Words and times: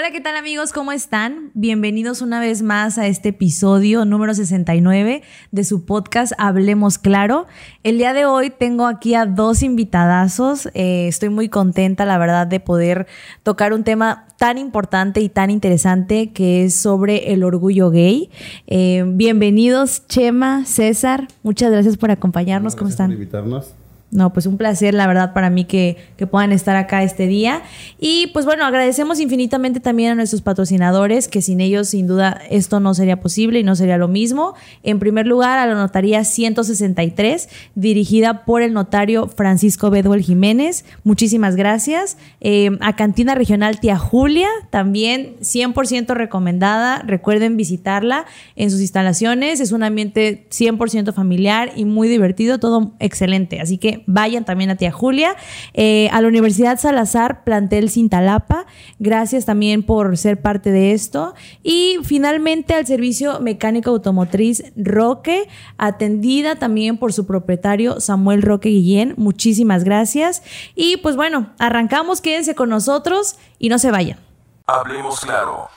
Hola, 0.00 0.12
¿qué 0.12 0.22
tal 0.22 0.34
amigos? 0.36 0.72
¿Cómo 0.72 0.92
están? 0.92 1.50
Bienvenidos 1.52 2.22
una 2.22 2.40
vez 2.40 2.62
más 2.62 2.96
a 2.96 3.06
este 3.06 3.28
episodio 3.28 4.06
número 4.06 4.32
69 4.32 5.22
de 5.50 5.64
su 5.64 5.84
podcast 5.84 6.32
Hablemos 6.38 6.96
Claro. 6.96 7.46
El 7.82 7.98
día 7.98 8.14
de 8.14 8.24
hoy 8.24 8.48
tengo 8.48 8.86
aquí 8.86 9.14
a 9.14 9.26
dos 9.26 9.62
invitadazos. 9.62 10.70
Eh, 10.72 11.06
estoy 11.06 11.28
muy 11.28 11.50
contenta, 11.50 12.06
la 12.06 12.16
verdad, 12.16 12.46
de 12.46 12.60
poder 12.60 13.08
tocar 13.42 13.74
un 13.74 13.84
tema 13.84 14.26
tan 14.38 14.56
importante 14.56 15.20
y 15.20 15.28
tan 15.28 15.50
interesante 15.50 16.32
que 16.32 16.64
es 16.64 16.76
sobre 16.76 17.34
el 17.34 17.44
orgullo 17.44 17.90
gay. 17.90 18.30
Eh, 18.68 19.04
bienvenidos, 19.06 20.06
Chema, 20.06 20.64
César. 20.64 21.28
Muchas 21.42 21.70
gracias 21.72 21.98
por 21.98 22.10
acompañarnos. 22.10 22.74
¿Cómo 22.74 22.88
están? 22.88 23.08
Por 23.08 23.16
invitarnos. 23.16 23.74
No, 24.12 24.32
pues 24.32 24.46
un 24.46 24.56
placer, 24.56 24.92
la 24.92 25.06
verdad, 25.06 25.32
para 25.32 25.50
mí 25.50 25.64
que, 25.66 25.96
que, 26.16 26.26
puedan 26.26 26.50
estar 26.50 26.74
acá 26.74 27.04
este 27.04 27.28
día. 27.28 27.62
Y 28.00 28.26
pues 28.32 28.44
bueno, 28.44 28.64
agradecemos 28.64 29.20
infinitamente 29.20 29.78
también 29.78 30.10
a 30.10 30.14
nuestros 30.16 30.42
patrocinadores, 30.42 31.28
que 31.28 31.40
sin 31.42 31.60
ellos, 31.60 31.88
sin 31.88 32.08
duda, 32.08 32.40
esto 32.50 32.80
no 32.80 32.92
sería 32.92 33.20
posible 33.20 33.60
y 33.60 33.62
no 33.62 33.76
sería 33.76 33.98
lo 33.98 34.08
mismo. 34.08 34.54
En 34.82 34.98
primer 34.98 35.28
lugar, 35.28 35.60
a 35.60 35.66
la 35.66 35.74
Notaría 35.74 36.24
163, 36.24 37.48
dirigida 37.76 38.44
por 38.44 38.62
el 38.62 38.72
notario 38.72 39.28
Francisco 39.28 39.90
Bedwell 39.90 40.22
Jiménez. 40.22 40.84
Muchísimas 41.04 41.54
gracias. 41.54 42.16
Eh, 42.40 42.70
a 42.80 42.96
Cantina 42.96 43.36
Regional 43.36 43.78
Tía 43.78 43.96
Julia, 43.96 44.48
también 44.70 45.36
100% 45.40 46.14
recomendada. 46.14 47.02
Recuerden 47.06 47.56
visitarla 47.56 48.26
en 48.56 48.72
sus 48.72 48.80
instalaciones. 48.80 49.60
Es 49.60 49.70
un 49.70 49.84
ambiente 49.84 50.48
100% 50.50 51.12
familiar 51.12 51.70
y 51.76 51.84
muy 51.84 52.08
divertido, 52.08 52.58
todo 52.58 52.92
excelente. 52.98 53.60
Así 53.60 53.78
que 53.78 53.99
vayan 54.06 54.44
también 54.44 54.70
a 54.70 54.76
Tía 54.76 54.92
Julia. 54.92 55.36
Eh, 55.74 56.08
a 56.12 56.20
la 56.20 56.28
Universidad 56.28 56.78
Salazar, 56.78 57.44
plantel 57.44 57.90
Cintalapa, 57.90 58.66
gracias 58.98 59.44
también 59.44 59.82
por 59.82 60.16
ser 60.16 60.40
parte 60.40 60.70
de 60.70 60.92
esto. 60.92 61.34
Y 61.62 61.98
finalmente 62.04 62.74
al 62.74 62.86
servicio 62.86 63.40
mecánico 63.40 63.90
automotriz 63.90 64.64
Roque, 64.76 65.48
atendida 65.78 66.56
también 66.56 66.98
por 66.98 67.12
su 67.12 67.26
propietario 67.26 68.00
Samuel 68.00 68.42
Roque 68.42 68.68
Guillén. 68.68 69.14
Muchísimas 69.16 69.84
gracias. 69.84 70.42
Y 70.74 70.98
pues 70.98 71.16
bueno, 71.16 71.50
arrancamos, 71.58 72.20
quédense 72.20 72.54
con 72.54 72.68
nosotros 72.68 73.36
y 73.58 73.68
no 73.68 73.78
se 73.78 73.90
vayan. 73.90 74.18
Hablemos 74.66 75.20
claro. 75.20 75.68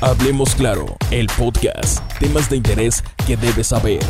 Hablemos 0.00 0.54
claro, 0.54 0.84
el 1.10 1.26
podcast. 1.38 2.00
Temas 2.18 2.50
de 2.50 2.56
interés 2.56 3.02
que 3.26 3.36
debes 3.36 3.68
saber. 3.68 4.00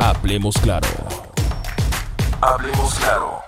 Hablemos 0.00 0.56
claro. 0.56 0.88
Hablemos 2.46 2.94
claro. 2.96 3.40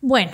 Bueno, 0.00 0.30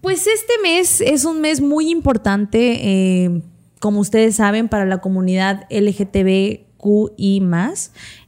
pues 0.00 0.28
este 0.28 0.52
mes 0.62 1.00
es 1.00 1.24
un 1.24 1.40
mes 1.40 1.60
muy 1.60 1.90
importante, 1.90 2.78
eh, 2.82 3.42
como 3.80 3.98
ustedes 3.98 4.36
saben, 4.36 4.68
para 4.68 4.84
la 4.84 4.98
comunidad 4.98 5.66
LGTBQI. 5.70 7.42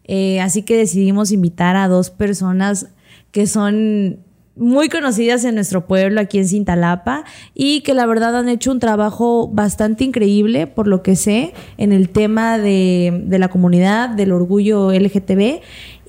Eh, 0.03 0.41
así 0.41 0.63
que 0.63 0.77
decidimos 0.77 1.31
invitar 1.31 1.77
a 1.77 1.87
dos 1.87 2.11
personas 2.11 2.89
que 3.31 3.47
son 3.47 4.25
muy 4.57 4.89
conocidas 4.89 5.45
en 5.45 5.55
nuestro 5.55 5.87
pueblo, 5.87 6.21
aquí 6.21 6.39
en 6.39 6.47
Cintalapa, 6.47 7.25
y 7.55 7.81
que 7.81 7.95
la 7.95 8.05
verdad 8.05 8.37
han 8.37 8.49
hecho 8.49 8.71
un 8.73 8.81
trabajo 8.81 9.49
bastante 9.49 10.05
increíble, 10.05 10.67
por 10.67 10.87
lo 10.87 11.03
que 11.03 11.17
sé, 11.17 11.55
en 11.79 11.93
el 11.93 12.11
tema 12.11 12.59
de, 12.59 13.23
de 13.25 13.39
la 13.39 13.49
comunidad, 13.49 14.11
del 14.11 14.33
orgullo 14.33 14.93
LGTB. 14.93 15.61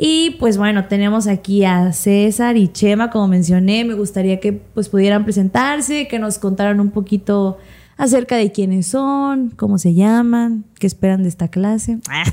Y 0.03 0.31
pues 0.39 0.57
bueno, 0.57 0.85
tenemos 0.85 1.27
aquí 1.27 1.63
a 1.63 1.93
César 1.93 2.57
y 2.57 2.69
Chema, 2.69 3.11
como 3.11 3.27
mencioné, 3.27 3.85
me 3.85 3.93
gustaría 3.93 4.39
que 4.39 4.51
pues 4.51 4.89
pudieran 4.89 5.25
presentarse, 5.25 6.07
que 6.07 6.17
nos 6.17 6.39
contaran 6.39 6.79
un 6.79 6.89
poquito 6.89 7.59
acerca 7.97 8.35
de 8.35 8.51
quiénes 8.51 8.87
son, 8.87 9.51
cómo 9.51 9.77
se 9.77 9.93
llaman, 9.93 10.65
qué 10.79 10.87
esperan 10.87 11.21
de 11.21 11.29
esta 11.29 11.49
clase. 11.49 11.99
Ah, 12.09 12.23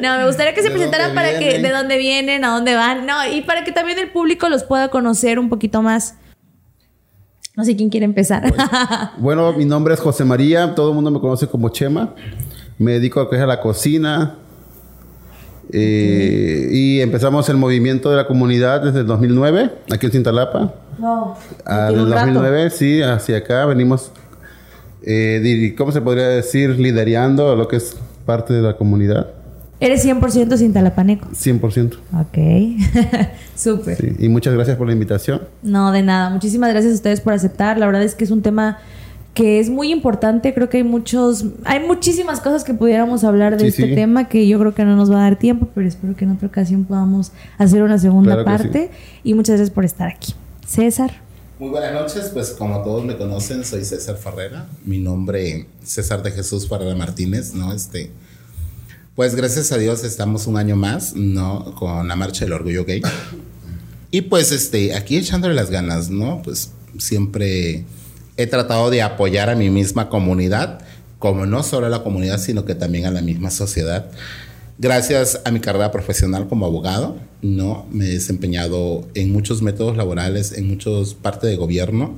no, 0.00 0.16
me 0.16 0.26
gustaría 0.26 0.54
que 0.54 0.62
se 0.62 0.70
presentaran 0.70 1.14
para 1.14 1.38
que 1.38 1.58
de 1.58 1.68
dónde 1.68 1.98
vienen, 1.98 2.42
a 2.42 2.48
dónde 2.48 2.74
van, 2.74 3.04
no, 3.04 3.14
y 3.30 3.42
para 3.42 3.62
que 3.62 3.72
también 3.72 3.98
el 3.98 4.10
público 4.10 4.48
los 4.48 4.64
pueda 4.64 4.88
conocer 4.88 5.38
un 5.38 5.50
poquito 5.50 5.82
más. 5.82 6.14
No 7.54 7.66
sé 7.66 7.76
quién 7.76 7.90
quiere 7.90 8.06
empezar. 8.06 8.50
Bueno, 9.18 9.52
mi 9.52 9.66
nombre 9.66 9.92
es 9.92 10.00
José 10.00 10.24
María, 10.24 10.74
todo 10.74 10.88
el 10.88 10.94
mundo 10.94 11.10
me 11.10 11.20
conoce 11.20 11.48
como 11.48 11.68
Chema. 11.68 12.14
Me 12.78 12.92
dedico 12.92 13.20
a 13.20 13.24
lo 13.24 13.28
que 13.28 13.36
es 13.36 13.42
a 13.42 13.46
la 13.46 13.60
cocina. 13.60 14.38
Eh, 15.72 16.68
y 16.70 17.00
empezamos 17.00 17.48
el 17.48 17.56
movimiento 17.56 18.10
de 18.10 18.16
la 18.16 18.26
comunidad 18.26 18.82
desde 18.82 19.00
el 19.00 19.06
2009, 19.06 19.70
aquí 19.92 20.06
en 20.06 20.12
Cintalapa. 20.12 20.74
No. 20.98 21.36
Ah, 21.64 21.88
desde 21.90 22.02
el 22.02 22.10
2009, 22.10 22.70
sí, 22.70 23.02
hacia 23.02 23.38
acá 23.38 23.66
venimos 23.66 24.12
eh, 25.08 25.74
¿cómo 25.78 25.92
se 25.92 26.00
podría 26.00 26.26
decir? 26.26 26.78
Liderando 26.78 27.54
lo 27.54 27.68
que 27.68 27.76
es 27.76 27.96
parte 28.26 28.52
de 28.52 28.62
la 28.62 28.76
comunidad. 28.76 29.28
¿Eres 29.78 30.04
100% 30.04 30.56
cintalapaneco? 30.56 31.28
100%. 31.28 31.98
Ok, 32.14 33.28
súper. 33.54 33.96
Sí, 33.96 34.16
y 34.18 34.28
muchas 34.28 34.54
gracias 34.54 34.76
por 34.76 34.86
la 34.86 34.94
invitación. 34.94 35.42
No, 35.62 35.92
de 35.92 36.02
nada. 36.02 36.30
Muchísimas 36.30 36.70
gracias 36.70 36.92
a 36.92 36.96
ustedes 36.96 37.20
por 37.20 37.34
aceptar. 37.34 37.78
La 37.78 37.86
verdad 37.86 38.02
es 38.02 38.14
que 38.14 38.24
es 38.24 38.30
un 38.30 38.42
tema 38.42 38.78
que 39.36 39.60
es 39.60 39.68
muy 39.68 39.92
importante. 39.92 40.54
Creo 40.54 40.70
que 40.70 40.78
hay 40.78 40.82
muchos, 40.82 41.44
hay 41.64 41.86
muchísimas 41.86 42.40
cosas 42.40 42.64
que 42.64 42.72
pudiéramos 42.72 43.22
hablar 43.22 43.52
de 43.58 43.60
Sí, 43.60 43.66
este 43.66 43.88
sí. 43.90 43.94
tema 43.94 44.30
que 44.30 44.48
yo 44.48 44.58
creo 44.58 44.74
que 44.74 44.82
no 44.86 44.96
nos 44.96 45.12
va 45.12 45.18
a 45.18 45.22
dar 45.24 45.38
tiempo, 45.38 45.68
pero 45.74 45.86
espero 45.86 46.16
que 46.16 46.24
en 46.24 46.30
otra 46.30 46.48
ocasión 46.48 46.84
podamos 46.86 47.32
hacer 47.58 47.82
una 47.82 47.98
segunda 47.98 48.32
Claro 48.32 48.46
parte. 48.46 48.90
Y 49.22 49.34
muchas 49.34 49.56
gracias 49.56 49.70
por 49.74 49.84
estar 49.84 50.08
aquí. 50.08 50.34
César. 50.66 51.20
Muy 51.58 51.68
buenas 51.68 51.92
noches, 51.92 52.30
pues 52.32 52.52
como 52.52 52.82
todos 52.82 53.04
me 53.04 53.18
conocen, 53.18 53.62
soy 53.66 53.84
César 53.84 54.16
Ferrera. 54.16 54.68
Mi 54.86 55.00
nombre 55.00 55.66
César 55.84 56.22
de 56.22 56.30
Jesús 56.30 56.66
Ferrera 56.66 56.94
Martínez, 56.94 57.52
¿no? 57.52 57.74
Este, 57.74 58.10
pues 59.14 59.34
gracias 59.34 59.70
a 59.70 59.76
Dios 59.76 60.02
estamos 60.02 60.46
un 60.46 60.56
año 60.56 60.76
más, 60.76 61.14
¿no? 61.14 61.74
Con 61.74 62.08
la 62.08 62.16
marcha 62.16 62.46
del 62.46 62.54
orgullo 62.54 62.86
gay. 62.86 63.02
Y 64.10 64.22
pues 64.22 64.50
este, 64.50 64.94
aquí 64.94 65.18
echándole 65.18 65.54
las 65.54 65.70
ganas, 65.70 66.08
¿no? 66.08 66.40
Pues 66.42 66.70
siempre 66.98 67.84
he 68.36 68.46
tratado 68.46 68.90
de 68.90 69.02
apoyar 69.02 69.50
a 69.50 69.54
mi 69.54 69.70
misma 69.70 70.08
comunidad, 70.08 70.80
como 71.18 71.46
no 71.46 71.62
solo 71.62 71.86
a 71.86 71.90
la 71.90 72.02
comunidad, 72.02 72.38
sino 72.38 72.64
que 72.64 72.74
también 72.74 73.06
a 73.06 73.10
la 73.10 73.22
misma 73.22 73.50
sociedad. 73.50 74.06
Gracias 74.78 75.40
a 75.44 75.50
mi 75.50 75.60
carrera 75.60 75.90
profesional 75.90 76.48
como 76.48 76.66
abogado, 76.66 77.16
no 77.40 77.86
me 77.90 78.06
he 78.06 78.12
desempeñado 78.12 79.06
en 79.14 79.32
muchos 79.32 79.62
métodos 79.62 79.96
laborales, 79.96 80.52
en 80.52 80.68
muchas 80.68 81.14
partes 81.14 81.48
de 81.48 81.56
gobierno 81.56 82.14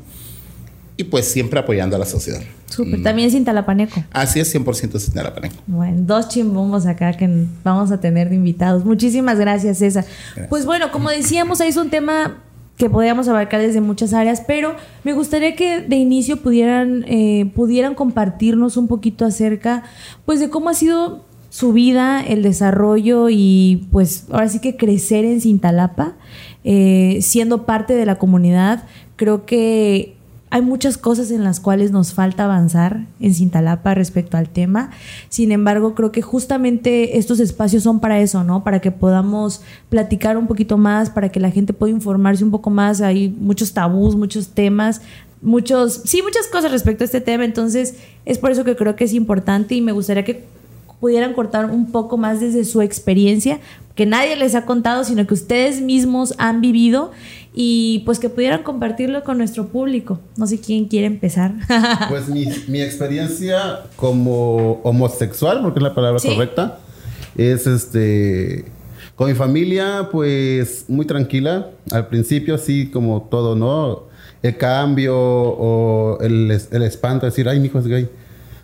y 0.99 1.05
pues 1.05 1.31
siempre 1.31 1.61
apoyando 1.61 1.95
a 1.95 1.99
la 2.01 2.05
sociedad. 2.05 2.41
Súper. 2.67 3.03
También 3.05 3.31
cintalapaneco. 3.31 4.03
Así 4.11 4.41
es 4.41 4.53
100% 4.53 4.99
Cintalapa. 4.99 5.41
Bueno, 5.69 5.99
dos 6.01 6.29
chimbombos 6.29 6.87
acá 6.87 7.13
que 7.13 7.47
vamos 7.63 7.93
a 7.93 8.01
tener 8.01 8.29
de 8.29 8.35
invitados. 8.35 8.85
Muchísimas 8.85 9.39
gracias, 9.39 9.79
César. 9.79 10.05
Pues 10.49 10.67
bueno, 10.67 10.91
como 10.91 11.09
decíamos, 11.09 11.61
ahí 11.61 11.69
es 11.69 11.77
un 11.77 11.89
tema 11.89 12.43
que 12.79 12.89
podríamos 12.89 13.27
abarcar 13.27 13.61
desde 13.61 13.81
muchas 13.81 14.15
áreas, 14.15 14.43
pero 14.47 14.77
me 15.03 15.13
gustaría 15.13 15.57
que 15.57 15.81
de 15.81 15.97
inicio 15.97 16.37
pudieran, 16.39 17.05
eh, 17.09 17.51
pudieran 17.55 17.97
compartirnos 17.97 18.77
un 18.77 18.87
poquito 18.87 19.25
acerca, 19.25 19.83
pues, 20.25 20.39
de 20.39 20.49
cómo 20.49 20.69
ha 20.71 20.75
sido 20.75 21.25
su 21.51 21.73
vida, 21.73 22.21
el 22.21 22.43
desarrollo 22.43 23.31
y, 23.31 23.89
pues, 23.91 24.27
ahora 24.31 24.49
sí 24.49 24.61
que 24.61 24.77
crecer 24.77 25.25
en 25.25 25.41
Cintalapa, 25.41 26.15
eh, 26.63 27.19
siendo 27.21 27.67
parte 27.67 27.95
de 27.95 28.07
la 28.07 28.17
comunidad. 28.17 28.85
Creo 29.17 29.45
que 29.45 30.18
hay 30.51 30.63
muchas 30.63 30.97
cosas 30.97 31.31
en 31.31 31.45
las 31.45 31.61
cuales 31.61 31.91
nos 31.91 32.15
falta 32.15 32.45
avanzar 32.45 33.05
en 33.21 33.35
Cintalapa 33.35 33.95
respecto 33.95 34.37
al 34.37 34.49
tema. 34.49 34.91
Sin 35.29 35.53
embargo, 35.53 35.95
creo 35.95 36.13
que 36.13 36.23
justamente 36.23 37.19
estos 37.19 37.41
espacios 37.41 37.83
son 37.83 38.01
para 38.01 38.21
eso, 38.21 38.45
¿no? 38.45 38.65
Para 38.65 38.81
que 38.81 38.91
podamos 38.91 39.61
platicar 39.91 40.39
un 40.39 40.47
poquito 40.47 40.79
más, 40.79 41.11
para 41.11 41.29
que 41.29 41.41
la 41.41 41.51
gente 41.51 41.73
pueda 41.73 41.93
informarse 41.93 42.45
un 42.45 42.51
poco 42.51 42.71
más. 42.71 43.01
Hay 43.01 43.29
muchos 43.29 43.73
tabús, 43.73 44.17
muchos 44.17 44.49
temas, 44.49 45.03
muchos, 45.43 46.03
sí, 46.05 46.23
muchas 46.23 46.47
cosas 46.47 46.71
respecto 46.71 47.05
a 47.05 47.07
este 47.07 47.21
tema. 47.21 47.45
Entonces, 47.45 47.97
es 48.25 48.39
por 48.39 48.51
eso 48.51 48.65
que 48.65 48.77
creo 48.77 48.97
que 48.97 49.05
es 49.05 49.13
importante 49.13 49.75
y 49.75 49.81
me 49.81 49.93
gustaría 49.93 50.25
que 50.25 50.45
pudieran 51.01 51.33
cortar 51.33 51.71
un 51.71 51.93
poco 51.93 52.17
más 52.17 52.41
desde 52.41 52.65
su 52.65 52.83
experiencia, 52.83 53.61
que 53.95 54.07
nadie 54.07 54.37
les 54.37 54.55
ha 54.55 54.65
contado, 54.65 55.05
sino 55.05 55.27
que 55.27 55.35
ustedes 55.35 55.81
mismos 55.81 56.35
han 56.39 56.61
vivido 56.61 57.13
y 57.55 58.01
pues 58.05 58.19
que 58.19 58.29
pudieran 58.29 58.63
compartirlo 58.63 59.23
con 59.25 59.39
nuestro 59.39 59.69
público. 59.69 60.21
No 60.37 60.47
sé 60.47 60.61
quién 60.61 60.87
quiere 60.87 61.07
empezar. 61.07 61.53
Pues 62.09 62.29
mi, 62.29 62.47
mi 62.69 62.81
experiencia 62.81 63.81
como 63.97 64.81
homosexual, 64.85 65.61
porque 65.63 65.79
es 65.81 65.83
la 65.83 65.95
palabra 65.95 66.19
Sí. 66.19 66.29
correcta, 66.29 66.79
es 67.37 67.67
este. 67.67 68.65
Con 69.17 69.29
mi 69.29 69.35
familia, 69.35 70.09
pues 70.13 70.85
muy 70.89 71.05
tranquila. 71.05 71.71
Al 71.91 72.07
principio, 72.07 72.57
sí, 72.57 72.89
como 72.93 73.27
todo, 73.31 73.57
¿no? 73.57 74.05
El 74.43 74.57
cambio 74.57 75.17
o 75.19 76.19
el, 76.21 76.51
el 76.71 76.83
espanto 76.85 77.27
de 77.27 77.31
decir, 77.31 77.49
ay, 77.49 77.59
mi 77.59 77.67
hijo 77.67 77.81
es 77.81 77.87
gay. 77.89 78.09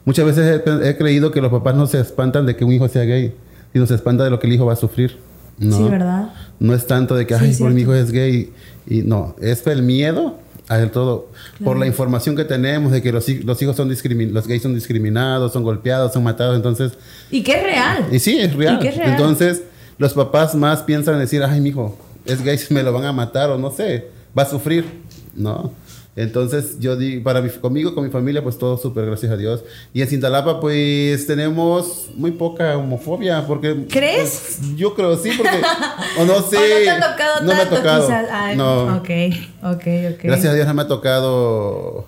Muchas 0.05 0.25
veces 0.27 0.63
he, 0.65 0.89
he 0.91 0.97
creído 0.97 1.33
que 1.33 1.41
los 1.41 1.51
papás 1.51 1.75
no 1.75 1.87
se 1.89 1.99
espantan 1.99 2.47
de 2.47 2.55
que 2.55 2.65
un 2.65 2.73
hijo 2.73 2.87
sea 2.87 3.03
gay, 3.03 3.35
sino 3.73 3.85
se 3.87 3.95
espanta 3.97 4.23
de 4.23 4.31
lo 4.31 4.39
que 4.39 4.47
el 4.47 4.53
hijo 4.53 4.65
va 4.67 4.75
a 4.75 4.77
sufrir. 4.77 5.19
¿No? 5.59 5.77
Sí, 5.77 5.83
¿verdad? 5.85 6.33
No 6.59 6.75
es 6.75 6.87
tanto 6.87 7.15
de 7.15 7.27
que, 7.27 7.35
ay, 7.35 7.55
por 7.55 7.71
mi 7.73 7.83
hijo 7.83 7.95
es 7.95 8.11
gay. 8.11 8.53
Y 8.87 9.03
no, 9.03 9.35
es 9.41 9.67
el 9.67 9.83
miedo 9.83 10.39
hacer 10.69 10.91
todo. 10.91 11.29
Por 11.63 11.79
la 11.79 11.87
información 11.87 12.37
que 12.37 12.45
tenemos 12.45 12.93
de 12.93 13.03
que 13.03 13.13
los, 13.13 13.29
los 13.29 13.61
hijos 13.61 13.77
son 13.77 13.89
discriminados, 13.89 14.35
los 14.35 14.47
gays 14.47 14.63
son 14.63 14.75
discriminados, 14.75 15.53
son 15.53 15.63
golpeados, 15.63 16.13
son 16.13 16.23
matados, 16.23 16.57
entonces... 16.57 16.93
Y 17.31 17.43
que 17.43 17.53
es 17.53 17.63
real. 17.63 18.07
Y 18.11 18.19
sí, 18.19 18.39
es 18.39 18.55
real. 18.55 18.77
Y 18.77 18.79
que 18.79 18.89
es 18.89 18.97
real. 18.97 19.11
Entonces, 19.11 19.63
los 19.99 20.15
papás 20.15 20.55
más 20.55 20.83
piensan 20.83 21.15
en 21.15 21.21
decir, 21.21 21.43
ay, 21.43 21.61
mijo, 21.61 21.99
es 22.25 22.43
gay, 22.43 22.59
me 22.71 22.83
lo 22.83 22.93
van 22.93 23.05
a 23.05 23.13
matar 23.13 23.51
o 23.51 23.59
no 23.59 23.71
sé, 23.71 24.09
va 24.37 24.43
a 24.43 24.47
sufrir, 24.47 24.85
¿no? 25.35 25.73
Entonces, 26.17 26.79
yo 26.79 26.95
digo, 26.97 27.25
para 27.25 27.43
mi, 27.43 27.49
conmigo, 27.51 27.93
con 27.95 28.05
mi 28.05 28.11
familia, 28.11 28.41
pues 28.43 28.57
todo 28.57 28.77
súper, 28.79 29.07
gracias 29.07 29.33
a 29.33 29.37
Dios. 29.37 29.65
Y 29.93 30.01
en 30.01 30.07
Cintalapa, 30.09 30.61
pues 30.61 31.27
tenemos 31.27 32.09
muy 32.15 32.31
poca 32.31 32.77
homofobia, 32.79 33.45
porque... 33.49 33.87
¿Crees? 33.91 34.59
pues, 34.61 34.77
yo 34.77 34.95
creo 34.95 35.17
sí, 35.17 35.31
porque... 35.37 35.61
o 36.21 36.25
no 36.25 36.41
sé. 36.43 36.57
¿O 36.57 36.61
no 36.61 36.85
te 36.85 36.91
ha 36.91 37.11
tocado 37.11 37.41
no 37.41 37.47
me 37.49 37.55
ha 37.55 37.59
tanto, 37.59 37.77
tocado. 37.77 38.07
quizás? 38.07 38.27
Ay, 38.31 38.57
no. 38.57 38.97
Ok, 38.99 39.11
ok, 39.63 39.87
ok. 40.15 40.21
Gracias 40.23 40.53
a 40.53 40.55
Dios 40.55 40.67
no 40.69 40.75
me 40.75 40.83
ha 40.83 40.87
tocado 40.89 42.07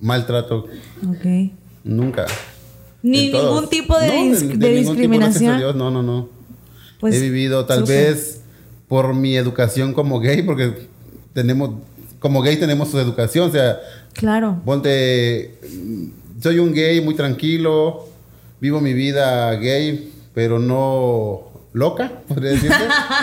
maltrato 0.00 0.66
Ok. 1.08 1.50
nunca. 1.82 2.26
Ni 3.02 3.30
ningún 3.32 3.68
tipo 3.68 3.98
de, 3.98 4.06
No, 4.06 4.12
dis- 4.14 4.38
de 4.40 4.46
ningún 4.46 4.58
tipo, 4.58 4.70
discriminación. 4.92 5.58
Dios, 5.58 5.74
no, 5.74 5.90
no, 5.90 6.02
no. 6.02 6.28
Pues, 7.00 7.14
He 7.14 7.20
vivido 7.20 7.64
tal 7.66 7.80
súper. 7.80 8.14
vez 8.14 8.40
por 8.88 9.14
mi 9.14 9.36
educación 9.36 9.94
como 9.94 10.20
gay, 10.20 10.42
porque 10.42 10.88
tenemos, 11.32 11.70
como 12.18 12.42
gay 12.42 12.56
tenemos 12.56 12.90
su 12.90 12.98
educación, 12.98 13.48
o 13.48 13.52
sea, 13.52 13.78
Claro. 14.14 14.60
ponte, 14.64 15.58
soy 16.42 16.58
un 16.58 16.72
gay 16.72 17.00
muy 17.00 17.14
tranquilo, 17.14 18.06
vivo 18.60 18.80
mi 18.80 18.92
vida 18.94 19.52
gay, 19.54 20.12
pero 20.34 20.58
no 20.58 21.42
loca, 21.72 22.10
podría 22.26 22.50
decirse. 22.52 22.76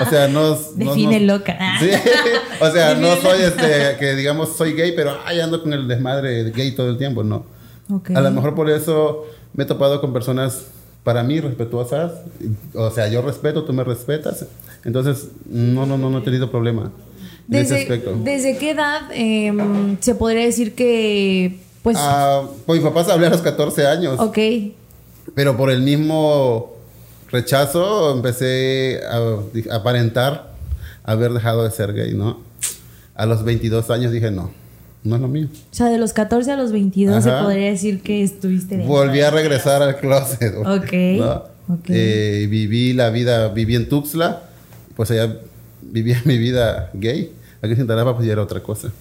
O 0.06 0.10
sea, 0.10 0.28
no... 0.28 0.56
Define 0.76 1.20
no- 1.22 1.34
loca. 1.38 1.58
Sí, 1.80 1.90
o 2.62 2.72
sea, 2.72 2.96
no 2.96 3.16
soy 3.18 3.42
este, 3.42 3.98
que 4.00 4.16
digamos 4.16 4.56
soy 4.56 4.74
gay, 4.74 4.94
pero 4.96 5.18
ay, 5.26 5.40
ando 5.42 5.62
con 5.62 5.74
el 5.74 5.88
desmadre 5.88 6.52
gay 6.52 6.72
todo 6.72 6.90
el 6.90 6.98
tiempo, 6.98 7.24
no. 7.24 7.46
Ok. 7.92 8.12
A 8.12 8.22
lo 8.22 8.32
mejor 8.32 8.56
por 8.56 8.70
eso 8.70 9.26
me 9.54 9.64
he 9.64 9.68
topado 9.68 10.00
con 10.00 10.14
personas 10.14 10.68
para 11.04 11.22
mí 11.24 11.40
respetuosas. 11.42 12.14
O 12.74 12.90
sea, 12.92 13.08
yo 13.10 13.22
respeto, 13.22 13.64
tú 13.66 13.74
me 13.74 13.84
respetas. 13.84 14.46
Entonces, 14.86 15.28
no, 15.50 15.86
no, 15.86 15.98
no, 15.98 16.10
no 16.10 16.20
he 16.20 16.22
tenido 16.22 16.50
problema 16.50 16.92
¿Desde, 17.48 17.82
aspecto. 17.82 18.16
¿Desde 18.24 18.58
qué 18.58 18.72
edad 18.72 19.02
em, 19.12 19.98
se 20.00 20.16
podría 20.16 20.44
decir 20.46 20.74
que, 20.74 21.60
pues, 21.84 21.98
Ah, 22.00 22.44
pues 22.66 22.82
mi 22.82 22.88
papá 22.88 23.04
se 23.04 23.12
hablé 23.12 23.28
a 23.28 23.30
los 23.30 23.42
14 23.42 23.86
años, 23.88 24.20
ok, 24.20 24.38
pero 25.36 25.56
por 25.58 25.70
el 25.70 25.82
mismo 25.82 26.74
rechazo 27.32 28.16
empecé 28.16 29.02
a, 29.10 29.18
a 29.74 29.76
aparentar 29.76 30.54
haber 31.04 31.34
dejado 31.34 31.64
de 31.64 31.72
ser 31.72 31.94
gay, 31.94 32.14
¿no? 32.14 32.40
A 33.14 33.26
los 33.26 33.44
22 33.44 33.90
años 33.92 34.12
dije, 34.12 34.32
no, 34.32 34.52
no 35.04 35.16
es 35.16 35.22
lo 35.22 35.28
mío. 35.28 35.48
o 35.54 35.76
sea, 35.76 35.88
de 35.88 35.98
los 35.98 36.14
14 36.14 36.52
a 36.52 36.58
los 36.58 36.72
22 36.72 37.24
se 37.24 37.32
podría 37.32 37.70
decir 37.70 38.02
que 38.02 38.24
estuviste 38.24 38.78
dentro. 38.78 38.94
Volví 38.94 39.22
a 39.22 39.30
regresar 39.30 39.82
al 39.84 39.98
closet. 39.98 40.56
Ok, 40.58 40.94
¿no? 41.20 41.34
ok. 41.76 41.90
Eh, 41.90 42.48
viví 42.50 42.94
la 42.94 43.12
vida, 43.12 43.50
viví 43.50 43.76
en 43.76 43.88
Tuxtla, 43.88 44.42
pues 44.96 45.12
allá 45.12 45.38
vivía 45.92 46.22
mi 46.26 46.38
vida 46.38 46.90
gay. 46.94 47.32
Aquí 47.62 47.72
en 47.72 47.78
Cintalapa 47.78 48.16
pues 48.16 48.26
ya 48.28 48.34
era 48.34 48.42
otra 48.44 48.62
cosa. 48.62 48.92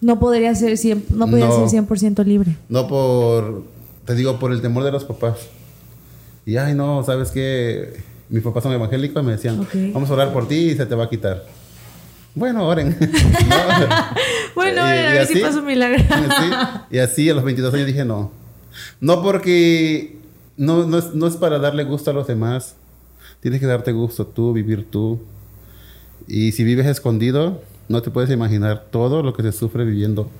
No 0.00 0.18
podría 0.18 0.54
ser 0.54 0.72
100%, 0.76 1.10
no 1.10 1.26
podría 1.26 1.46
No. 1.46 1.68
ser 1.68 1.80
100% 1.86 2.24
libre. 2.24 2.56
No 2.68 2.88
por, 2.88 3.62
te 4.04 4.14
digo, 4.14 4.38
por 4.38 4.52
el 4.52 4.60
temor 4.60 4.82
de 4.84 4.90
los 4.92 5.04
papás. 5.04 5.36
Y 6.44 6.56
ay 6.56 6.74
no, 6.74 7.04
¿sabes 7.04 7.30
qué? 7.30 8.00
Mis 8.28 8.42
papás 8.42 8.62
son 8.64 8.72
evangélicos 8.72 9.22
y 9.22 9.26
me 9.26 9.32
decían, 9.32 9.60
Ok. 9.60 9.74
vamos 9.92 10.10
a 10.10 10.14
orar 10.14 10.32
por 10.32 10.48
ti 10.48 10.56
y 10.70 10.74
se 10.74 10.86
te 10.86 10.94
va 10.94 11.04
a 11.04 11.08
quitar. 11.08 11.44
Bueno, 12.34 12.66
oren. 12.66 12.96
No. 13.48 13.56
Bueno, 14.54 14.80
Y- 14.86 14.90
a 14.98 15.12
ver 15.12 15.26
si 15.26 15.38
pasa 15.40 15.60
un 15.60 15.66
milagro. 15.66 16.02
Y 16.90 16.98
así 16.98 17.28
a 17.30 17.34
los 17.34 17.44
22 17.44 17.72
años 17.74 17.86
dije 17.86 18.04
no. 18.04 18.30
No 19.00 19.22
porque 19.22 20.16
no, 20.56 20.86
no, 20.86 20.98
es, 20.98 21.14
no 21.14 21.26
es 21.26 21.36
para 21.36 21.58
darle 21.58 21.84
gusto 21.84 22.10
a 22.10 22.14
los 22.14 22.26
demás. 22.26 22.74
Tienes 23.40 23.60
que 23.60 23.66
darte 23.66 23.92
gusto 23.92 24.26
tú, 24.26 24.52
vivir 24.52 24.90
tú. 24.90 25.20
Y 26.28 26.52
si 26.52 26.64
vives 26.64 26.86
escondido, 26.86 27.62
no 27.88 28.02
te 28.02 28.10
puedes 28.10 28.30
imaginar 28.30 28.86
todo 28.90 29.22
lo 29.22 29.32
que 29.34 29.42
se 29.42 29.52
sufre 29.52 29.84
viviendo 29.84 30.30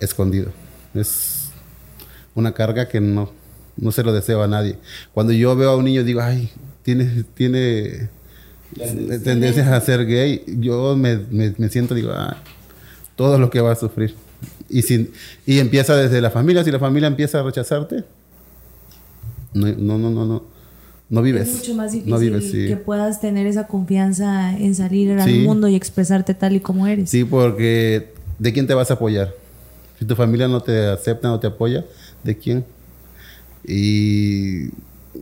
escondido. 0.00 0.50
Es 0.94 1.50
una 2.34 2.52
carga 2.52 2.88
que 2.88 3.00
no, 3.00 3.30
no 3.76 3.92
se 3.92 4.02
lo 4.02 4.12
deseo 4.12 4.42
a 4.42 4.48
nadie. 4.48 4.78
Cuando 5.12 5.32
yo 5.32 5.54
veo 5.56 5.70
a 5.70 5.76
un 5.76 5.84
niño 5.84 6.02
digo, 6.04 6.20
ay, 6.20 6.50
tiene, 6.82 7.24
tiene 7.34 8.08
tendencias 9.22 9.68
a 9.68 9.80
ser 9.80 10.04
gay, 10.06 10.42
yo 10.58 10.96
me, 10.96 11.16
me- 11.30 11.54
me 11.58 11.68
siento, 11.68 11.94
digo, 11.94 12.10
"Ah, 12.12 12.36
todo 13.16 13.38
lo 13.38 13.50
que 13.50 13.60
va 13.60 13.72
a 13.72 13.76
sufrir. 13.76 14.14
Y, 14.68 14.82
sin, 14.82 15.12
y 15.46 15.58
empieza 15.60 15.94
desde 15.96 16.20
la 16.20 16.30
familia, 16.30 16.64
si 16.64 16.70
la 16.72 16.78
familia 16.80 17.06
empieza 17.06 17.38
a 17.40 17.42
rechazarte, 17.44 18.04
no, 19.52 19.68
no, 19.76 19.98
no, 19.98 20.10
no, 20.26 20.42
no, 21.10 21.22
vives. 21.22 21.48
Es 21.48 21.54
mucho 21.58 21.74
más 21.74 21.92
difícil 21.92 22.10
no 22.12 22.18
vives, 22.18 22.50
sí. 22.50 22.66
que 22.66 22.76
puedas 22.76 23.20
tener 23.20 23.46
esa 23.46 23.66
confianza 23.66 24.56
en 24.58 24.74
salir 24.74 25.12
al 25.12 25.28
Sí. 25.28 25.40
mundo 25.40 25.68
y 25.68 25.74
expresarte 25.74 26.34
tal 26.34 26.56
y 26.56 26.60
como 26.60 26.86
eres. 26.86 27.10
Sí, 27.10 27.24
porque 27.24 28.12
¿de 28.38 28.52
quién 28.52 28.66
te 28.66 28.74
vas 28.74 28.90
a 28.90 28.94
apoyar? 28.94 29.34
Si 29.98 30.04
tu 30.04 30.16
familia 30.16 30.48
no 30.48 30.60
te 30.60 30.86
acepta, 30.88 31.28
no 31.28 31.38
te 31.38 31.46
apoya, 31.46 31.84
¿de 32.24 32.36
quién? 32.36 32.64
Y 33.66 34.70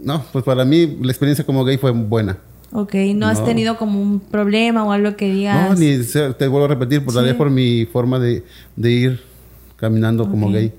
no, 0.02 0.24
pues 0.32 0.44
para 0.44 0.64
mí 0.64 0.98
la 1.02 1.12
experiencia 1.12 1.44
como 1.44 1.64
gay 1.64 1.76
fue 1.78 1.90
buena. 1.90 2.38
Ok, 2.72 2.94
no, 3.14 3.26
has 3.26 3.44
tenido 3.44 3.76
como 3.76 4.00
un 4.00 4.18
problema 4.18 4.82
o 4.84 4.92
algo 4.92 5.14
que 5.14 5.30
digas. 5.30 5.70
No, 5.70 5.74
ni 5.76 5.98
te 6.38 6.46
vuelvo 6.48 6.64
a 6.64 6.68
repetir, 6.68 7.04
por, 7.04 7.12
tal 7.12 7.24
vez 7.24 7.32
Sí. 7.34 7.38
por 7.38 7.50
mi 7.50 7.84
forma 7.84 8.18
de, 8.18 8.44
de 8.76 8.90
ir 8.90 9.20
caminando 9.76 10.28
como 10.30 10.50
gay. 10.50 10.72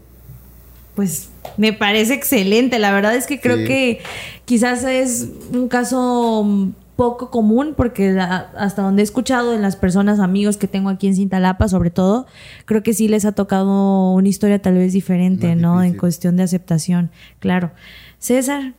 Pues 0.95 1.29
me 1.57 1.73
parece 1.73 2.13
excelente. 2.13 2.79
La 2.79 2.91
verdad 2.91 3.15
es 3.15 3.27
que 3.27 3.39
creo 3.39 3.57
Sí. 3.57 3.65
que 3.65 3.99
quizás 4.45 4.83
es 4.83 5.27
un 5.51 5.67
caso 5.67 6.71
poco 6.95 7.31
común 7.31 7.73
porque 7.75 8.11
la- 8.11 8.51
hasta 8.55 8.83
donde 8.83 9.01
he 9.01 9.03
escuchado 9.05 9.55
en 9.55 9.61
las 9.63 9.75
personas, 9.75 10.19
amigos 10.19 10.57
que 10.57 10.67
tengo 10.67 10.89
aquí 10.89 11.07
en 11.07 11.15
Cintalapa, 11.15 11.67
sobre 11.67 11.89
todo, 11.89 12.27
creo 12.65 12.83
que 12.83 12.93
sí 12.93 13.07
les 13.07 13.25
ha 13.25 13.31
tocado 13.31 14.11
una 14.11 14.29
historia 14.29 14.59
tal 14.61 14.75
vez 14.75 14.93
diferente, 14.93 15.47
Más 15.47 15.57
¿no? 15.57 15.83
En 15.83 15.97
cuestión 15.97 16.35
de 16.37 16.43
aceptación. 16.43 17.09
Claro. 17.39 17.71
César. 18.19 18.73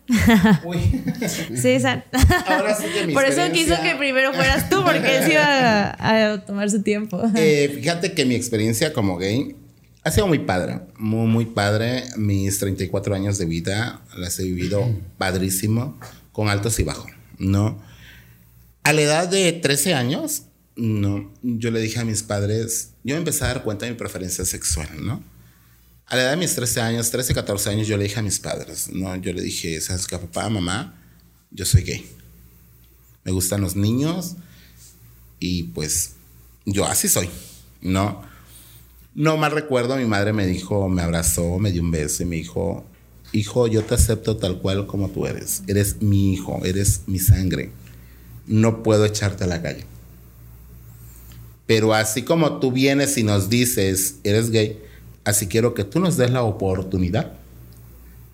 Uy. 0.64 0.78
César. 1.54 2.04
Ahora 2.46 2.74
sí 2.76 2.84
que 2.94 3.06
mi 3.08 3.12
Por 3.14 3.24
eso 3.24 3.42
quiso 3.52 3.74
que 3.82 3.94
primero 3.96 4.32
fueras 4.32 4.70
tú, 4.70 4.82
porque 4.84 5.18
él 5.18 5.24
se 5.24 5.32
iba 5.32 5.44
a, 5.98 6.32
a 6.34 6.44
tomar 6.46 6.70
su 6.70 6.82
tiempo. 6.82 7.20
Eh, 7.34 7.70
fíjate 7.74 8.12
que 8.12 8.24
mi 8.24 8.36
experiencia 8.36 8.92
como 8.94 9.18
gay 9.18 9.54
ha 10.04 10.10
sido 10.10 10.26
muy 10.26 10.40
padre, 10.40 10.80
muy, 10.98 11.26
muy 11.26 11.46
padre. 11.46 12.04
Mis 12.16 12.58
34 12.58 13.14
años 13.14 13.38
de 13.38 13.46
vida 13.46 14.02
las 14.16 14.38
he 14.38 14.44
vivido 14.44 14.86
padrísimo, 15.16 15.98
con 16.30 16.48
altos 16.48 16.78
y 16.78 16.82
bajos, 16.82 17.10
¿no? 17.38 17.82
A 18.82 18.92
la 18.92 19.00
edad 19.00 19.28
de 19.28 19.50
13 19.52 19.94
años, 19.94 20.42
no, 20.76 21.32
yo 21.42 21.70
le 21.70 21.80
dije 21.80 22.00
a 22.00 22.04
mis 22.04 22.22
padres, 22.22 22.90
yo 23.02 23.14
me 23.14 23.18
empecé 23.18 23.44
a 23.44 23.48
dar 23.48 23.62
cuenta 23.62 23.86
de 23.86 23.92
mi 23.92 23.98
preferencia 23.98 24.44
sexual, 24.44 24.88
¿no? 25.00 25.22
A 26.06 26.16
la 26.16 26.22
edad 26.22 26.30
de 26.32 26.36
mis 26.36 26.54
13 26.54 26.82
años, 26.82 27.10
13, 27.10 27.32
14 27.32 27.70
años, 27.70 27.86
yo 27.86 27.96
le 27.96 28.04
dije 28.04 28.18
a 28.18 28.22
mis 28.22 28.38
padres, 28.38 28.90
¿no? 28.92 29.16
Yo 29.16 29.32
le 29.32 29.40
dije, 29.40 29.80
¿sabes 29.80 30.06
qué, 30.06 30.18
papá, 30.18 30.50
mamá? 30.50 31.00
Yo 31.50 31.64
soy 31.64 31.82
gay. 31.82 32.04
Me 33.24 33.32
gustan 33.32 33.62
los 33.62 33.74
niños 33.74 34.36
y 35.38 35.62
pues 35.62 36.10
yo 36.66 36.84
así 36.84 37.08
soy, 37.08 37.30
¿no? 37.80 38.33
No 39.14 39.36
mal 39.36 39.52
recuerdo, 39.52 39.96
mi 39.96 40.06
madre 40.06 40.32
me 40.32 40.46
dijo, 40.46 40.88
me 40.88 41.02
abrazó, 41.02 41.58
me 41.58 41.70
dio 41.70 41.82
un 41.82 41.92
beso 41.92 42.24
y 42.24 42.26
me 42.26 42.36
dijo, 42.36 42.84
hijo, 43.32 43.68
yo 43.68 43.84
te 43.84 43.94
acepto 43.94 44.36
tal 44.36 44.58
cual 44.58 44.86
como 44.86 45.08
tú 45.08 45.26
eres. 45.26 45.62
Eres 45.68 46.02
mi 46.02 46.32
hijo, 46.32 46.60
eres 46.64 47.02
mi 47.06 47.20
sangre. 47.20 47.70
No 48.46 48.82
puedo 48.82 49.04
echarte 49.04 49.44
a 49.44 49.46
la 49.46 49.62
calle. 49.62 49.84
Pero 51.66 51.94
así 51.94 52.22
como 52.22 52.58
tú 52.58 52.72
vienes 52.72 53.16
y 53.16 53.22
nos 53.22 53.48
dices, 53.48 54.16
eres 54.24 54.50
gay, 54.50 54.80
así 55.24 55.46
quiero 55.46 55.74
que 55.74 55.84
tú 55.84 56.00
nos 56.00 56.16
des 56.16 56.30
la 56.30 56.42
oportunidad 56.42 57.32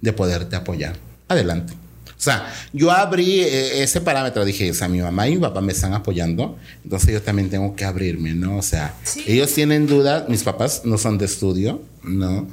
de 0.01 0.13
poderte 0.13 0.57
apoyar. 0.57 0.97
Adelante. 1.29 1.75
O 2.21 2.23
sea, 2.23 2.53
yo 2.75 2.91
abrí 2.91 3.41
eh, 3.41 3.83
ese 3.83 4.03
parámetro, 4.03 4.45
dije, 4.45 4.71
o 4.71 4.75
sea, 4.75 4.89
mi 4.89 5.01
mamá 5.01 5.27
y 5.27 5.37
mi 5.37 5.41
papá 5.41 5.63
me 5.63 5.73
están 5.73 5.95
apoyando, 5.95 6.59
entonces 6.85 7.15
yo 7.15 7.23
también 7.23 7.49
tengo 7.49 7.75
que 7.75 7.87
abrirme, 7.87 8.35
¿no? 8.35 8.59
O 8.59 8.63
sea, 8.63 8.95
ellos 9.27 9.55
tienen 9.55 9.87
dudas, 9.87 10.29
mis 10.29 10.43
papás 10.43 10.83
no 10.85 10.99
son 10.99 11.17
de 11.17 11.25
estudio, 11.25 11.81
¿no? 12.03 12.47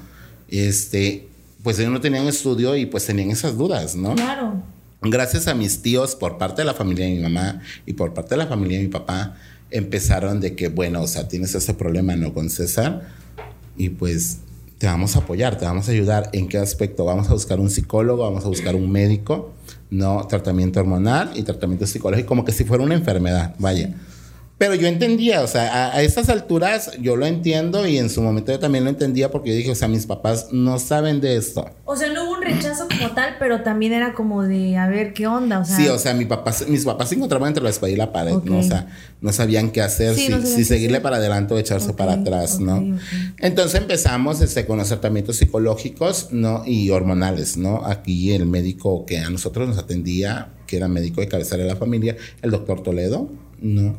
Este, 0.47 1.27
pues 1.63 1.77
ellos 1.79 1.91
no 1.91 1.99
tenían 1.99 2.25
estudio 2.27 2.77
y 2.77 2.85
pues 2.85 3.05
tenían 3.07 3.29
esas 3.29 3.57
dudas, 3.57 3.93
¿no? 3.93 4.15
Claro. 4.15 4.63
Gracias 5.01 5.49
a 5.49 5.53
mis 5.53 5.81
tíos 5.81 6.15
por 6.15 6.37
parte 6.37 6.61
de 6.61 6.65
la 6.65 6.73
familia 6.73 7.05
de 7.05 7.11
mi 7.11 7.19
mamá 7.19 7.61
y 7.85 7.91
por 7.91 8.13
parte 8.13 8.35
de 8.35 8.37
la 8.37 8.47
familia 8.47 8.77
de 8.77 8.85
mi 8.85 8.89
papá, 8.89 9.35
empezaron 9.69 10.39
de 10.39 10.55
que, 10.55 10.69
bueno, 10.69 11.01
o 11.01 11.07
sea, 11.07 11.27
tienes 11.27 11.53
ese 11.55 11.73
problema, 11.73 12.15
¿no? 12.15 12.33
Con 12.33 12.49
César, 12.49 13.09
y 13.75 13.89
pues 13.89 14.37
te 14.77 14.87
vamos 14.87 15.15
a 15.15 15.19
apoyar, 15.19 15.57
te 15.57 15.65
vamos 15.65 15.87
a 15.87 15.91
ayudar. 15.91 16.29
¿En 16.33 16.47
qué 16.47 16.57
aspecto? 16.57 17.05
Vamos 17.05 17.29
a 17.29 17.33
buscar 17.33 17.59
un 17.59 17.69
psicólogo, 17.69 18.23
vamos 18.23 18.45
a 18.45 18.47
buscar 18.47 18.75
un 18.75 18.91
médico, 18.91 19.53
¿no? 19.89 20.27
Tratamiento 20.27 20.79
hormonal 20.79 21.31
y 21.35 21.43
tratamiento 21.43 21.87
psicológico, 21.87 22.27
como 22.27 22.45
que 22.45 22.51
si 22.51 22.63
fuera 22.63 22.83
una 22.83 22.95
enfermedad, 22.95 23.55
vaya. 23.57 23.95
Pero 24.57 24.73
yo 24.73 24.87
entendía, 24.87 25.41
o 25.41 25.47
sea, 25.47 25.71
a, 25.71 25.95
a 25.95 26.01
estas 26.01 26.29
alturas 26.29 26.91
yo 26.99 27.15
lo 27.15 27.27
entiendo 27.27 27.87
y 27.87 27.97
en 27.97 28.09
su 28.09 28.23
momento 28.23 28.51
yo 28.51 28.59
también 28.59 28.83
lo 28.83 28.89
entendía 28.89 29.29
porque 29.29 29.51
yo 29.51 29.55
dije, 29.55 29.71
o 29.71 29.75
sea, 29.75 29.87
mis 29.87 30.07
papás 30.07 30.47
no 30.51 30.79
saben 30.79 31.21
de 31.21 31.35
esto. 31.35 31.69
O 31.85 31.95
sea, 31.95 32.11
no 32.11 32.23
hubo 32.23 32.37
un 32.37 32.41
rechazo 32.41 32.87
como 32.87 33.11
tal, 33.13 33.35
pero 33.37 33.61
también 33.61 33.93
era 33.93 34.13
como 34.13 34.43
de 34.43 34.75
a 34.77 34.87
ver 34.87 35.13
qué 35.13 35.27
onda. 35.27 35.59
O 35.59 35.65
sea, 35.65 35.75
Sí, 35.75 35.87
o 35.87 35.99
sea, 35.99 36.15
mi 36.15 36.25
papá, 36.25 36.55
mis 36.67 36.85
papás 36.85 37.09
se 37.09 37.15
encontraban 37.15 37.49
entre 37.49 37.63
la 37.63 37.69
espalda 37.69 37.93
y 37.93 37.97
la 37.97 38.11
pared. 38.11 38.33
¿no? 38.43 38.57
O 38.57 38.63
sea, 38.63 38.87
no 39.21 39.31
sabían 39.31 39.69
qué 39.69 39.81
hacer, 39.81 40.15
Sí, 40.15 40.25
si, 40.25 40.29
no 40.31 40.41
seguirle 40.41 41.01
para 41.01 41.17
adelante 41.17 41.53
o 41.53 41.59
echarse 41.59 41.93
para 41.93 42.13
atrás, 42.13 42.59
¿no? 42.59 42.97
Entonces 43.39 43.79
empezamos 43.79 44.41
este, 44.41 44.65
con 44.65 44.79
los 44.79 44.87
tratamientos 44.87 45.37
psicológicos, 45.37 46.29
¿no? 46.31 46.63
Y 46.65 46.89
hormonales, 46.89 47.57
¿no? 47.57 47.85
Aquí 47.85 48.31
el 48.31 48.47
médico 48.47 49.05
que 49.05 49.19
a 49.19 49.29
nosotros 49.29 49.67
nos 49.67 49.77
atendía, 49.77 50.49
que 50.65 50.77
era 50.77 50.87
médico 50.87 51.21
de 51.21 51.27
cabecera 51.27 51.63
de 51.63 51.69
la 51.69 51.75
familia, 51.75 52.17
el 52.41 52.51
doctor 52.51 52.81
Toledo, 52.81 53.29
¿no? 53.61 53.97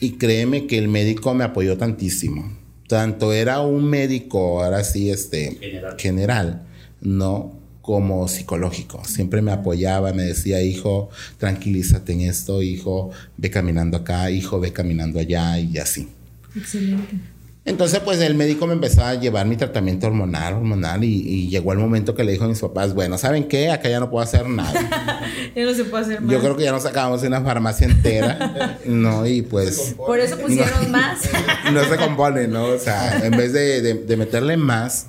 Y 0.00 0.12
créeme 0.12 0.66
que 0.66 0.78
el 0.78 0.88
médico 0.88 1.34
me 1.34 1.44
apoyó 1.44 1.76
tantísimo. 1.76 2.52
Tanto 2.88 3.32
era 3.32 3.60
un 3.60 3.84
médico, 3.84 4.62
ahora 4.62 4.84
sí, 4.84 5.10
este, 5.10 5.58
general, 5.98 6.66
¿no? 7.00 7.52
Como 7.82 8.28
psicológico. 8.28 9.02
Siempre 9.04 9.42
me 9.42 9.52
apoyaba, 9.52 10.12
me 10.12 10.24
decía, 10.24 10.62
hijo, 10.62 11.08
tranquilízate 11.38 12.12
en 12.12 12.20
esto, 12.22 12.62
hijo, 12.62 13.10
ve 13.36 13.50
caminando 13.50 13.96
acá, 13.96 14.30
hijo, 14.30 14.60
ve 14.60 14.72
caminando 14.72 15.18
allá 15.18 15.58
y 15.58 15.78
así. 15.78 16.08
Excelente. 16.54 17.35
Entonces, 17.66 17.98
pues 17.98 18.20
el 18.20 18.36
médico 18.36 18.66
me 18.68 18.74
empezó 18.74 19.04
a 19.04 19.14
llevar 19.16 19.44
mi 19.46 19.56
tratamiento 19.56 20.06
hormonal, 20.06 20.54
hormonal, 20.54 21.02
y, 21.02 21.08
y 21.28 21.48
llegó 21.48 21.72
el 21.72 21.78
momento 21.78 22.14
que 22.14 22.22
le 22.22 22.30
dijo 22.32 22.44
a 22.44 22.48
mis 22.48 22.60
papás, 22.60 22.94
bueno, 22.94 23.18
¿saben 23.18 23.48
qué? 23.48 23.70
Acá 23.72 23.88
ya 23.88 23.98
no 23.98 24.08
puedo 24.08 24.22
hacer 24.22 24.48
nada. 24.48 24.72
Ya 25.56 25.64
no 25.64 25.74
se 25.74 25.84
puede 25.84 26.04
hacer 26.04 26.20
más. 26.20 26.32
Yo 26.32 26.40
creo 26.40 26.56
que 26.56 26.64
ya 26.64 26.70
nos 26.72 26.82
sacamos 26.84 27.22
una 27.22 27.40
farmacia 27.40 27.86
entera, 27.86 28.78
¿no? 28.86 29.26
Y 29.26 29.42
pues 29.42 29.94
Por 29.96 30.20
eso 30.20 30.38
pusieron 30.38 30.90
más. 30.90 31.28
no 31.72 31.82
se 31.84 31.96
compone, 31.96 32.46
¿no? 32.46 32.66
O 32.66 32.78
sea, 32.78 33.24
en 33.24 33.32
vez 33.36 33.52
de, 33.52 33.80
de- 33.82 33.94
de 33.94 34.16
meterle 34.16 34.56
más 34.56 35.06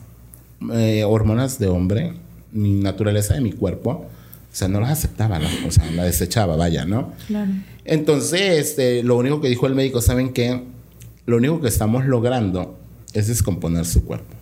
eh, 0.74 1.04
hormonas 1.04 1.60
de 1.60 1.68
hombre, 1.68 2.14
mi 2.54 2.72
naturaleza 2.80 3.34
de 3.36 3.42
mi 3.42 3.52
cuerpo, 3.52 3.90
o 4.52 4.56
sea, 4.56 4.68
no 4.68 4.80
las 4.80 4.92
aceptaba, 4.92 5.38
¿no? 5.38 5.48
o 5.68 5.72
sea, 5.72 5.86
la 5.92 6.06
desechaba, 6.06 6.56
vaya, 6.56 6.86
¿no? 6.86 7.14
Claro. 7.28 7.52
Entonces, 7.86 8.58
este, 8.58 9.04
lo 9.04 9.18
único 9.18 9.42
que 9.42 9.50
dijo 9.50 9.68
el 9.68 9.76
médico, 9.76 10.02
¿saben 10.02 10.34
qué? 10.34 10.64
Lo 11.28 11.36
único 11.36 11.60
que 11.60 11.68
estamos 11.68 12.06
logrando 12.06 12.80
es 13.14 13.28
descomponer 13.28 13.86
su 13.86 14.06
cuerpo. 14.06 14.34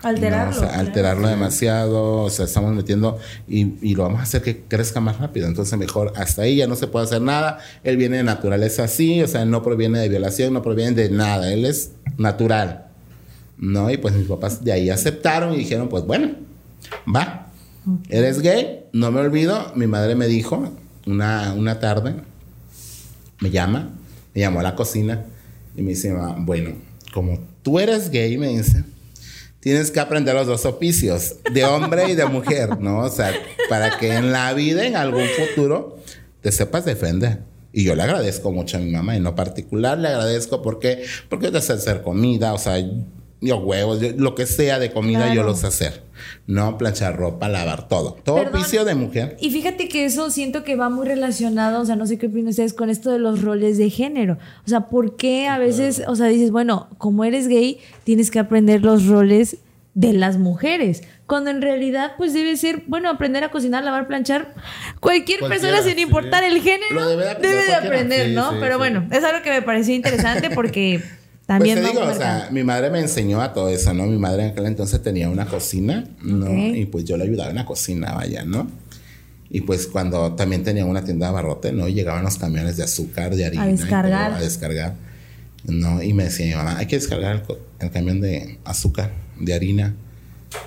Alterarlo. 0.00 0.52
¿no? 0.52 0.56
O 0.56 0.60
sea, 0.60 0.68
claro. 0.68 0.86
alterarlo 0.86 1.28
demasiado, 1.28 2.22
o 2.22 2.30
sea, 2.30 2.44
estamos 2.44 2.72
metiendo 2.72 3.18
y, 3.48 3.74
y 3.82 3.96
lo 3.96 4.04
vamos 4.04 4.20
a 4.20 4.22
hacer 4.22 4.42
que 4.42 4.62
crezca 4.62 5.00
más 5.00 5.18
rápido. 5.18 5.48
Entonces, 5.48 5.76
mejor 5.76 6.12
hasta 6.14 6.42
ahí 6.42 6.54
ya 6.54 6.68
no 6.68 6.76
se 6.76 6.86
puede 6.86 7.06
hacer 7.06 7.20
nada. 7.20 7.58
Él 7.82 7.96
viene 7.96 8.18
de 8.18 8.22
naturaleza 8.22 8.84
así, 8.84 9.20
o 9.22 9.26
sea, 9.26 9.44
no 9.44 9.64
proviene 9.64 9.98
de 9.98 10.08
violación, 10.08 10.52
no 10.52 10.62
proviene 10.62 10.92
de 10.92 11.10
nada. 11.10 11.52
Él 11.52 11.64
es 11.64 11.90
natural. 12.16 12.86
¿No? 13.58 13.90
Y 13.90 13.96
pues 13.96 14.14
mis 14.14 14.28
papás 14.28 14.62
de 14.62 14.70
ahí 14.70 14.88
aceptaron 14.88 15.52
y 15.52 15.56
dijeron, 15.56 15.88
pues 15.88 16.04
bueno, 16.04 16.30
va. 17.12 17.48
¿Eres 18.08 18.40
gay? 18.40 18.84
No 18.92 19.10
me 19.10 19.18
olvido. 19.18 19.72
Mi 19.74 19.88
madre 19.88 20.14
me 20.14 20.28
dijo 20.28 20.70
una, 21.06 21.54
una 21.54 21.80
tarde, 21.80 22.14
me 23.40 23.50
llama, 23.50 23.90
me 24.32 24.42
llamó 24.42 24.60
a 24.60 24.62
la 24.62 24.76
cocina 24.76 25.24
y 25.76 25.82
me 25.82 25.90
dice, 25.90 26.12
"Ma, 26.12 26.36
bueno, 26.38 26.72
como 27.12 27.38
tú 27.62 27.78
eres 27.78 28.10
gay, 28.10 28.36
me 28.38 28.48
dice, 28.48 28.84
tienes 29.60 29.90
que 29.90 30.00
aprender 30.00 30.34
los 30.34 30.46
dos 30.46 30.64
oficios, 30.64 31.36
de 31.52 31.64
hombre 31.64 32.10
y 32.10 32.14
de 32.14 32.26
mujer, 32.26 32.78
¿no? 32.78 33.00
O 33.00 33.08
sea, 33.08 33.32
para 33.68 33.98
que 33.98 34.14
en 34.14 34.30
la 34.30 34.52
vida, 34.54 34.86
en 34.86 34.96
algún 34.96 35.26
futuro, 35.26 35.98
te 36.40 36.52
sepas 36.52 36.84
defender. 36.84 37.40
Y 37.72 37.84
yo 37.84 37.94
le 37.94 38.02
agradezco 38.04 38.52
mucho 38.52 38.76
a 38.76 38.80
mi 38.80 38.90
mamá, 38.90 39.16
en 39.16 39.24
lo 39.24 39.34
particular 39.34 39.98
le 39.98 40.08
agradezco 40.08 40.62
porque, 40.62 41.04
porque 41.28 41.50
te 41.50 41.60
sé 41.60 41.72
hacer 41.72 42.02
comida, 42.02 42.54
o 42.54 42.58
sea, 42.58 42.78
yo 43.40 43.58
huevos, 43.58 44.00
yo- 44.00 44.12
lo 44.16 44.34
que 44.34 44.46
sea 44.46 44.78
de 44.78 44.90
comida 44.92 45.32
yo 45.34 45.42
lo 45.42 45.54
sé 45.54 45.66
hacer, 45.66 46.02
¿no? 46.46 46.78
Planchar 46.78 47.16
ropa, 47.16 47.48
lavar 47.48 47.86
todo. 47.88 48.16
Todo 48.24 48.36
Perdón. 48.36 48.60
oficio 48.60 48.84
de 48.84 48.94
mujer. 48.94 49.36
Y 49.40 49.50
fíjate 49.50 49.88
que 49.88 50.04
eso 50.06 50.30
siento 50.30 50.64
que 50.64 50.74
va 50.76 50.88
muy 50.88 51.06
relacionado, 51.06 51.82
o 51.82 51.84
sea, 51.84 51.96
no 51.96 52.06
sé 52.06 52.18
qué 52.18 52.26
opinan 52.28 52.48
ustedes 52.48 52.72
con 52.72 52.88
esto 52.90 53.10
de 53.10 53.18
los 53.18 53.42
roles 53.42 53.76
de 53.78 53.90
género. 53.90 54.38
O 54.64 54.68
sea, 54.68 54.88
¿por 54.88 55.16
qué 55.16 55.48
a 55.48 55.58
veces, 55.58 56.02
o 56.06 56.16
sea, 56.16 56.26
dices, 56.26 56.50
bueno, 56.50 56.88
como 56.98 57.24
eres 57.24 57.48
gay, 57.48 57.78
tienes 58.04 58.30
que 58.30 58.38
aprender 58.38 58.82
los 58.82 59.06
roles 59.06 59.58
de 59.94 60.12
las 60.14 60.38
mujeres? 60.38 61.02
Cuando 61.26 61.50
en 61.50 61.60
realidad, 61.60 62.12
pues 62.16 62.32
debe 62.32 62.56
ser, 62.56 62.84
bueno, 62.86 63.10
aprender 63.10 63.42
a 63.42 63.50
cocinar, 63.50 63.82
lavar, 63.82 64.06
planchar. 64.06 64.54
Cualquier 65.00 65.40
Cualquiera, 65.40 65.48
persona, 65.48 65.82
sin 65.82 65.96
sí. 65.96 66.02
importar 66.02 66.44
el 66.44 66.62
género, 66.62 67.08
debe 67.08 67.24
de 67.24 67.30
aprender 67.32 67.50
debe 67.56 67.66
de 67.66 67.74
aprender, 67.74 68.26
Sí, 68.28 68.34
¿no? 68.34 68.50
sí, 68.52 68.56
Pero 68.60 68.78
bueno, 68.78 69.06
es 69.10 69.24
algo 69.24 69.42
que 69.42 69.50
me 69.50 69.60
pareció 69.62 69.94
interesante 69.94 70.50
porque 70.50 71.02
también 71.46 71.78
pues 71.78 71.92
te 71.92 71.98
digo, 71.98 72.10
o 72.10 72.14
sea, 72.14 72.48
mi 72.50 72.64
madre 72.64 72.90
me 72.90 72.98
enseñó 72.98 73.40
a 73.40 73.52
todo 73.52 73.68
eso, 73.68 73.94
¿no? 73.94 74.06
Mi 74.06 74.18
madre 74.18 74.44
en 74.44 74.50
aquel 74.50 74.66
entonces 74.66 75.00
tenía 75.00 75.28
una 75.28 75.46
cocina, 75.46 76.04
¿no? 76.20 76.52
Y 76.52 76.86
pues 76.86 77.04
yo 77.04 77.16
le 77.16 77.24
ayudaba 77.24 77.50
en 77.50 77.56
la 77.56 77.64
cocina, 77.64 78.12
vaya, 78.14 78.44
¿no? 78.44 78.66
Y 79.48 79.60
pues 79.60 79.86
cuando 79.86 80.32
también 80.34 80.64
tenía 80.64 80.84
una 80.84 81.04
tienda 81.04 81.26
de 81.26 81.30
abarrote, 81.30 81.72
¿no? 81.72 81.86
Y 81.86 81.94
llegaban 81.94 82.24
los 82.24 82.36
camiones 82.36 82.76
de 82.76 82.82
azúcar, 82.82 83.36
de 83.36 83.46
harina. 83.46 83.62
y 83.70 83.74
todo, 83.74 83.84
descargar. 83.84 84.32
a 84.32 84.40
descargar. 84.40 84.94
¿No? 85.64 86.02
Y 86.02 86.12
me 86.12 86.24
decía 86.24 86.46
mi 86.46 86.54
mamá, 86.54 86.78
hay 86.78 86.86
que 86.86 86.96
descargar 86.96 87.44
el, 87.78 87.90
camión 87.90 88.20
de 88.20 88.58
azúcar, 88.64 89.12
de 89.38 89.54
harina. 89.54 89.94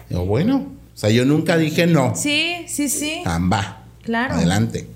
Digo, 0.10 0.26
bueno, 0.26 0.58
o 0.94 0.98
sea, 0.98 1.10
yo 1.10 1.26
nunca 1.26 1.58
dije 1.58 1.88
no. 1.88 2.16
Sí, 2.16 2.66
sí, 2.68 2.88
sí. 2.88 3.22
Amba. 3.26 3.84
Claro. 4.04 4.36
Adelante. 4.36 4.88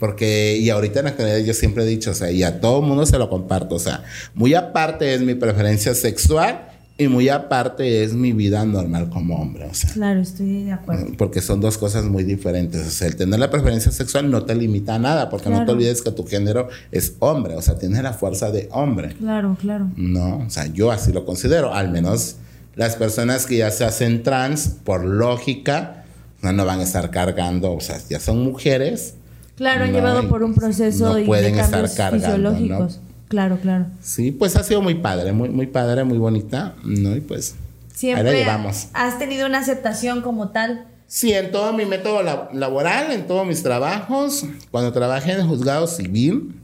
Porque, 0.00 0.56
y 0.58 0.70
ahorita 0.70 1.00
en 1.00 1.04
la 1.04 1.10
actualidad 1.12 1.38
yo 1.38 1.54
siempre 1.54 1.84
he 1.84 1.86
dicho, 1.86 2.10
o 2.10 2.14
sea, 2.14 2.30
y 2.32 2.42
a 2.42 2.60
todo 2.60 2.82
mundo 2.82 3.06
se 3.06 3.18
lo 3.18 3.28
comparto, 3.30 3.76
o 3.76 3.78
sea, 3.78 4.02
muy 4.34 4.54
aparte 4.54 5.14
es 5.14 5.20
mi 5.20 5.34
preferencia 5.34 5.94
sexual 5.94 6.66
y 6.98 7.06
muy 7.08 7.28
aparte 7.28 8.02
es 8.02 8.12
mi 8.14 8.32
vida 8.32 8.64
normal 8.64 9.08
como 9.10 9.36
hombre, 9.40 9.66
o 9.66 9.74
sea, 9.74 9.90
Claro, 9.92 10.20
estoy 10.20 10.64
de 10.64 10.72
acuerdo. 10.72 11.06
porque 11.18 11.40
son 11.42 11.60
dos 11.60 11.78
cosas 11.78 12.04
muy 12.06 12.24
diferentes, 12.24 12.86
o 12.86 12.90
sea, 12.90 13.08
el 13.08 13.16
tener 13.16 13.38
la 13.38 13.50
preferencia 13.50 13.92
sexual 13.92 14.30
no 14.30 14.44
te 14.44 14.54
limita 14.54 14.94
a 14.94 14.98
nada, 14.98 15.28
porque 15.30 15.50
no 15.50 15.56
te 15.58 15.64
Claro. 15.64 15.72
olvides 15.74 16.00
que 16.02 16.10
tu 16.12 16.26
género 16.26 16.68
es 16.92 17.14
hombre, 17.20 17.54
o 17.54 17.62
sea, 17.62 17.78
tienes 17.78 18.02
la 18.02 18.12
fuerza 18.14 18.50
de 18.50 18.68
hombre. 18.72 19.14
Claro, 19.18 19.56
claro. 19.60 19.90
No, 19.96 20.38
o 20.46 20.50
sea, 20.50 20.66
yo 20.66 20.90
así 20.90 21.12
lo 21.12 21.24
considero, 21.26 21.72
al 21.74 21.90
menos 21.90 22.36
las 22.74 22.96
personas 22.96 23.44
que 23.46 23.58
ya 23.58 23.70
se 23.70 23.84
hacen 23.84 24.22
trans, 24.22 24.76
por 24.84 25.04
lógica, 25.04 26.04
no, 26.42 26.52
no 26.52 26.64
van 26.64 26.80
a 26.80 26.84
estar 26.84 27.10
cargando, 27.10 27.72
o 27.72 27.80
sea, 27.80 27.98
ya 28.08 28.18
son 28.20 28.42
mujeres. 28.42 29.14
Claro, 29.60 29.84
han 29.84 29.92
No, 29.92 29.98
llevado 29.98 30.22
y 30.22 30.26
por 30.26 30.42
un 30.42 30.54
proceso 30.54 31.04
no 31.08 31.14
de- 31.16 31.20
de, 31.20 31.26
pueden 31.26 31.54
estar 31.58 31.70
cambios 31.70 31.92
cargando, 31.92 32.26
fisiológicos. 32.54 32.96
¿no? 32.96 33.02
Claro, 33.28 33.58
claro. 33.60 33.86
Sí, 34.00 34.32
pues 34.32 34.56
ha 34.56 34.64
sido 34.64 34.80
muy 34.80 34.94
padre, 34.94 35.32
muy, 35.32 35.50
muy 35.50 35.66
padre, 35.66 36.02
muy 36.02 36.16
bonita, 36.16 36.76
¿no? 36.82 37.14
Y 37.14 37.20
pues 37.20 37.56
Siempre 37.94 38.32
llevamos. 38.32 38.88
has 38.94 39.18
tenido 39.18 39.46
una 39.46 39.58
aceptación 39.58 40.22
como 40.22 40.48
tal. 40.48 40.86
Sí, 41.06 41.34
en 41.34 41.52
todo 41.52 41.74
mi 41.74 41.84
método 41.84 42.22
la- 42.22 42.48
laboral, 42.54 43.12
en 43.12 43.26
todos 43.26 43.46
mis 43.46 43.62
trabajos, 43.62 44.46
cuando 44.70 44.92
trabajé 44.92 45.32
en 45.32 45.40
el 45.40 45.46
juzgado 45.46 45.86
civil, 45.86 46.54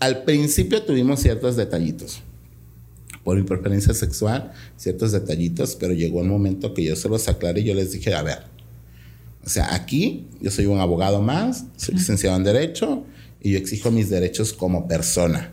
al 0.00 0.22
principio 0.24 0.82
tuvimos 0.82 1.20
ciertos 1.20 1.56
detallitos. 1.56 2.22
Por 3.22 3.36
mi 3.36 3.42
preferencia 3.42 3.92
sexual, 3.92 4.52
ciertos 4.78 5.12
detallitos, 5.12 5.76
pero 5.78 5.92
llegó 5.92 6.22
el 6.22 6.28
momento 6.28 6.72
que 6.72 6.84
yo 6.84 6.96
se 6.96 7.10
los 7.10 7.28
aclaré 7.28 7.60
y 7.60 7.64
yo 7.64 7.74
les 7.74 7.92
dije, 7.92 8.14
a 8.14 8.22
ver, 8.22 8.38
o 9.48 9.50
sea, 9.50 9.74
aquí 9.74 10.26
yo 10.42 10.50
soy 10.50 10.66
un 10.66 10.78
abogado 10.78 11.22
más, 11.22 11.64
soy 11.78 11.94
licenciado 11.94 12.36
en 12.36 12.44
Derecho 12.44 13.04
y 13.40 13.52
yo 13.52 13.58
exijo 13.58 13.90
mis 13.90 14.10
derechos 14.10 14.52
como 14.52 14.86
persona. 14.86 15.52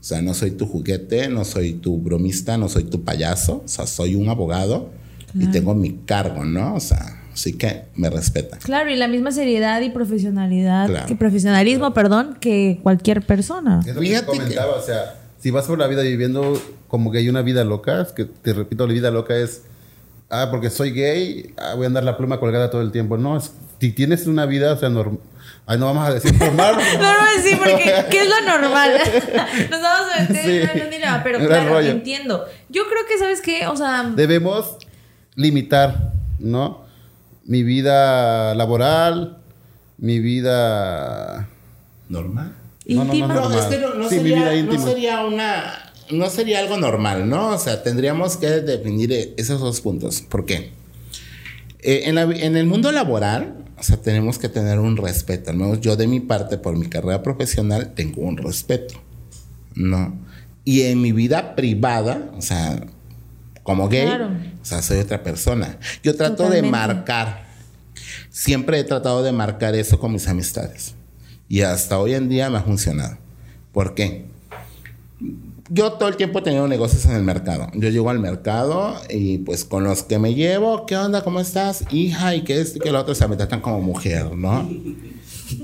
O 0.00 0.02
sea, 0.02 0.22
no 0.22 0.32
soy 0.32 0.52
tu 0.52 0.64
juguete, 0.64 1.28
no 1.28 1.44
soy 1.44 1.74
tu 1.74 1.98
bromista, 1.98 2.56
no 2.56 2.70
soy 2.70 2.84
tu 2.84 3.04
payaso, 3.04 3.62
o 3.62 3.68
sea, 3.68 3.86
soy 3.86 4.14
un 4.14 4.30
abogado 4.30 4.88
y 5.34 5.48
tengo 5.48 5.74
mi 5.74 5.98
cargo, 6.06 6.46
¿no? 6.46 6.76
O 6.76 6.80
sea, 6.80 7.20
así 7.34 7.52
que 7.52 7.82
me 7.94 8.08
respeta. 8.08 8.56
Claro, 8.56 8.88
y 8.90 8.96
la 8.96 9.06
misma 9.06 9.32
seriedad 9.32 9.82
y 9.82 9.90
profesionalidad, 9.90 10.86
Claro. 10.88 11.06
que 11.06 11.14
profesionalismo, 11.14 11.92
perdón, 11.92 12.38
que 12.40 12.80
cualquier 12.82 13.20
persona. 13.26 13.80
Es 13.86 13.94
lo 13.94 14.00
que 14.00 14.06
Fíjate 14.08 14.26
te 14.26 14.32
que- 14.32 14.38
comentaba, 14.38 14.76
o 14.76 14.82
sea, 14.82 15.20
si 15.38 15.50
vas 15.50 15.66
por 15.66 15.78
la 15.78 15.88
vida 15.88 16.00
viviendo 16.00 16.58
como 16.88 17.12
que 17.12 17.18
hay 17.18 17.28
una 17.28 17.42
vida 17.42 17.64
loca, 17.64 18.00
es 18.00 18.12
que 18.12 18.24
te 18.24 18.54
repito, 18.54 18.86
la 18.86 18.94
vida 18.94 19.10
loca 19.10 19.36
es, 19.36 19.60
ah, 20.30 20.48
porque 20.50 20.70
soy 20.70 20.92
gay, 20.92 21.54
ah, 21.56 21.74
voy 21.74 21.84
a 21.84 21.86
andar 21.88 22.04
la 22.04 22.16
pluma 22.16 22.38
colgada 22.40 22.70
todo 22.70 22.82
el 22.82 22.92
tiempo. 22.92 23.16
No, 23.18 23.36
es, 23.36 23.52
si 23.80 23.92
tienes 23.92 24.26
una 24.26 24.46
vida, 24.46 24.72
o 24.72 24.76
sea, 24.76 24.88
normal, 24.88 25.20
ay, 25.66 25.78
no 25.78 25.86
vamos 25.86 26.08
a 26.08 26.14
decir 26.14 26.32
normal. 26.38 26.74
Normal, 26.94 27.28
sí, 27.42 27.54
porque 27.56 27.94
¿qué 28.10 28.22
es 28.22 28.28
lo 28.28 28.40
normal? 28.58 28.92
Nos 29.70 29.80
vamos 29.82 30.12
a 30.16 30.20
meter 30.22 30.44
Sí. 30.44 30.78
en 30.78 30.84
un 30.84 30.90
dilema, 30.90 31.20
pero 31.22 31.38
claro, 31.38 31.68
rollo. 31.70 31.90
entiendo. 31.90 32.44
Yo 32.68 32.82
creo 32.88 33.06
que, 33.06 33.18
¿sabes 33.18 33.40
qué? 33.40 33.66
O 33.66 33.76
sea, 33.76 34.04
Debemos 34.14 34.76
limitar, 35.34 36.12
¿no? 36.38 36.84
Mi 37.44 37.62
vida 37.62 38.54
laboral, 38.54 39.38
mi 39.98 40.18
vida... 40.20 41.48
Normal. 42.08 42.52
No, 42.86 43.04
no, 43.04 43.04
no, 43.04 43.14
íntima. 43.14 43.28
no, 43.28 43.34
No, 43.34 43.40
normal. 43.48 43.58
es 43.58 43.64
que 43.66 43.78
no, 43.82 43.94
no 43.94 44.08
Sí, 44.08 44.14
mi 44.16 44.30
sería, 44.30 44.36
vida 44.38 44.50
no 44.50 44.56
íntima. 44.58 44.84
sería 44.84 45.24
una. 45.26 45.87
No 46.10 46.30
sería 46.30 46.60
algo 46.60 46.76
normal, 46.78 47.28
¿no? 47.28 47.48
O 47.50 47.58
sea, 47.58 47.82
tendríamos 47.82 48.36
que 48.36 48.46
definir 48.48 49.12
eh, 49.12 49.34
esos 49.36 49.60
dos 49.60 49.80
puntos. 49.80 50.22
¿Por 50.22 50.44
qué? 50.46 50.70
Eh, 51.80 52.02
en, 52.06 52.14
la- 52.14 52.22
en 52.22 52.56
el 52.56 52.66
mundo 52.66 52.90
laboral, 52.92 53.64
o 53.78 53.82
sea, 53.82 53.96
tenemos 53.98 54.38
que 54.38 54.48
tener 54.48 54.78
un 54.78 54.96
respeto. 54.96 55.50
Al 55.50 55.56
menos 55.56 55.80
yo 55.80 55.96
de 55.96 56.06
mi 56.06 56.20
parte, 56.20 56.58
por 56.58 56.76
mi 56.76 56.88
carrera 56.88 57.22
profesional, 57.22 57.92
tengo 57.94 58.22
un 58.22 58.36
respeto. 58.36 58.94
¿No? 59.74 60.16
Y 60.64 60.82
en 60.82 61.00
mi 61.00 61.12
vida 61.12 61.54
privada, 61.54 62.30
o 62.36 62.42
sea, 62.42 62.84
como 63.62 63.88
gay, 63.88 64.06
Claro. 64.06 64.30
o 64.60 64.64
sea, 64.64 64.82
soy 64.82 64.98
otra 64.98 65.22
persona. 65.22 65.78
Yo 66.02 66.16
trato 66.16 66.36
Totalmente. 66.36 66.66
de 66.66 66.70
marcar. 66.72 67.46
Siempre 68.30 68.80
he 68.80 68.84
tratado 68.84 69.22
de 69.22 69.32
marcar 69.32 69.74
eso 69.74 69.98
con 70.00 70.12
mis 70.12 70.26
amistades. 70.26 70.94
Y 71.48 71.60
hasta 71.62 71.98
hoy 71.98 72.14
en 72.14 72.28
día 72.28 72.50
me 72.50 72.58
ha 72.58 72.62
funcionado. 72.62 73.18
¿Por 73.72 73.94
qué? 73.94 74.26
Yo 75.70 75.92
todo 75.92 76.08
el 76.08 76.16
tiempo 76.16 76.38
he 76.38 76.42
tenido 76.42 76.66
negocios 76.66 77.04
en 77.04 77.12
el 77.12 77.22
mercado. 77.22 77.68
Yo 77.74 77.90
llego 77.90 78.08
al 78.08 78.18
mercado 78.18 78.94
y 79.10 79.38
pues 79.38 79.64
con 79.64 79.84
los 79.84 80.02
que 80.02 80.18
me 80.18 80.34
llevo, 80.34 80.86
¿qué 80.86 80.96
onda? 80.96 81.22
¿Cómo 81.22 81.40
estás? 81.40 81.84
Hija, 81.90 82.34
y 82.34 82.42
que 82.42 82.60
esto 82.60 82.78
y 82.78 82.80
que 82.80 82.90
lo 82.90 83.00
otro, 83.00 83.12
o 83.12 83.14
sea, 83.14 83.28
me 83.28 83.36
tratan 83.36 83.60
como 83.60 83.80
mujer, 83.82 84.34
¿no? 84.34 84.68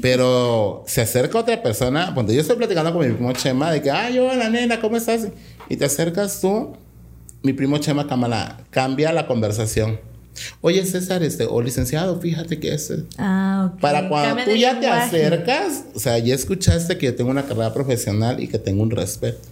Pero 0.03 0.85
se 0.87 1.01
acerca 1.01 1.39
otra 1.39 1.63
persona, 1.63 2.13
cuando 2.13 2.33
yo 2.33 2.41
estoy 2.41 2.57
platicando 2.57 2.93
con 2.93 3.07
mi 3.07 3.15
primo 3.15 3.33
Chema, 3.33 3.71
de 3.71 3.81
que, 3.81 3.91
ay, 3.91 4.19
hola 4.19 4.51
nena, 4.51 4.81
¿cómo 4.81 4.97
estás? 4.97 5.29
Y 5.69 5.77
te 5.77 5.87
acercas 5.87 6.41
tú, 6.41 6.77
mi 7.43 7.53
primo 7.55 7.79
Chema 7.79 8.07
Cámara, 8.07 8.59
cambia 8.71 9.13
la 9.13 9.27
conversación. 9.27 9.99
Oye, 10.61 10.85
César, 10.85 11.23
este, 11.23 11.47
o 11.47 11.63
licenciado, 11.63 12.21
fíjate 12.21 12.59
que 12.59 12.75
es... 12.75 12.93
Ah, 13.19 13.71
ok. 13.73 13.81
Para 13.81 14.09
cuando 14.09 14.45
tú 14.45 14.51
ya 14.51 14.81
te 14.81 14.87
acercas, 14.87 15.85
o 15.95 15.99
sea, 15.99 16.19
ya 16.19 16.35
escuchaste 16.35 16.99
que 16.99 17.07
yo 17.07 17.15
tengo 17.15 17.31
una 17.31 17.45
carrera 17.45 17.73
profesional 17.73 18.43
y 18.43 18.49
que 18.49 18.59
tengo 18.59 18.83
un 18.83 18.91
respeto. 18.91 19.49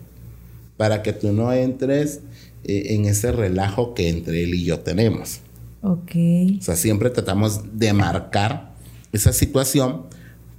Para 0.82 1.00
que 1.04 1.12
tú 1.12 1.32
no 1.32 1.52
entres 1.52 2.22
eh, 2.64 2.86
en 2.88 3.04
ese 3.04 3.30
relajo 3.30 3.94
que 3.94 4.08
entre 4.08 4.42
él 4.42 4.52
y 4.52 4.64
yo 4.64 4.80
tenemos. 4.80 5.38
Ok. 5.80 6.10
O 6.58 6.60
sea, 6.60 6.74
siempre 6.74 7.08
tratamos 7.08 7.78
de 7.78 7.92
marcar 7.92 8.72
esa 9.12 9.32
situación. 9.32 10.06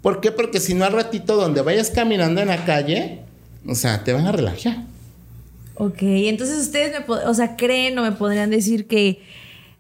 ¿Por 0.02 0.22
qué? 0.22 0.32
Porque 0.32 0.62
si 0.62 0.76
no 0.76 0.86
al 0.86 0.94
ratito 0.94 1.36
donde 1.36 1.62
vayas 1.62 1.90
caminando 1.90 2.40
en 2.40 2.48
la 2.48 2.64
calle, 2.64 3.20
o 3.68 3.76
sea, 3.76 4.06
te 4.06 4.14
van 4.14 4.26
a 4.26 4.32
relajar. 4.32 4.86
Ok, 5.76 6.04
entonces 6.04 6.58
ustedes 6.58 6.94
me, 6.94 7.14
o 7.14 7.34
sea, 7.34 7.58
creen 7.58 8.00
o 8.00 8.04
me 8.04 8.14
podrían 8.14 8.50
decir 8.50 8.88
que 8.88 9.20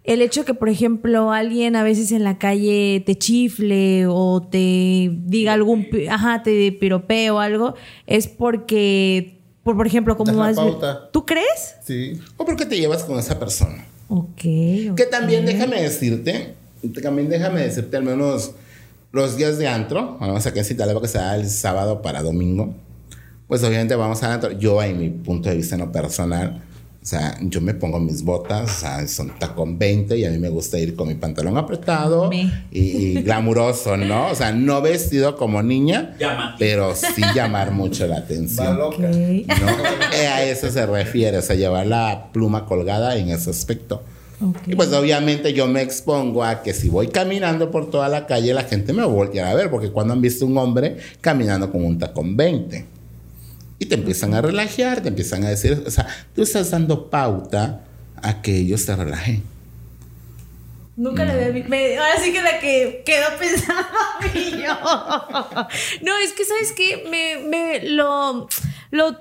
el 0.03 0.21
hecho 0.21 0.43
que, 0.43 0.53
por 0.53 0.67
ejemplo, 0.67 1.31
alguien 1.31 1.77
a 1.77 1.83
veces 1.83 2.12
en 2.12 2.25
la 2.25 2.38
calle 2.38 3.01
te 3.05 3.15
chifle 3.15 4.05
o 4.07 4.45
te 4.51 5.09
diga 5.13 5.53
algún, 5.53 5.88
ajá, 6.09 6.43
te 6.43 6.73
piropee 6.73 7.31
o 7.31 7.39
algo, 7.39 7.75
es 8.05 8.27
porque, 8.27 9.32
por, 9.63 9.75
por 9.77 9.88
ejemplo, 9.88 10.15
como 10.17 10.43
has- 10.43 10.55
pauta. 10.55 11.10
¿Tú 11.12 11.25
crees? 11.25 11.75
Sí. 11.84 12.20
O 12.38 12.46
porque 12.46 12.65
te 12.65 12.77
llevas 12.77 13.03
con 13.03 13.17
esa 13.20 13.39
persona. 13.39 13.86
Ok. 14.10 14.36
Que 14.41 15.08
también 15.10 15.46
déjame 15.46 15.82
decirte, 15.82 16.55
también 17.01 17.29
déjame 17.29 17.62
decirte 17.62 17.98
al 17.98 18.03
menos 18.03 18.51
los 19.12 19.38
días 19.38 19.58
de 19.58 19.67
antro, 19.67 20.17
vamos 20.20 20.46
a 20.46 20.53
que 20.53 20.63
si 20.63 20.75
tal 20.75 21.00
que 21.01 21.08
sea 21.08 21.36
el 21.36 21.50
sábado 21.50 22.01
para 22.01 22.22
domingo, 22.22 22.74
pues 23.48 23.63
obviamente 23.63 23.96
vamos 23.96 24.22
al 24.24 24.32
antro. 24.34 24.51
Yo 24.51 24.82
en 24.84 25.00
mi 25.00 25.10
punto 25.10 25.50
de 25.50 25.55
vista 25.55 25.77
no 25.77 25.91
personal, 25.91 26.62
o 27.03 27.05
sea, 27.05 27.38
yo 27.41 27.60
me 27.60 27.74
pongo 27.74 28.00
mis 28.00 28.24
botas, 28.24 28.77
o 28.77 28.79
sea, 28.79 29.07
son 29.10 29.38
tacón 29.38 29.77
20 29.77 30.17
y 30.17 30.24
a 30.24 30.31
mí 30.31 30.38
me 30.38 30.48
gusta 30.48 30.79
ir 30.79 30.95
con 30.95 31.10
mi 31.10 31.15
pantalón 31.15 31.57
apretado 31.57 32.29
y, 32.31 32.50
y 32.72 33.22
glamuroso, 33.22 33.98
¿no? 33.98 34.29
O 34.29 34.36
sea, 34.36 34.53
no 34.53 34.81
vestido 34.81 35.36
como 35.36 35.62
niña, 35.62 36.15
pero 36.57 36.95
sí 36.95 37.22
llamar 37.36 37.72
mucho 37.72 38.07
la 38.07 38.15
Va 38.15 38.22
atención. 38.22 38.79
¿no? 38.79 38.89
Eh, 40.13 40.27
a 40.27 40.43
eso 40.45 40.72
se 40.72 40.86
refiere, 40.86 41.39
o 41.39 41.41
sea, 41.41 41.57
llevar 41.57 41.88
la 41.88 42.29
pluma 42.31 42.65
colgada 42.65 43.17
en 43.17 43.29
ese 43.29 43.50
aspecto. 43.50 44.01
Y 44.65 44.75
pues 44.75 44.93
obviamente 44.93 45.51
yo 45.51 45.67
me 45.67 45.81
expongo 45.81 46.43
a 46.43 46.62
que 46.62 46.74
si 46.74 46.88
voy 46.88 47.07
caminando 47.07 47.69
por 47.69 47.89
toda 47.89 48.07
la 48.07 48.25
calle, 48.25 48.53
la 48.53 48.63
gente 48.63 48.93
me 48.93 49.03
voltea 49.05 49.50
a 49.50 49.53
ver, 49.55 49.69
porque 49.69 49.91
cuando 49.91 50.13
han 50.13 50.22
visto 50.22 50.45
un 50.45 50.57
hombre 50.57 50.98
caminando 51.19 51.69
con 51.69 51.83
un 51.83 52.00
tacón 52.00 52.38
20. 52.38 52.92
Y 53.83 53.85
te 53.85 53.95
empiezan 53.95 54.33
a 54.33 54.41
relajar, 54.41 55.01
te 55.01 55.09
empiezan 55.09 55.43
a 55.43 55.49
decir, 55.49 55.83
o 55.85 55.91
sea, 55.91 56.07
tú 56.33 56.41
estás 56.41 56.71
dando 56.71 57.09
pauta 57.09 57.81
a 58.15 58.41
que 58.41 58.55
ellos 58.55 58.85
te 58.85 58.95
relajen. 58.95 59.43
Nunca 60.95 61.25
le 61.25 61.33
había 61.33 61.49
visto. 61.49 61.73
Ahora 61.73 62.17
sí 62.23 62.31
que 62.31 62.41
la 62.41 62.60
que 62.62 63.03
quedó 63.05 63.25
pensando 63.38 63.84
yo. 64.34 65.67
No, 66.01 66.17
es 66.23 66.31
que, 66.31 66.45
¿sabes 66.45 66.71
qué? 66.71 67.03
Me, 67.12 67.45
me 67.45 67.89
lo, 67.89 68.47
lo 68.91 69.17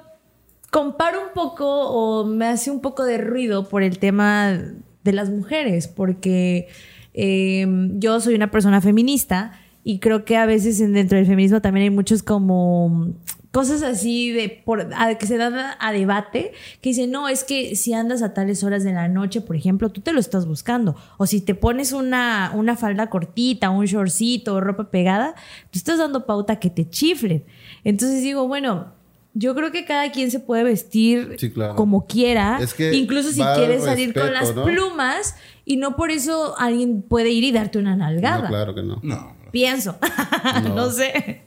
comparo 0.70 1.22
un 1.22 1.32
poco 1.34 1.66
o 1.66 2.24
me 2.24 2.46
hace 2.46 2.70
un 2.70 2.80
poco 2.80 3.02
de 3.02 3.18
ruido 3.18 3.68
por 3.68 3.82
el 3.82 3.98
tema 3.98 4.60
de 5.02 5.12
las 5.12 5.28
mujeres, 5.28 5.88
porque 5.88 6.68
eh, 7.14 7.66
yo 7.94 8.20
soy 8.20 8.36
una 8.36 8.52
persona 8.52 8.80
feminista 8.80 9.58
y 9.84 9.98
creo 9.98 10.24
que 10.24 10.36
a 10.36 10.46
veces 10.46 10.80
en- 10.80 10.92
dentro 10.92 11.16
del 11.18 11.26
feminismo 11.26 11.60
también 11.60 11.84
hay 11.84 11.90
muchos 11.90 12.22
como 12.22 13.08
cosas 13.50 13.82
así 13.82 14.30
de 14.30 14.48
por, 14.64 14.88
a- 14.96 15.14
que 15.18 15.26
se 15.26 15.36
dan 15.36 15.54
a, 15.54 15.76
a 15.78 15.92
debate 15.92 16.52
que 16.80 16.88
dicen 16.90 17.10
no 17.10 17.28
es 17.28 17.44
que 17.44 17.76
si 17.76 17.92
andas 17.92 18.22
a 18.22 18.32
tales 18.32 18.64
horas 18.64 18.82
de 18.84 18.92
la 18.94 19.08
noche 19.08 19.40
por 19.42 19.56
ejemplo 19.56 19.90
tú 19.90 20.00
te 20.00 20.12
lo 20.14 20.20
estás 20.20 20.46
buscando 20.46 20.96
o 21.18 21.26
si 21.26 21.40
te 21.42 21.54
pones 21.54 21.92
una, 21.92 22.50
una 22.54 22.76
falda 22.76 23.10
cortita 23.10 23.68
un 23.70 23.84
shortcito 23.84 24.58
ropa 24.60 24.90
pegada 24.90 25.34
tú 25.70 25.78
estás 25.78 25.98
dando 25.98 26.24
pauta 26.24 26.56
que 26.60 26.70
te 26.70 26.88
chiflen 26.88 27.44
entonces 27.84 28.22
digo 28.22 28.48
bueno 28.48 28.86
yo 29.34 29.54
creo 29.54 29.70
que 29.72 29.84
cada 29.86 30.12
quien 30.12 30.30
se 30.30 30.40
puede 30.40 30.62
vestir 30.62 31.36
Sí, 31.38 31.50
claro. 31.50 31.74
como 31.74 32.06
quiera 32.06 32.58
Es 32.60 32.72
que 32.74 32.94
incluso 32.94 33.32
si 33.32 33.42
quieres 33.56 33.84
salir 33.84 34.14
con 34.14 34.32
las 34.32 34.54
¿no? 34.54 34.64
plumas 34.64 35.36
y 35.66 35.76
no 35.76 35.94
por 35.96 36.10
eso 36.10 36.54
alguien 36.58 37.02
puede 37.02 37.28
ir 37.30 37.44
y 37.44 37.52
darte 37.52 37.78
una 37.78 37.96
nalgada 37.96 38.42
No, 38.44 38.48
claro 38.48 38.74
que 38.74 38.82
no. 38.82 38.98
No. 39.02 39.41
Pienso 39.52 39.96
no. 40.74 40.90
sé 40.90 41.42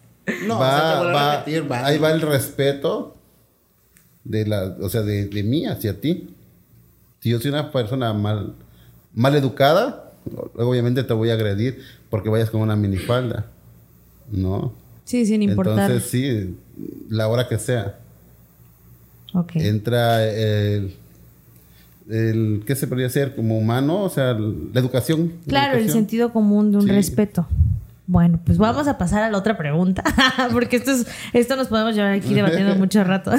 No, 0.47 0.57
va, 0.59 0.67
o 0.69 0.79
sea, 0.79 0.91
te 0.93 0.97
vuelvo 1.03 1.17
a 1.17 1.23
va- 1.23 1.37
repetir, 1.39 1.71
va. 1.71 1.85
ahí 1.85 1.97
va 1.97 2.11
el 2.11 2.21
respeto 2.21 3.15
de 4.23 4.45
la, 4.47 4.75
o 4.81 4.89
sea, 4.89 5.01
de, 5.01 5.25
de 5.27 5.43
mí 5.43 5.65
hacia 5.67 5.99
ti. 6.01 6.29
Si 7.19 7.29
yo 7.29 7.39
soy 7.39 7.49
una 7.49 7.71
persona 7.71 8.11
mal, 8.13 8.53
mal 9.13 9.35
educada, 9.35 10.11
obviamente 10.55 11.03
te 11.03 11.13
voy 11.13 11.29
a 11.29 11.33
agredir 11.33 11.79
porque 12.09 12.29
vayas 12.29 12.49
con 12.49 12.61
una 12.61 12.75
minifalda. 12.75 13.45
¿No? 14.31 14.73
sí 15.03 15.23
sin 15.27 15.43
importar 15.43 15.91
Entonces, 15.91 16.09
sí, 16.09 16.55
la 17.09 17.27
hora 17.27 17.47
que 17.47 17.59
sea. 17.59 17.99
Entra 19.53 20.25
el, 20.27 20.95
el 22.09 22.63
¿qué 22.65 22.75
se 22.75 22.87
podría 22.87 23.07
hacer? 23.07 23.35
Como 23.35 23.57
humano, 23.57 24.03
o 24.03 24.09
sea, 24.09 24.33
la 24.33 24.79
educación. 24.79 25.33
la 25.45 25.49
Claro, 25.49 25.77
el 25.77 25.89
sentido 25.91 26.31
común 26.33 26.71
de 26.71 26.77
un 26.77 26.83
Sí. 26.85 26.89
respeto. 26.89 27.45
Bueno, 28.07 28.39
pues 28.45 28.57
vamos 28.59 28.87
a 28.87 28.97
pasar 28.99 29.23
a 29.23 29.31
la 29.31 29.37
otra 29.37 29.57
pregunta, 29.57 30.03
porque 30.51 30.75
esto, 30.75 30.91
es, 30.91 31.07
esto 31.33 31.55
nos 31.55 31.67
podemos 31.67 31.95
llevar 31.95 32.11
aquí 32.13 32.33
debatiendo 32.35 32.75
mucho 32.77 33.03
rato. 33.03 33.31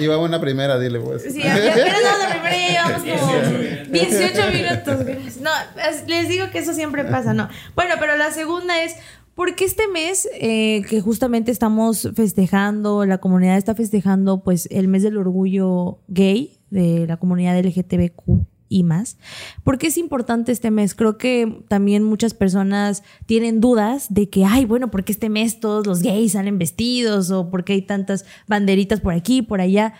Y 0.00 0.06
vamos, 0.06 0.24
a 0.24 0.28
una 0.28 0.40
primera, 0.40 0.78
dile 0.78 1.00
pues. 1.00 1.22
Sí, 1.22 1.42
ya, 1.42 1.58
ya 1.58 1.72
apenas 1.72 1.98
vamos 2.02 2.24
a 2.26 2.30
primera 2.30 2.56
y 2.56 2.72
ya 2.72 2.86
llevamos 2.88 3.20
como 3.20 3.92
18 3.92 4.52
minutos. 4.52 5.40
No, 5.42 5.50
es- 5.90 6.08
les 6.08 6.28
digo 6.28 6.46
que 6.50 6.58
eso 6.60 6.72
siempre 6.72 7.04
pasa, 7.04 7.34
no. 7.34 7.48
Bueno, 7.74 7.94
pero 8.00 8.16
la 8.16 8.30
segunda 8.30 8.82
es, 8.82 8.94
¿por 9.34 9.54
qué 9.54 9.66
este 9.66 9.86
mes 9.88 10.26
eh, 10.40 10.82
que 10.88 11.02
justamente 11.02 11.50
estamos 11.50 12.08
festejando, 12.14 13.04
la 13.04 13.18
comunidad 13.18 13.58
está 13.58 13.74
festejando 13.74 14.42
pues 14.42 14.66
el 14.70 14.88
mes 14.88 15.02
del 15.02 15.18
orgullo 15.18 15.98
gay 16.08 16.58
de 16.70 17.06
la 17.06 17.18
comunidad 17.18 17.58
LGTBQ 17.62 18.46
y 18.68 18.82
más? 18.82 19.18
¿Por 19.64 19.78
qué 19.78 19.88
es 19.88 19.98
importante 19.98 20.52
este 20.52 20.70
mes? 20.70 20.94
Creo 20.94 21.18
que 21.18 21.62
también 21.68 22.02
muchas 22.02 22.34
personas 22.34 23.02
tienen 23.26 23.60
dudas 23.60 24.12
de 24.12 24.28
que, 24.28 24.44
ay, 24.44 24.64
bueno, 24.64 24.90
¿por 24.90 25.04
qué 25.04 25.12
este 25.12 25.28
mes 25.28 25.60
todos 25.60 25.86
los 25.86 26.02
gays 26.02 26.32
salen 26.32 26.58
vestidos? 26.58 27.30
¿O 27.30 27.50
por 27.50 27.64
qué 27.64 27.74
hay 27.74 27.82
tantas 27.82 28.24
banderitas 28.46 29.00
por 29.00 29.12
aquí, 29.12 29.42
por 29.42 29.60
allá? 29.60 29.94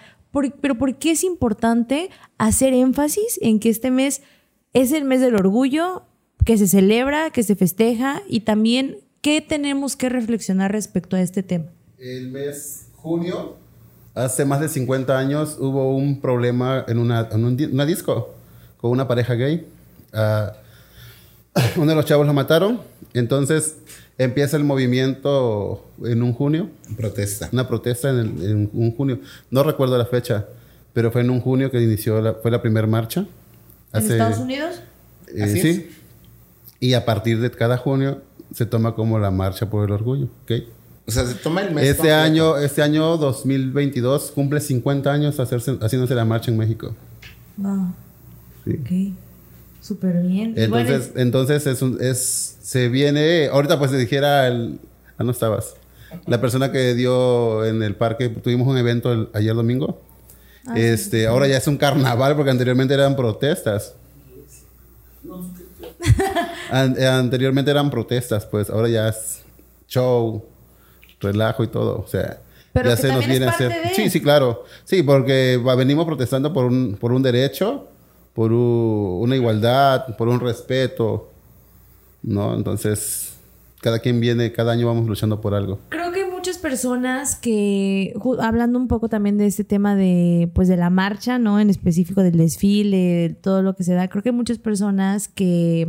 Pero 0.61 0.76
¿por 0.76 0.96
qué 0.96 1.12
es 1.12 1.24
importante 1.24 2.11
hacer 2.37 2.74
énfasis 2.74 3.38
en 3.40 3.59
que 3.59 3.70
este 3.70 3.90
mes 3.90 4.22
es 4.74 4.92
el 4.92 5.05
mes 5.05 5.20
del 5.20 5.35
orgullo, 5.35 6.05
que 6.44 6.59
se 6.59 6.68
celebra, 6.68 7.31
que 7.31 7.42
se 7.42 7.57
festeja 7.57 8.22
y 8.29 8.40
también 8.40 8.98
qué 9.22 9.40
tenemos 9.40 9.96
que 9.96 10.09
reflexionar 10.09 10.72
respecto 10.72 11.16
a 11.16 11.22
este 11.22 11.42
tema? 11.42 11.66
El 11.98 12.31
mes 12.31 12.88
junio, 12.96 13.57
hace 14.14 14.44
más 14.44 14.61
de 14.61 14.68
50 14.68 15.16
años, 15.18 15.57
hubo 15.59 15.96
un 15.96 16.20
problema 16.20 16.85
en 16.87 16.98
una, 16.98 17.29
en 17.33 17.44
un 17.44 17.59
una 17.72 17.87
disco 17.87 18.35
con 18.79 18.91
una 18.91 19.07
pareja 19.09 19.35
gay. 19.35 19.67
Ah, 20.12 20.53
uno 21.77 21.87
de 21.87 21.95
los 21.95 22.05
chavos 22.05 22.27
lo 22.27 22.33
mataron. 22.35 22.81
Entonces 23.15 23.77
empieza 24.19 24.57
el 24.57 24.65
movimiento 24.65 25.85
en 26.05 26.23
un 26.23 26.33
junio, 26.33 26.71
Protesta. 26.97 27.49
una 27.53 27.69
protesta 27.69 28.11
en, 28.11 28.17
el- 28.19 28.51
en 28.51 28.71
un 28.73 28.95
junio. 28.97 29.21
No 29.51 29.62
recuerdo 29.62 29.97
la 29.99 30.07
fecha, 30.07 30.47
pero 30.93 31.11
fue 31.11 31.21
en 31.23 31.31
un 31.31 31.41
junio 31.41 31.71
que 31.71 31.81
inició 31.81 32.21
la, 32.21 32.35
fue 32.35 32.51
la 32.51 32.61
primera 32.62 32.87
marcha. 32.87 33.21
¿En 33.21 33.29
Hace- 33.93 34.12
Estados 34.12 34.39
Unidos? 34.39 34.81
eh, 35.35 35.43
Así 35.43 35.61
sí. 35.61 35.69
es. 35.69 35.83
Y 36.81 36.93
a 36.95 37.05
partir 37.07 37.41
de 37.41 37.51
cada 37.51 37.79
junio 37.79 38.21
se 38.55 38.67
toma 38.67 38.95
como 38.95 39.19
la 39.19 39.31
marcha 39.31 39.69
por 39.71 39.85
el 39.87 39.93
orgullo. 39.93 40.29
¿ok? 40.45 40.53
O 41.09 41.11
sea, 41.11 41.25
se 41.25 41.35
toma 41.35 41.62
el 41.62 41.73
mes. 41.75 41.85
Este 41.85 41.97
completo. 42.09 42.17
año, 42.21 42.57
este 42.59 42.83
año 42.83 43.17
2022 43.17 44.33
cumple 44.33 44.61
50 44.61 45.11
años 45.12 45.39
hacerse, 45.41 45.79
haciéndose 45.81 46.15
la 46.15 46.25
marcha 46.25 46.51
en 46.51 46.59
México. 46.59 46.95
Wow. 47.57 47.95
Sí. 48.66 48.72
Ok. 48.83 49.16
Súper 49.81 50.20
bien. 50.22 50.55
Entonces, 50.57 51.12
bueno, 51.12 51.22
entonces 51.22 51.66
es, 51.66 51.81
un- 51.81 51.98
es, 52.02 52.57
se 52.61 52.88
viene, 52.88 53.46
ahorita 53.52 53.79
pues 53.79 53.92
se 53.92 53.96
dijera 53.96 54.48
el, 54.48 54.81
ah, 55.16 55.22
no 55.24 55.31
estabas, 55.31 55.74
la 56.26 56.40
persona 56.40 56.72
que 56.72 56.94
dio 56.94 57.64
en 57.64 57.83
el 57.83 57.94
parque, 57.94 58.29
tuvimos 58.29 58.66
un 58.66 58.76
evento 58.79 59.12
el- 59.12 59.29
ayer 59.33 59.55
domingo, 59.55 60.00
Ah, 60.68 60.76
este, 60.76 61.29
ahora 61.29 61.46
ya 61.46 61.59
es 61.59 61.68
un 61.68 61.76
carnaval 61.76 62.35
porque 62.35 62.50
anteriormente 62.50 62.92
eran 62.94 63.14
protestas. 63.14 63.94
An- 66.70 67.00
anteriormente 67.00 67.70
eran 67.70 67.90
protestas, 67.90 68.44
pues 68.46 68.68
ahora 68.70 68.88
ya 68.88 69.09
es 69.09 69.42
show, 69.88 70.44
relajo 71.20 71.62
y 71.64 71.68
todo, 71.68 71.98
o 72.05 72.07
sea, 72.09 72.40
Pero 72.72 72.88
ya 72.90 72.96
se 72.96 73.09
nos 73.12 73.26
viene 73.26 73.46
a 73.46 73.50
hacer. 73.50 73.68
de- 73.70 73.94
Sí, 73.94 74.11
sí, 74.11 74.20
claro. 74.20 74.64
Sí, 74.85 75.02
porque 75.05 75.61
venimos 75.76 76.05
protestando 76.07 76.52
por 76.52 76.64
un, 76.66 76.96
por 77.00 77.12
un 77.12 77.22
derecho, 77.22 77.88
por 78.37 78.53
una 78.53 79.35
igualdad, 79.35 80.14
por 80.18 80.29
un 80.29 80.40
respeto, 80.40 81.33
¿no? 82.22 82.55
Entonces, 82.55 83.35
cada 83.81 83.99
quien 83.99 84.20
viene, 84.20 84.53
cada 84.53 84.72
año 84.72 84.87
vamos 84.87 85.07
luchando 85.07 85.40
por 85.40 85.55
algo. 85.55 85.79
Creo 85.88 86.12
que 86.12 86.25
hay 86.25 86.31
muchas 86.31 86.59
personas 86.59 87.35
que, 87.35 88.12
hablando 88.38 88.79
un 88.79 88.88
poco 88.88 89.09
también 89.09 89.38
de 89.38 89.46
este 89.46 89.64
tema 89.64 89.96
de, 89.96 90.51
pues, 90.55 90.68
de 90.68 90.77
la 90.77 90.90
marcha, 90.90 91.38
¿no? 91.38 91.59
En 91.61 91.70
específico 91.70 92.22
del 92.22 92.37
desfile, 92.37 92.99
de 92.99 93.31
todo 93.31 93.62
lo 93.62 93.75
que 93.75 93.85
se 93.85 93.94
da, 93.94 94.07
creo 94.09 94.22
que 94.22 94.29
hay 94.29 94.35
muchas 94.35 94.59
personas 94.59 95.29
que 95.29 95.88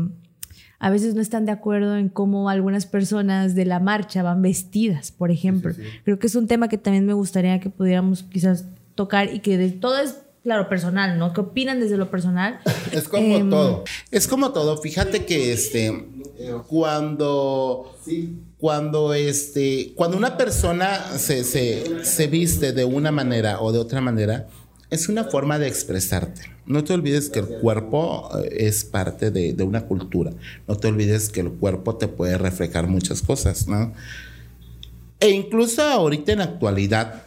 a 0.80 0.90
veces 0.90 1.16
no 1.16 1.22
están 1.22 1.46
de 1.46 1.52
acuerdo 1.52 1.98
en 1.98 2.08
cómo 2.08 2.50
algunas 2.50 2.86
personas 2.86 3.56
de 3.56 3.66
la 3.66 3.82
marcha 3.82 4.24
van 4.24 4.42
vestidas, 4.42 5.12
por 5.12 5.32
ejemplo. 5.32 5.74
Creo 6.06 6.18
que 6.18 6.28
es 6.28 6.36
un 6.36 6.48
tema 6.48 6.70
que 6.70 6.78
también 6.78 7.06
me 7.06 7.14
gustaría 7.14 7.60
que 7.60 7.70
pudiéramos 7.70 8.24
quizás 8.24 8.70
tocar 8.96 9.34
y 9.34 9.40
que 9.40 9.58
de 9.58 9.72
todo 9.72 10.00
es, 10.00 10.22
claro, 10.48 10.70
personal, 10.70 11.20
¿no? 11.20 11.34
¿Qué 11.34 11.42
opinan 11.42 11.82
desde 11.82 11.98
lo 11.98 12.10
personal? 12.10 12.62
Es 12.94 13.10
como 13.10 13.36
Em, 13.36 13.50
todo. 13.50 13.84
Es 14.12 14.30
como 14.30 14.54
todo, 14.54 14.78
fíjate 14.78 15.26
que 15.26 15.52
este 15.52 16.06
cuando 16.70 17.94
cuando 18.58 19.14
este 19.14 19.92
cuando 19.96 20.16
una 20.16 20.38
persona 20.38 21.02
se, 21.18 21.44
se, 21.44 22.06
se 22.06 22.28
viste 22.28 22.72
de 22.72 22.86
una 22.86 23.12
manera 23.12 23.60
o 23.60 23.74
de 23.74 23.80
otra 23.80 24.00
manera 24.00 24.48
es 24.90 25.10
una 25.10 25.26
forma 25.26 25.60
de 25.60 25.68
expresarte. 25.68 26.44
No 26.66 26.86
te 26.86 26.94
olvides 26.94 27.30
que 27.30 27.40
el 27.40 27.48
cuerpo 27.48 28.30
eh, 28.42 28.68
es 28.68 28.86
parte 28.86 29.32
de, 29.32 29.52
de 29.52 29.64
una 29.66 29.82
cultura. 29.82 30.32
No 30.66 30.78
te 30.78 30.88
olvides 30.88 31.28
que 31.28 31.42
el 31.42 31.52
cuerpo 31.52 31.98
te 31.98 32.08
puede 32.08 32.38
reflejar 32.38 32.88
muchas 32.88 33.22
cosas, 33.22 33.68
¿no? 33.68 33.92
E 35.20 35.30
incluso 35.30 35.82
ahorita 35.82 36.32
en 36.32 36.38
la 36.40 36.46
actualidad, 36.46 37.24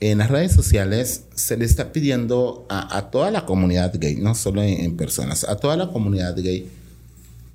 en 0.00 0.18
las 0.18 0.30
redes 0.30 0.52
sociales, 0.52 1.24
se 1.34 1.56
le 1.56 1.64
está 1.64 1.92
pidiendo 1.92 2.66
a, 2.68 2.96
a 2.98 3.10
toda 3.10 3.30
la 3.30 3.46
comunidad 3.46 3.94
gay, 3.98 4.16
no 4.16 4.34
solo 4.34 4.62
en, 4.62 4.80
en 4.84 4.96
personas, 4.96 5.44
a 5.44 5.56
toda 5.56 5.76
la 5.76 5.88
comunidad 5.88 6.36
gay, 6.36 6.68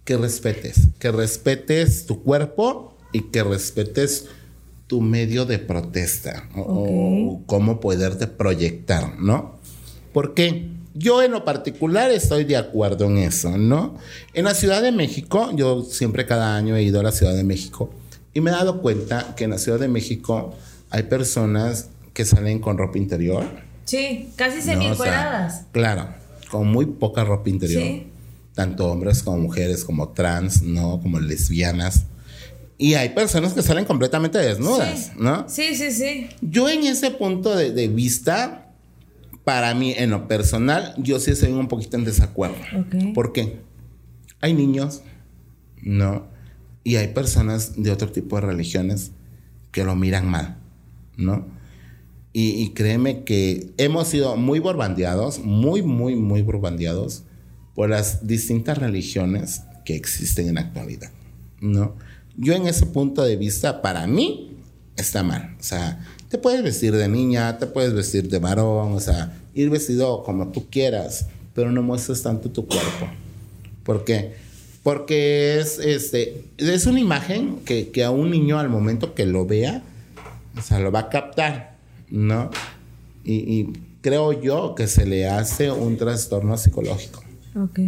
que 0.05 0.17
respetes, 0.17 0.87
que 0.99 1.11
respetes 1.11 2.05
tu 2.07 2.23
cuerpo 2.23 2.95
y 3.13 3.21
que 3.23 3.43
respetes 3.43 4.25
tu 4.87 5.01
medio 5.01 5.45
de 5.45 5.59
protesta 5.59 6.49
o- 6.55 6.61
o 6.61 7.41
cómo 7.45 7.79
poderte 7.79 8.27
proyectar, 8.27 9.19
¿no? 9.19 9.59
Porque 10.11 10.67
yo 10.93 11.21
en 11.21 11.31
lo 11.31 11.45
particular 11.45 12.11
estoy 12.11 12.43
de 12.43 12.57
acuerdo 12.57 13.05
en 13.05 13.19
eso, 13.19 13.57
¿no? 13.57 13.95
En 14.33 14.45
la 14.45 14.53
Ciudad 14.55 14.81
de 14.81 14.91
México, 14.91 15.51
yo 15.55 15.83
siempre 15.83 16.25
cada 16.25 16.55
año 16.57 16.75
he 16.75 16.83
ido 16.83 16.99
a 16.99 17.03
la 17.03 17.11
Ciudad 17.13 17.35
de 17.35 17.43
México 17.45 17.91
y 18.33 18.41
me 18.41 18.49
he 18.49 18.53
dado 18.53 18.81
cuenta 18.81 19.33
que 19.37 19.43
en 19.45 19.51
la 19.51 19.57
Ciudad 19.59 19.79
de 19.79 19.87
México 19.87 20.53
hay 20.89 21.03
personas 21.03 21.87
que 22.21 22.25
salen 22.25 22.59
con 22.59 22.77
ropa 22.77 22.99
interior. 22.99 23.43
Sí, 23.85 24.29
casi 24.35 24.57
¿no? 24.57 24.61
O 24.61 24.63
sea, 24.63 24.73
semi-encueradas. 24.75 25.65
claro, 25.71 26.09
con 26.51 26.67
muy 26.67 26.85
poca 26.85 27.23
ropa 27.23 27.49
interior. 27.49 27.81
Sí. 27.81 28.07
Tanto 28.53 28.91
hombres 28.91 29.23
como 29.23 29.37
mujeres, 29.39 29.83
como 29.83 30.09
trans, 30.09 30.61
¿no? 30.61 30.99
Como 31.01 31.19
lesbianas. 31.19 32.05
Y 32.77 32.93
hay 32.93 33.09
personas 33.09 33.53
que 33.53 33.63
salen 33.63 33.85
completamente 33.85 34.37
desnudas, 34.37 35.05
Sí. 35.05 35.11
¿no? 35.17 35.49
Sí, 35.49 35.75
sí, 35.75 35.91
sí. 35.91 36.29
Yo 36.41 36.69
en 36.69 36.83
ese 36.85 37.09
punto 37.11 37.55
de, 37.55 37.71
de 37.71 37.87
vista, 37.87 38.67
para 39.43 39.73
mí, 39.73 39.93
en 39.97 40.11
lo 40.11 40.27
personal, 40.27 40.93
yo 40.97 41.19
sí 41.19 41.31
estoy 41.31 41.51
un 41.51 41.67
poquito 41.67 41.97
en 41.97 42.03
desacuerdo. 42.05 42.57
Ok. 42.77 43.13
¿Por 43.15 43.33
qué? 43.33 43.61
Hay 44.41 44.53
niños, 44.53 45.01
¿no? 45.81 46.27
Y 46.83 46.97
hay 46.97 47.07
personas 47.09 47.81
de 47.81 47.89
otro 47.91 48.11
tipo 48.11 48.35
de 48.35 48.41
religiones 48.43 49.11
que 49.71 49.83
lo 49.83 49.95
miran 49.95 50.29
mal, 50.29 50.57
¿no? 51.17 51.47
Y, 52.33 52.61
y 52.61 52.69
créeme 52.69 53.23
que 53.23 53.71
hemos 53.77 54.07
sido 54.07 54.37
muy 54.37 54.59
borbandeados, 54.59 55.39
muy, 55.39 55.81
muy, 55.81 56.15
muy 56.15 56.41
borbandeados 56.41 57.23
por 57.75 57.89
las 57.89 58.25
distintas 58.25 58.77
religiones 58.77 59.63
que 59.85 59.95
existen 59.95 60.47
en 60.47 60.55
la 60.55 60.61
actualidad, 60.61 61.11
¿no? 61.59 61.95
Yo 62.37 62.53
en 62.53 62.67
ese 62.67 62.85
punto 62.85 63.23
de 63.23 63.35
vista, 63.35 63.81
para 63.81 64.07
mí, 64.07 64.51
está 64.95 65.23
mal. 65.23 65.55
O 65.59 65.63
sea, 65.63 66.05
te 66.29 66.37
puedes 66.37 66.63
vestir 66.63 66.95
de 66.95 67.07
niña, 67.07 67.57
te 67.57 67.67
puedes 67.67 67.93
vestir 67.93 68.29
de 68.29 68.39
varón, 68.39 68.93
o 68.93 68.99
sea, 68.99 69.37
ir 69.53 69.69
vestido 69.69 70.23
como 70.23 70.47
tú 70.49 70.69
quieras, 70.69 71.27
pero 71.53 71.71
no 71.71 71.81
muestres 71.81 72.23
tanto 72.23 72.49
tu 72.49 72.65
cuerpo. 72.67 73.07
¿Por 73.83 74.05
qué? 74.05 74.33
Porque 74.83 75.59
es, 75.59 75.79
este, 75.79 76.45
es 76.57 76.85
una 76.85 76.99
imagen 76.99 77.57
que, 77.65 77.89
que 77.89 78.03
a 78.03 78.11
un 78.11 78.31
niño 78.31 78.59
al 78.59 78.69
momento 78.69 79.13
que 79.13 79.25
lo 79.25 79.45
vea, 79.45 79.83
o 80.57 80.61
sea, 80.61 80.79
lo 80.79 80.91
va 80.91 81.01
a 81.01 81.09
captar, 81.09 81.70
¿no? 82.11 82.49
Y, 83.23 83.33
y 83.33 83.73
creo 84.01 84.31
yo 84.41 84.75
que 84.75 84.87
se 84.87 85.05
le 85.05 85.27
hace 85.27 85.71
un 85.71 85.97
trastorno 85.97 86.57
psicológico, 86.57 87.23
Ok. 87.61 87.79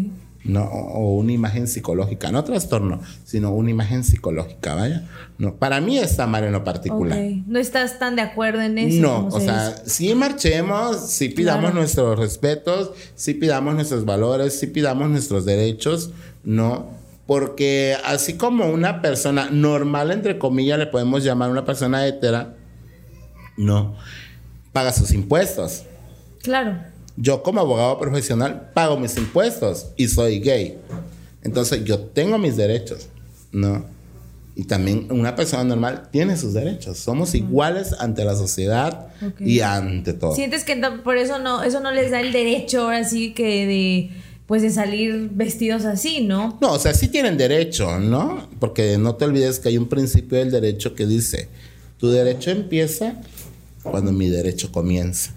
¿no? 0.46 0.66
O 0.66 1.16
una 1.18 1.32
imagen 1.32 1.68
psicológica, 1.68 2.30
no 2.32 2.44
trastorno, 2.44 3.00
sino 3.24 3.52
una 3.52 3.70
imagen 3.72 4.04
psicológica, 4.04 4.76
¿vaya? 4.76 5.08
No, 5.38 5.56
para 5.56 5.80
mí 5.80 5.98
está 5.98 6.28
mal 6.28 6.44
en 6.44 6.52
lo 6.52 6.64
particular. 6.66 7.18
Ok. 7.18 7.44
No 7.48 7.60
estás 7.60 7.98
tan 7.98 8.16
de 8.18 8.24
acuerdo 8.24 8.62
en 8.62 8.78
eso. 8.78 9.02
No, 9.02 9.28
o 9.28 9.40
se 9.40 9.46
sea, 9.46 9.76
sí 9.86 10.14
marchemos, 10.16 11.10
sí 11.10 11.30
pidamos 11.30 11.62
Claro. 11.66 11.76
nuestros 11.80 12.20
respetos, 12.20 12.92
sí 13.16 13.34
pidamos 13.36 13.74
nuestros 13.76 14.04
valores, 14.06 14.60
sí 14.60 14.68
pidamos 14.68 15.10
nuestros 15.10 15.46
derechos, 15.46 16.12
no, 16.44 16.88
porque 17.26 17.96
así 18.06 18.34
como 18.34 18.66
una 18.68 19.02
persona 19.02 19.50
normal, 19.50 20.12
entre 20.12 20.38
comillas, 20.38 20.78
le 20.78 20.88
podemos 20.88 21.24
llamar 21.24 21.50
una 21.52 21.64
persona 21.64 22.06
hetera, 22.06 22.56
no, 23.58 23.96
paga 24.72 24.92
sus 24.92 25.12
impuestos. 25.12 25.84
Claro. 26.42 26.78
Yo 27.16 27.44
como 27.44 27.60
abogado 27.60 28.00
profesional 28.00 28.72
pago 28.74 28.98
mis 28.98 29.18
impuestos 29.18 29.88
y 29.98 30.08
soy 30.08 30.40
gay. 30.40 30.78
Entonces 31.44 31.84
yo 31.84 32.00
tengo 32.00 32.38
mis 32.38 32.58
derechos, 32.58 33.08
¿no? 33.52 33.86
Y 34.56 34.66
también 34.66 35.08
una 35.12 35.36
persona 35.36 35.64
normal 35.64 36.10
tiene 36.12 36.38
sus 36.38 36.54
derechos. 36.54 36.98
Somos 36.98 37.34
iguales 37.34 37.94
ante 38.00 38.24
la 38.24 38.36
sociedad 38.36 39.08
y 39.40 39.62
ante 39.62 40.14
todo. 40.14 40.36
Sientes 40.36 40.64
que 40.64 40.76
por 41.04 41.18
eso 41.18 41.40
no, 41.40 41.64
eso 41.64 41.80
no 41.80 41.92
les 41.92 42.12
da 42.12 42.22
el 42.22 42.32
derecho 42.32 42.84
ahora 42.84 43.04
sí 43.04 43.34
que 43.34 43.66
de 43.66 44.12
pues 44.46 44.62
de 44.62 44.72
salir 44.72 45.30
vestidos 45.32 45.86
así, 45.86 46.22
¿no? 46.22 46.58
No, 46.62 46.74
o 46.74 46.80
sea, 46.80 46.94
sí 46.94 47.08
tienen 47.08 47.38
derecho, 47.38 47.98
¿no? 48.00 48.50
Porque 48.60 48.98
no 48.98 49.16
te 49.16 49.26
olvides 49.26 49.60
que 49.60 49.70
hay 49.70 49.78
un 49.78 49.88
principio 49.88 50.38
del 50.38 50.52
derecho 50.52 50.96
que 50.96 51.06
dice, 51.06 51.48
tu 51.98 52.10
derecho 52.10 52.52
empieza 52.52 53.16
cuando 53.84 54.12
mi 54.12 54.30
derecho 54.30 54.72
comienza. 54.72 55.32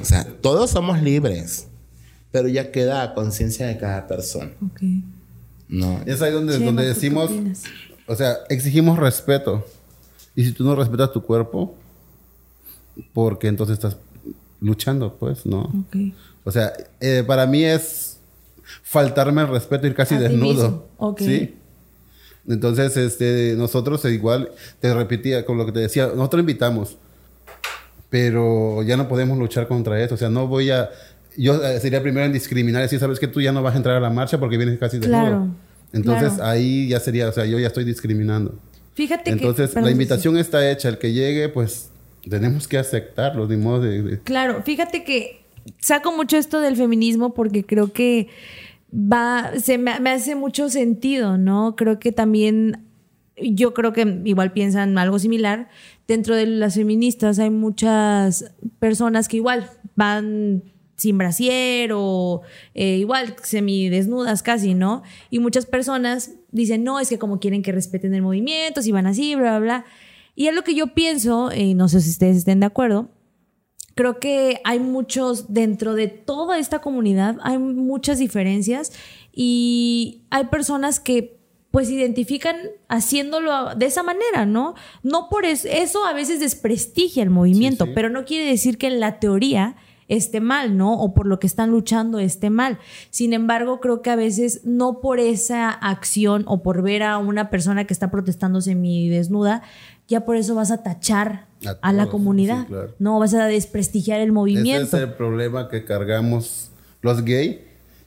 O 0.00 0.04
sea, 0.04 0.24
todos 0.40 0.70
somos 0.70 1.02
libres, 1.02 1.66
pero 2.30 2.48
ya 2.48 2.70
queda 2.72 3.02
a 3.02 3.14
conciencia 3.14 3.66
de 3.66 3.78
cada 3.78 4.06
persona, 4.06 4.50
Ok. 4.64 4.82
¿no? 5.68 6.00
Es 6.06 6.20
ahí 6.22 6.32
donde, 6.32 6.54
Chema, 6.54 6.66
donde 6.66 6.82
¿tú 6.82 6.88
qué 6.88 6.94
decimos, 6.94 7.30
o 8.06 8.16
sea, 8.16 8.38
exigimos 8.48 8.98
respeto. 8.98 9.66
Y 10.36 10.44
si 10.44 10.52
tú 10.52 10.64
no 10.64 10.74
respetas 10.74 11.12
tu 11.12 11.22
cuerpo, 11.22 11.74
porque 13.12 13.48
entonces 13.48 13.74
estás 13.74 13.96
luchando, 14.60 15.14
pues, 15.16 15.46
¿no? 15.46 15.62
Ok. 15.62 15.96
O 16.44 16.50
sea, 16.52 16.72
eh, 17.00 17.24
para 17.26 17.46
mí 17.46 17.64
es 17.64 18.18
faltarme 18.82 19.42
el 19.42 19.48
respeto 19.48 19.86
ir 19.86 19.94
casi 19.94 20.16
desnudo. 20.16 20.68
mismo. 20.68 20.84
Ok. 20.98 21.20
Sí. 21.20 21.54
Entonces, 22.46 22.96
este, 22.96 23.54
nosotros 23.56 24.04
igual, 24.04 24.50
te 24.80 24.92
repetía 24.92 25.46
con 25.46 25.56
lo 25.56 25.64
que 25.64 25.72
te 25.72 25.80
decía, 25.80 26.08
nosotros 26.08 26.40
invitamos, 26.40 26.96
pero 28.14 28.84
ya 28.84 28.96
no 28.96 29.08
podemos 29.08 29.36
luchar 29.36 29.66
contra 29.66 30.00
eso. 30.00 30.14
O 30.14 30.16
sea, 30.16 30.28
no 30.30 30.46
voy 30.46 30.70
a, 30.70 30.88
yo 31.36 31.60
eh, 31.64 31.80
sería 31.80 32.00
primero 32.00 32.24
en 32.24 32.32
discriminar 32.32 32.80
y 32.80 32.84
decir, 32.84 33.00
sabes 33.00 33.18
que 33.18 33.26
tú 33.26 33.40
ya 33.40 33.50
no 33.50 33.60
vas 33.60 33.74
a 33.74 33.76
entrar 33.78 33.96
a 33.96 34.00
la 34.00 34.08
marcha 34.08 34.38
porque 34.38 34.56
vienes 34.56 34.78
casi 34.78 35.00
desnudo. 35.00 35.20
Claro, 35.20 35.48
Entonces 35.92 36.34
claro. 36.34 36.48
ahí 36.50 36.86
ya 36.86 37.00
sería, 37.00 37.28
o 37.28 37.32
sea, 37.32 37.44
yo 37.44 37.58
ya 37.58 37.66
estoy 37.66 37.82
discriminando. 37.82 38.56
Fíjate 38.94 39.24
que 39.24 39.30
Entonces, 39.30 39.74
la 39.74 39.82
sí, 39.86 39.90
invitación 39.90 40.36
está 40.38 40.70
hecha, 40.70 40.88
el 40.90 40.98
que 40.98 41.12
llegue, 41.12 41.48
pues 41.48 41.90
tenemos 42.30 42.68
que 42.68 42.78
aceptarlo, 42.78 43.48
de 43.48 43.56
modo 43.56 43.80
de- 43.80 44.02
de, 44.02 44.20
Claro, 44.20 44.62
fíjate 44.62 45.02
que 45.02 45.42
saco 45.80 46.12
mucho 46.16 46.36
esto 46.36 46.60
del 46.60 46.76
feminismo 46.76 47.34
porque 47.34 47.64
creo 47.64 47.92
que 47.92 48.28
va, 48.94 49.50
se 49.58 49.76
me, 49.76 49.98
me 49.98 50.10
hace 50.10 50.36
mucho 50.36 50.68
sentido, 50.68 51.36
¿no? 51.36 51.74
Creo 51.74 51.98
que 51.98 52.12
también, 52.12 52.84
yo 53.36 53.74
creo 53.74 53.92
que 53.92 54.20
igual 54.24 54.52
piensan 54.52 54.96
algo 54.98 55.18
similar. 55.18 55.68
Dentro 56.06 56.36
de 56.36 56.46
las 56.46 56.74
feministas 56.74 57.38
hay 57.38 57.50
muchas 57.50 58.52
personas 58.78 59.28
que 59.28 59.38
igual 59.38 59.70
van 59.96 60.62
sin 60.96 61.18
brasier 61.18 61.90
o 61.94 62.42
eh, 62.74 62.96
igual 62.98 63.34
semidesnudas 63.42 64.42
casi, 64.42 64.74
¿no? 64.74 65.02
Y 65.30 65.40
muchas 65.40 65.66
personas 65.66 66.32
dicen, 66.52 66.84
no, 66.84 67.00
es 67.00 67.08
que 67.08 67.18
como 67.18 67.40
quieren 67.40 67.62
que 67.62 67.72
respeten 67.72 68.14
el 68.14 68.22
movimiento, 68.22 68.82
si 68.82 68.92
van 68.92 69.06
así, 69.06 69.34
bla, 69.34 69.58
bla, 69.58 69.58
bla. 69.58 69.84
Y 70.36 70.46
es 70.46 70.54
lo 70.54 70.62
que 70.62 70.74
yo 70.74 70.94
pienso, 70.94 71.50
y 71.52 71.74
no 71.74 71.88
sé 71.88 72.00
si 72.00 72.10
ustedes 72.10 72.36
estén 72.38 72.60
de 72.60 72.66
acuerdo, 72.66 73.10
creo 73.94 74.18
que 74.18 74.60
hay 74.64 74.80
muchos, 74.80 75.52
dentro 75.52 75.94
de 75.94 76.08
toda 76.08 76.58
esta 76.58 76.80
comunidad, 76.80 77.38
hay 77.42 77.58
muchas 77.58 78.18
diferencias 78.18 78.92
y 79.32 80.22
hay 80.30 80.46
personas 80.46 81.00
que 81.00 81.43
pues 81.74 81.90
identifican 81.90 82.54
haciéndolo 82.88 83.74
de 83.74 83.86
esa 83.86 84.04
manera, 84.04 84.46
¿no? 84.46 84.76
No 85.02 85.28
por 85.28 85.44
eso, 85.44 85.66
eso 85.68 86.04
a 86.06 86.12
veces 86.12 86.38
desprestigia 86.38 87.20
el 87.24 87.30
movimiento, 87.30 87.84
Sí, 87.86 87.90
sí. 87.90 87.94
pero 87.96 88.10
no 88.10 88.24
quiere 88.24 88.48
decir 88.48 88.78
que 88.78 88.86
en 88.86 89.00
la 89.00 89.18
teoría 89.18 89.74
esté 90.06 90.38
mal, 90.38 90.76
¿no? 90.76 90.94
O 91.00 91.14
por 91.14 91.26
lo 91.26 91.40
que 91.40 91.48
están 91.48 91.70
luchando 91.72 92.20
esté 92.20 92.48
mal. 92.48 92.78
Sin 93.10 93.32
embargo, 93.32 93.80
creo 93.80 94.02
que 94.02 94.10
a 94.10 94.14
veces 94.16 94.60
no 94.64 95.00
por 95.00 95.18
esa 95.18 95.68
acción 95.70 96.44
o 96.46 96.62
por 96.62 96.80
ver 96.82 97.02
a 97.02 97.18
una 97.18 97.50
persona 97.50 97.86
que 97.86 97.92
está 97.92 98.08
protestando 98.08 98.60
semidesnuda, 98.60 99.62
ya 100.06 100.24
por 100.24 100.36
eso 100.36 100.54
vas 100.54 100.70
a 100.70 100.84
tachar 100.84 101.48
A 101.66 101.88
a, 101.88 101.92
la 101.92 102.06
comunidad. 102.06 102.60
sí, 102.60 102.66
claro. 102.68 102.94
No, 103.00 103.18
vas 103.18 103.34
a 103.34 103.46
desprestigiar 103.46 104.20
el 104.20 104.26
Ese 104.28 104.32
movimiento. 104.32 104.96
es 104.96 105.02
el 105.02 105.12
problema 105.14 105.68
que 105.68 105.84
cargamos 105.84 106.70
los 107.02 107.24
gays. 107.24 107.56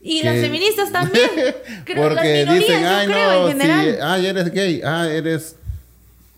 Y 0.09 0.23
las 0.23 0.35
feministas 0.39 0.91
también. 0.91 1.29
Creo, 1.85 2.05
las 2.09 2.13
Porque 2.15 2.39
minorías, 2.45 2.59
dicen, 2.67 2.85
ay, 2.85 3.07
creo, 3.07 3.31
no, 3.31 3.49
en 3.49 3.57
general. 3.57 3.85
sí, 3.85 3.97
ay, 4.01 4.25
eres 4.25 4.51
gay, 4.53 4.81
ah, 4.83 5.07
eres 5.11 5.55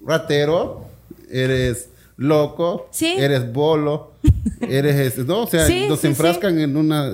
ratero, 0.06 0.86
eres 1.32 1.90
loco, 2.18 2.90
Sí. 2.92 3.14
eres 3.18 3.52
bolo, 3.54 4.14
eres, 4.62 4.96
este", 4.96 5.24
no, 5.24 5.44
o 5.44 5.48
sea, 5.48 5.66
Sí, 5.68 5.86
nos 5.88 6.00
sí, 6.02 6.08
enfrascan 6.08 6.60
en 6.60 6.76
una, 6.78 7.12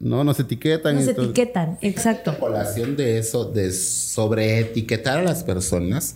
no, 0.00 0.24
nos 0.24 0.40
etiquetan. 0.40 0.96
Nos 0.96 1.14
todo. 1.14 1.24
etiquetan, 1.26 1.78
exacto. 1.82 2.38
colación 2.38 2.96
de 2.96 3.18
eso, 3.18 3.44
de 3.44 3.70
sobreetiquetar 3.72 5.18
a 5.18 5.22
las 5.22 5.44
personas, 5.44 6.14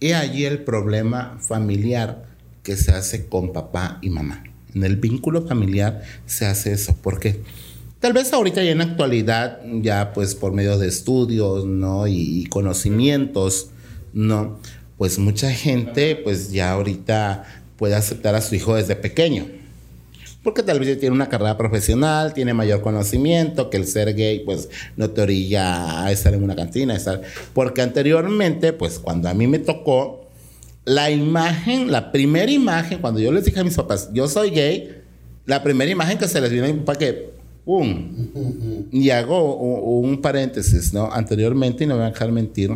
y 0.00 0.12
allí 0.12 0.44
el 0.44 0.62
problema 0.64 1.38
familiar 1.40 2.24
que 2.62 2.76
se 2.76 2.92
hace 2.92 3.26
con 3.26 3.52
papá 3.52 3.98
y 4.02 4.10
mamá. 4.10 4.44
En 4.74 4.84
el 4.84 4.96
vínculo 4.96 5.46
familiar 5.46 6.02
se 6.26 6.44
hace 6.46 6.72
eso. 6.72 6.94
¿Por 6.96 7.18
qué? 7.18 7.40
Tal 8.00 8.12
vez 8.12 8.32
ahorita 8.32 8.62
ya 8.62 8.70
en 8.70 8.78
la 8.78 8.84
actualidad, 8.84 9.60
ya 9.82 10.12
pues 10.12 10.36
por 10.36 10.52
medio 10.52 10.78
de 10.78 10.86
estudios, 10.86 11.64
¿no? 11.64 12.06
Y, 12.06 12.46
conocimientos, 12.46 13.70
¿no? 14.12 14.60
Pues 14.96 15.18
mucha 15.18 15.50
gente 15.50 16.14
pues 16.14 16.52
ya 16.52 16.72
ahorita 16.72 17.44
puede 17.76 17.96
aceptar 17.96 18.36
a 18.36 18.40
su 18.40 18.54
hijo 18.54 18.76
desde 18.76 18.94
pequeño. 18.94 19.46
Porque 20.44 20.62
tal 20.62 20.78
vez 20.78 20.88
ya 20.88 21.00
tiene 21.00 21.14
una 21.14 21.28
carrera 21.28 21.58
profesional, 21.58 22.32
tiene 22.32 22.54
mayor 22.54 22.80
conocimiento, 22.82 23.68
que 23.68 23.76
el 23.76 23.86
ser 23.86 24.14
gay, 24.14 24.44
pues, 24.44 24.68
no 24.96 25.10
te 25.10 25.20
orilla 25.20 26.04
a 26.04 26.12
estar 26.12 26.32
en 26.32 26.44
una 26.44 26.54
cantina, 26.54 26.94
a 26.94 26.96
estar... 26.96 27.22
Porque 27.52 27.82
anteriormente, 27.82 28.72
pues, 28.72 29.00
cuando 29.00 29.28
a 29.28 29.34
mí 29.34 29.48
me 29.48 29.58
tocó, 29.58 30.28
la 30.84 31.10
imagen, 31.10 31.90
la 31.90 32.12
primera 32.12 32.50
imagen, 32.50 33.00
cuando 33.00 33.20
yo 33.20 33.32
les 33.32 33.44
dije 33.44 33.60
a 33.60 33.64
mis 33.64 33.74
papás, 33.74 34.10
yo 34.14 34.28
soy 34.28 34.50
gay, 34.50 35.02
la 35.44 35.62
primera 35.62 35.90
imagen 35.90 36.16
que 36.16 36.28
se 36.28 36.40
les 36.40 36.50
vino 36.50 36.64
a 36.64 36.68
mi 36.68 36.78
papá 36.78 36.94
que, 36.94 37.37
¡pum! 37.68 38.88
Y 38.90 39.10
hago 39.10 39.56
un 40.00 40.22
paréntesis, 40.22 40.94
¿no? 40.94 41.12
Anteriormente, 41.12 41.84
y 41.84 41.86
no 41.86 41.96
me 41.96 42.00
voy 42.00 42.08
a 42.08 42.12
dejar 42.12 42.32
mentir, 42.32 42.74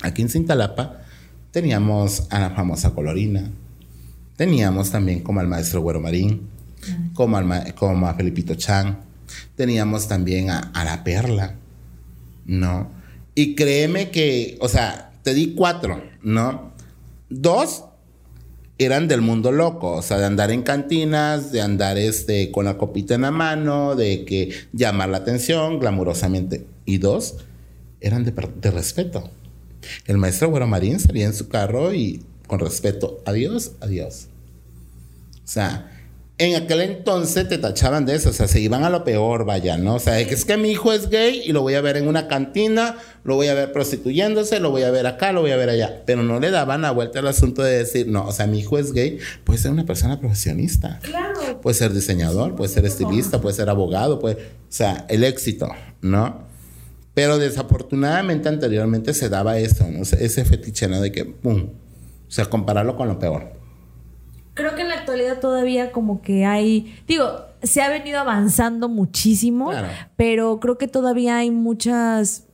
aquí 0.00 0.22
en 0.22 0.30
Cintalapa 0.30 1.02
teníamos 1.50 2.26
a 2.30 2.40
la 2.40 2.48
famosa 2.48 2.94
Colorina, 2.94 3.50
teníamos 4.36 4.90
también 4.90 5.20
como 5.20 5.40
al 5.40 5.48
maestro 5.48 5.82
Güero 5.82 6.00
Marín, 6.00 6.48
como, 7.12 7.36
al 7.36 7.74
como 7.74 8.06
a 8.06 8.14
Felipito 8.14 8.54
Chan, 8.54 9.00
teníamos 9.54 10.08
también 10.08 10.48
a, 10.48 10.60
a 10.72 10.82
la 10.82 11.04
Perla, 11.04 11.56
¿no? 12.46 12.88
Y 13.34 13.54
créeme 13.54 14.10
que, 14.10 14.56
o 14.62 14.68
sea, 14.68 15.12
te 15.22 15.34
di 15.34 15.52
cuatro, 15.52 16.02
¿no? 16.22 16.72
Dos 17.28 17.84
eran 18.80 19.08
del 19.08 19.20
mundo 19.20 19.52
loco, 19.52 19.92
o 19.92 20.02
sea, 20.02 20.16
de 20.16 20.24
andar 20.24 20.50
en 20.50 20.62
cantinas, 20.62 21.52
de 21.52 21.60
andar 21.60 21.98
este, 21.98 22.50
con 22.50 22.64
la 22.64 22.78
copita 22.78 23.14
en 23.14 23.20
la 23.20 23.30
mano, 23.30 23.94
de 23.94 24.24
que 24.24 24.54
llamar 24.72 25.10
la 25.10 25.18
atención 25.18 25.78
glamurosamente. 25.78 26.66
Y 26.86 26.96
dos 26.96 27.36
eran 28.00 28.24
de, 28.24 28.70
respeto. 28.70 29.28
El 30.06 30.16
maestro 30.16 30.48
Güero 30.48 30.66
Marín 30.66 30.98
salía 30.98 31.26
en 31.26 31.34
su 31.34 31.50
carro 31.50 31.92
y 31.92 32.24
con 32.46 32.58
respeto, 32.58 33.20
adiós, 33.26 33.72
adiós. 33.82 34.28
O 35.44 35.46
sea, 35.46 35.99
en 36.40 36.56
aquel 36.56 36.80
entonces 36.80 37.46
te 37.48 37.58
tachaban 37.58 38.06
de 38.06 38.14
eso, 38.14 38.30
o 38.30 38.32
sea, 38.32 38.48
se 38.48 38.60
iban 38.60 38.82
a 38.82 38.88
lo 38.88 39.04
peor, 39.04 39.44
vaya, 39.44 39.76
¿no? 39.76 39.96
O 39.96 39.98
sea, 39.98 40.18
es 40.18 40.46
que, 40.46 40.56
mi 40.56 40.70
hijo 40.70 40.90
es 40.90 41.10
gay 41.10 41.42
y 41.44 41.52
lo 41.52 41.60
voy 41.60 41.74
a 41.74 41.82
ver 41.82 41.98
en 41.98 42.08
una 42.08 42.28
cantina, 42.28 42.96
lo 43.24 43.34
voy 43.34 43.48
a 43.48 43.54
ver 43.54 43.72
prostituyéndose, 43.72 44.58
lo 44.58 44.70
voy 44.70 44.84
a 44.84 44.90
ver 44.90 45.06
acá, 45.06 45.32
lo 45.32 45.42
voy 45.42 45.50
a 45.50 45.56
ver 45.56 45.68
allá. 45.68 46.02
Pero 46.06 46.22
no 46.22 46.40
le 46.40 46.50
daban 46.50 46.80
la 46.80 46.92
vuelta 46.92 47.18
al 47.18 47.26
asunto 47.26 47.62
de 47.62 47.76
decir, 47.76 48.08
no, 48.08 48.26
o 48.26 48.32
sea, 48.32 48.46
mi 48.46 48.60
hijo 48.60 48.78
es 48.78 48.94
gay, 48.94 49.18
puede 49.44 49.58
ser 49.58 49.70
una 49.70 49.84
persona 49.84 50.18
profesionista. 50.18 50.98
Claro. 51.02 51.60
Puede 51.60 51.74
ser 51.74 51.92
diseñador, 51.92 52.56
puede 52.56 52.70
ser 52.72 52.86
estilista, 52.86 53.42
puede 53.42 53.54
ser 53.54 53.68
abogado, 53.68 54.18
puede, 54.18 54.36
o 54.36 54.38
sea, 54.70 55.04
el 55.10 55.24
éxito, 55.24 55.68
¿no? 56.00 56.48
Pero 57.12 57.36
desafortunadamente 57.36 58.48
anteriormente 58.48 59.12
se 59.12 59.28
daba 59.28 59.58
eso, 59.58 59.86
¿no? 59.90 60.00
O 60.00 60.04
sea, 60.06 60.18
ese 60.20 60.46
fetiche, 60.46 60.88
¿no? 60.88 61.02
De 61.02 61.12
que, 61.12 61.26
¡pum! 61.26 61.68
O 62.26 62.30
sea, 62.30 62.46
compararlo 62.46 62.96
con 62.96 63.08
lo 63.08 63.18
peor. 63.18 63.60
Creo 64.54 64.74
que 64.74 64.84
actualidad 65.00 65.40
todavía 65.40 65.92
como 65.92 66.22
que 66.22 66.44
hay, 66.46 66.94
digo, 67.06 67.26
se 67.62 67.82
ha 67.82 67.88
venido 67.90 68.18
avanzando 68.20 68.88
muchísimo, 68.88 69.70
Claro. 69.70 69.88
pero 70.16 70.60
creo 70.60 70.78
que 70.78 70.88
todavía 70.88 71.36
hay 71.38 71.50
muchas 71.50 72.46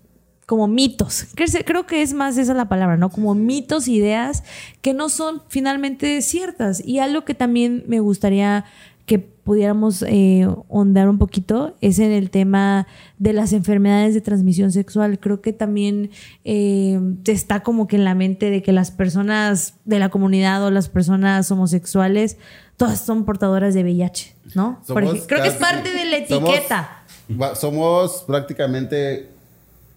como 0.47 0.69
mitos. 0.69 1.27
Creo 1.35 1.87
que 1.87 2.03
es 2.03 2.13
más 2.15 2.39
esa 2.39 2.55
la 2.55 2.69
palabra, 2.69 2.97
¿no? 2.97 3.09
Como 3.11 3.35
mitos, 3.35 3.89
ideas 3.89 4.45
que 4.81 4.95
no 4.95 5.09
son 5.09 5.43
finalmente 5.49 6.23
ciertas. 6.23 6.81
Y 6.87 7.01
algo 7.01 7.25
que 7.25 7.35
también 7.35 7.83
me 7.89 7.99
gustaría 7.99 8.65
que 9.07 9.19
pudiéramos 9.21 10.03
eh, 10.09 10.49
ondar 10.69 11.09
un 11.09 11.19
poquito 11.19 11.77
es 11.81 12.01
en 12.01 12.11
el 12.11 12.31
tema 12.31 12.89
de 13.19 13.33
las 13.33 13.53
enfermedades 13.53 14.13
de 14.15 14.21
transmisión 14.21 14.73
sexual. 14.73 15.21
Creo 15.21 15.41
que 15.41 15.53
también 15.53 16.11
eh, 16.45 16.99
está 17.27 17.61
como 17.61 17.87
que 17.87 17.95
en 17.97 18.05
la 18.05 18.17
mente 18.17 18.51
de 18.51 18.63
que 18.63 18.73
las 18.73 18.91
personas 18.91 19.75
de 19.85 20.01
la 20.01 20.09
comunidad 20.09 20.65
o 20.65 20.71
las 20.73 20.89
personas 20.89 21.49
homosexuales 21.53 22.37
todas 22.77 23.01
son 23.01 23.25
portadoras 23.25 23.73
de 23.75 23.85
VIH, 23.85 24.35
¿no? 24.55 24.83
Somos 24.87 25.25
creo 25.29 25.41
que 25.43 25.49
es 25.49 25.55
parte 25.55 25.91
de 25.93 26.05
la 26.05 26.27
somos- 26.27 26.51
etiqueta. 26.51 27.03
va- 27.41 27.55
Somos, 27.55 28.25
prácticamente, 28.27 29.29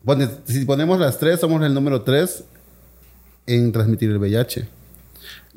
bueno, 0.03 0.29
si 0.45 0.63
ponemos 0.65 0.99
las 0.99 1.17
tres, 1.17 1.39
somos 1.39 1.61
el 1.63 1.73
número 1.73 2.03
tres 2.03 2.43
en 3.47 3.71
transmitir 3.71 4.11
el 4.11 4.17
VIH. 4.19 4.67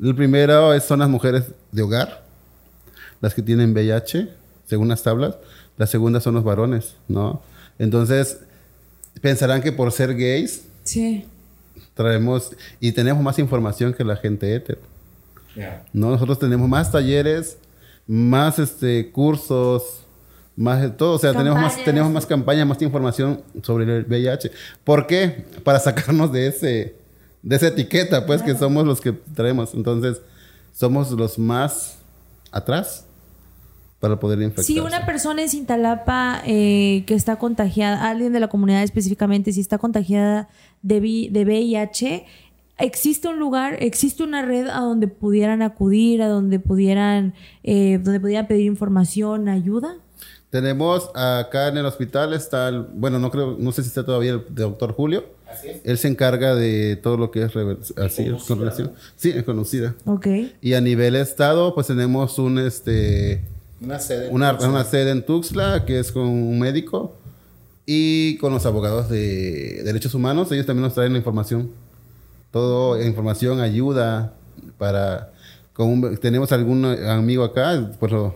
El 0.01 0.15
primero 0.15 0.73
es- 0.73 0.83
son 0.83 0.99
las 0.99 1.09
mujeres 1.09 1.43
de 1.71 1.81
hogar, 1.83 2.22
las 3.23 3.33
que 3.33 3.41
tienen 3.41 3.71
VIH, 3.71 4.27
según 4.67 4.89
las 4.89 5.01
tablas. 5.01 5.35
La 5.77 5.87
segunda 5.87 6.19
son 6.19 6.35
los 6.35 6.43
varones, 6.43 6.95
¿no? 7.07 7.41
Entonces, 7.79 8.39
pensarán 9.21 9.61
que 9.61 9.71
por 9.71 9.93
ser 9.93 10.13
gays 10.13 10.63
Sí. 10.83 11.25
traemos 11.93 12.51
y 12.81 12.91
tenemos 12.91 13.23
más 13.23 13.39
información 13.39 13.93
que 13.93 14.03
la 14.03 14.17
gente 14.17 14.53
hetero. 14.53 14.81
¿no? 15.93 16.11
Nosotros 16.11 16.37
tenemos 16.37 16.67
más 16.67 16.91
talleres, 16.91 17.57
más 18.05 18.59
este, 18.59 19.09
cursos, 19.09 20.01
más 20.57 20.81
de 20.81 20.89
todo. 20.89 21.13
O 21.13 21.17
sea, 21.17 21.31
tenemos 21.31 21.61
más, 21.61 21.81
tenemos 21.81 22.11
más 22.11 22.25
campañas, 22.25 22.67
más 22.67 22.81
información 22.81 23.41
sobre 23.61 23.85
el 23.99 24.03
VIH. 24.03 24.51
¿Por 24.83 25.07
qué? 25.07 25.45
Para 25.63 25.79
sacarnos 25.79 26.33
de 26.33 26.47
ese 26.47 26.95
de 27.41 27.55
esa 27.55 27.67
etiqueta, 27.67 28.25
pues, 28.25 28.41
que 28.41 28.53
somos 28.55 28.85
los 28.85 28.99
que 28.99 29.13
traemos. 29.13 29.73
Entonces, 29.73 30.19
somos 30.73 31.11
los 31.11 31.39
más 31.39 31.99
atrás 32.51 33.05
para 34.03 34.19
poder 34.19 34.39
infectarse. 34.41 34.73
Si 34.73 34.79
una 34.81 35.05
persona 35.05 35.43
en 35.43 35.47
Cintalapa 35.49 36.41
eh, 36.45 37.05
que 37.07 37.13
está 37.15 37.37
contagiada, 37.37 38.09
alguien 38.09 38.33
de 38.33 38.41
la 38.41 38.49
comunidad 38.49 38.83
específicamente, 38.83 39.53
si 39.53 39.61
está 39.61 39.77
contagiada 39.77 40.49
de, 40.81 40.99
vi- 40.99 41.29
de 41.29 41.45
VIH, 41.45 42.25
¿existe 42.79 43.29
un 43.29 43.39
lugar, 43.39 43.77
existe 43.79 44.21
una 44.23 44.41
red 44.41 44.67
a 44.67 44.79
donde 44.81 45.07
pudieran 45.07 45.61
acudir, 45.61 46.21
a 46.21 46.27
donde 46.27 46.59
pudieran, 46.59 47.33
eh, 47.63 47.97
donde 48.03 48.19
pudieran 48.19 48.45
pedir 48.47 48.65
información, 48.65 49.47
ayuda? 49.47 49.95
Tenemos 50.49 51.09
acá 51.15 51.69
en 51.69 51.77
el 51.77 51.85
hospital 51.85 52.33
está, 52.33 52.67
el- 52.67 52.81
bueno, 52.93 53.19
no 53.19 53.31
creo, 53.31 53.55
no 53.57 53.71
sé 53.71 53.83
si 53.83 53.87
está 53.87 54.05
todavía 54.05 54.33
el 54.33 54.43
doctor 54.49 54.91
Julio. 54.93 55.23
Él 55.85 55.97
se 55.97 56.07
encarga 56.09 56.55
de 56.55 56.95
todo 56.97 57.15
lo 57.15 57.31
que 57.31 57.43
es 57.43 57.51
así, 57.97 58.31
con 58.47 58.59
relación. 58.59 58.91
Sí, 59.15 59.29
es 59.29 59.43
conocida. 59.43 59.95
Ok. 60.05 60.27
Y 60.61 60.73
a 60.73 60.81
nivel 60.81 61.15
estado, 61.15 61.73
pues 61.75 61.87
tenemos 61.87 62.37
un 62.39 62.57
este 62.59 63.43
Una 63.83 63.99
sede. 63.99 64.29
una, 64.29 64.53
una 64.53 64.83
sede 64.83 65.11
en 65.11 65.25
Tuxtla 65.25 65.85
que 65.85 65.99
es 65.99 66.11
con 66.11 66.23
un 66.27 66.59
médico 66.59 67.15
y 67.85 68.37
con 68.37 68.53
los 68.53 68.65
abogados 68.65 69.09
de 69.09 69.81
derechos 69.83 70.13
humanos. 70.13 70.51
Ellos 70.51 70.65
también 70.65 70.83
nos 70.83 70.93
traen 70.93 71.11
la 71.13 71.17
información. 71.19 71.71
Todo 72.51 73.01
información, 73.01 73.59
ayuda 73.61 74.33
para 74.77 75.31
con 75.73 75.89
un- 75.89 76.17
tenemos 76.17 76.51
algún 76.51 76.85
amigo 76.85 77.43
acá, 77.43 77.91
pues 77.99 78.11
lo- 78.11 78.35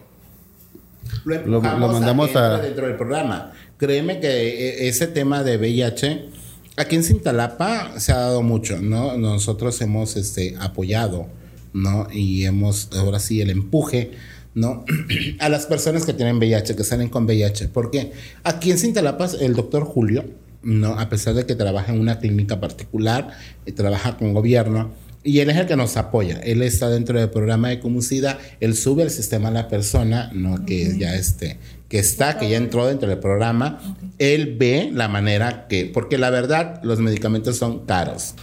lo, 1.26 1.36
Lo- 1.36 1.46
lo 1.46 1.58
empujamos 1.58 1.94
mandamos 1.94 2.36
a, 2.36 2.56
a- 2.56 2.62
dentro 2.62 2.88
del 2.88 2.96
programa. 2.98 3.54
Créeme 3.78 4.20
que 4.20 4.28
eh, 4.28 4.88
ese 4.88 5.06
tema 5.08 5.44
de 5.44 5.58
VIH 5.58 6.30
aquí 6.78 6.96
en 6.96 7.04
Cintalapa 7.04 8.00
se 8.00 8.12
ha 8.12 8.18
dado 8.18 8.42
mucho, 8.42 8.80
¿no? 8.82 9.18
Nosotros 9.18 9.80
hemos 9.82 10.16
este, 10.18 10.56
apoyado, 10.60 11.28
¿no? 11.74 12.08
Y 12.12 12.46
hemos, 12.46 12.90
ahora 12.98 13.20
sí, 13.20 13.40
el 13.42 13.52
empuje, 13.52 14.12
¿no? 14.58 14.84
a 15.40 15.50
las 15.50 15.66
personas 15.68 16.06
que 16.06 16.14
tienen 16.14 16.38
VIH, 16.38 16.76
que 16.76 16.84
salen 16.84 17.10
con 17.10 17.26
VIH. 17.26 17.68
Porque 17.70 18.12
aquí 18.44 18.72
en 18.72 18.78
Cintalapa, 18.80 19.28
el 19.40 19.54
doctor 19.56 19.84
Julio, 19.84 20.26
¿no? 20.64 21.00
A 21.00 21.08
pesar 21.10 21.36
de 21.36 21.46
que 21.46 21.54
trabaja 21.56 21.94
en 21.94 22.00
una 22.00 22.18
clínica 22.20 22.60
particular, 22.60 23.30
y 23.66 23.72
trabaja 23.74 24.18
con 24.18 24.34
gobierno, 24.34 24.92
y 25.24 25.40
él 25.40 25.50
es 25.50 25.58
el 25.58 25.66
que 25.68 25.76
nos 25.76 25.96
apoya. 25.98 26.40
Él 26.40 26.62
está 26.62 26.90
dentro 26.90 27.20
del 27.20 27.30
programa 27.30 27.70
de 27.70 27.80
Comucida. 27.80 28.38
Él 28.62 28.76
sube 28.76 29.04
el 29.04 29.10
sistema 29.10 29.50
a 29.50 29.52
la 29.52 29.68
persona, 29.68 30.32
¿no? 30.34 30.66
Que 30.66 30.98
ya 30.98 31.16
este, 31.16 31.58
que 31.90 32.00
está, 32.00 32.38
que 32.40 32.50
ya 32.50 32.58
entró 32.58 32.88
dentro 32.88 33.10
del 33.10 33.20
programa. 33.20 33.80
Él 34.20 34.56
ve 34.58 34.90
la 34.94 35.08
manera 35.08 35.68
que, 35.68 35.86
porque 35.86 36.18
la 36.18 36.30
verdad, 36.30 36.80
los 36.84 37.00
medicamentos 37.00 37.58
son 37.58 37.86
caros, 37.86 38.36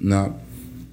¿no? 0.00 0.36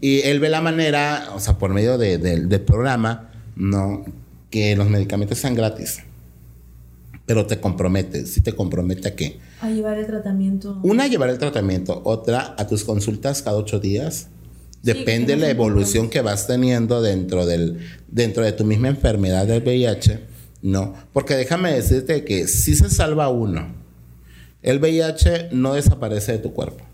Y 0.01 0.21
él 0.21 0.39
ve 0.39 0.49
la 0.49 0.61
manera, 0.61 1.29
o 1.35 1.39
sea, 1.39 1.57
por 1.57 1.73
medio 1.73 1.97
de- 1.97 2.17
de- 2.17 2.41
del 2.45 2.61
programa, 2.61 3.29
¿no? 3.55 4.05
Que 4.49 4.75
los 4.75 4.89
medicamentos 4.89 5.37
sean 5.37 5.55
gratis. 5.55 5.99
Pero 7.25 7.45
te 7.45 7.59
compromete, 7.59 8.25
si 8.25 8.41
te 8.41 8.53
compromete 8.53 9.07
a 9.07 9.15
qué? 9.15 9.39
A 9.61 9.69
llevar 9.69 9.99
el 9.99 10.07
tratamiento. 10.07 10.79
Una, 10.83 11.07
llevar 11.07 11.29
el 11.29 11.37
tratamiento. 11.37 12.01
Otra, 12.03 12.55
a 12.57 12.65
tus 12.65 12.83
consultas 12.83 13.43
cada 13.43 13.57
ocho 13.57 13.79
días. 13.79 14.29
Depende 14.81 15.35
no 15.35 15.41
la 15.41 15.49
evolución 15.49 16.09
que 16.09 16.21
vas 16.21 16.47
teniendo 16.47 17.01
dentro, 17.01 17.45
del, 17.45 17.79
dentro 18.07 18.43
de 18.43 18.53
tu 18.53 18.65
misma 18.65 18.87
enfermedad 18.87 19.45
del 19.45 19.61
VIH. 19.61 20.21
No. 20.61 20.93
Porque 21.13 21.35
déjame 21.35 21.73
decirte 21.73 22.23
que 22.25 22.47
si 22.47 22.75
se 22.75 22.89
salva 22.89 23.29
uno, 23.29 23.75
el 24.61 24.79
VIH 24.79 25.49
no 25.51 25.73
desaparece 25.73 26.31
de 26.33 26.39
tu 26.39 26.53
cuerpo. 26.53 26.88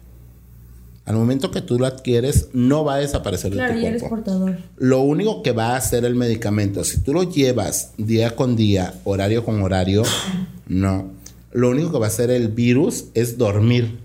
Al 1.05 1.15
momento 1.15 1.51
que 1.51 1.61
tú 1.61 1.77
lo 1.77 1.85
adquieres, 1.85 2.49
no 2.53 2.83
va 2.83 2.95
a 2.95 2.97
desaparecer 2.97 3.51
Claro, 3.51 3.73
de 3.73 3.77
tu 3.77 3.83
ya 3.83 3.89
eres 3.89 4.01
cuerpo. 4.01 4.15
portador. 4.17 4.57
Lo 4.77 5.01
único 5.01 5.43
que 5.43 5.51
va 5.51 5.73
a 5.73 5.77
hacer 5.77 6.03
el 6.03 6.15
medicamento, 6.15 6.83
si 6.83 6.99
tú 7.01 7.13
lo 7.13 7.23
llevas 7.23 7.91
día 7.97 8.35
con 8.35 8.55
día, 8.55 8.93
horario 9.03 9.45
con 9.45 9.61
horario, 9.61 10.03
no. 10.67 11.11
Lo 11.51 11.69
único 11.69 11.91
que 11.91 11.99
va 11.99 12.05
a 12.05 12.09
hacer 12.09 12.31
el 12.31 12.47
virus 12.49 13.05
es 13.13 13.37
dormir. 13.37 13.99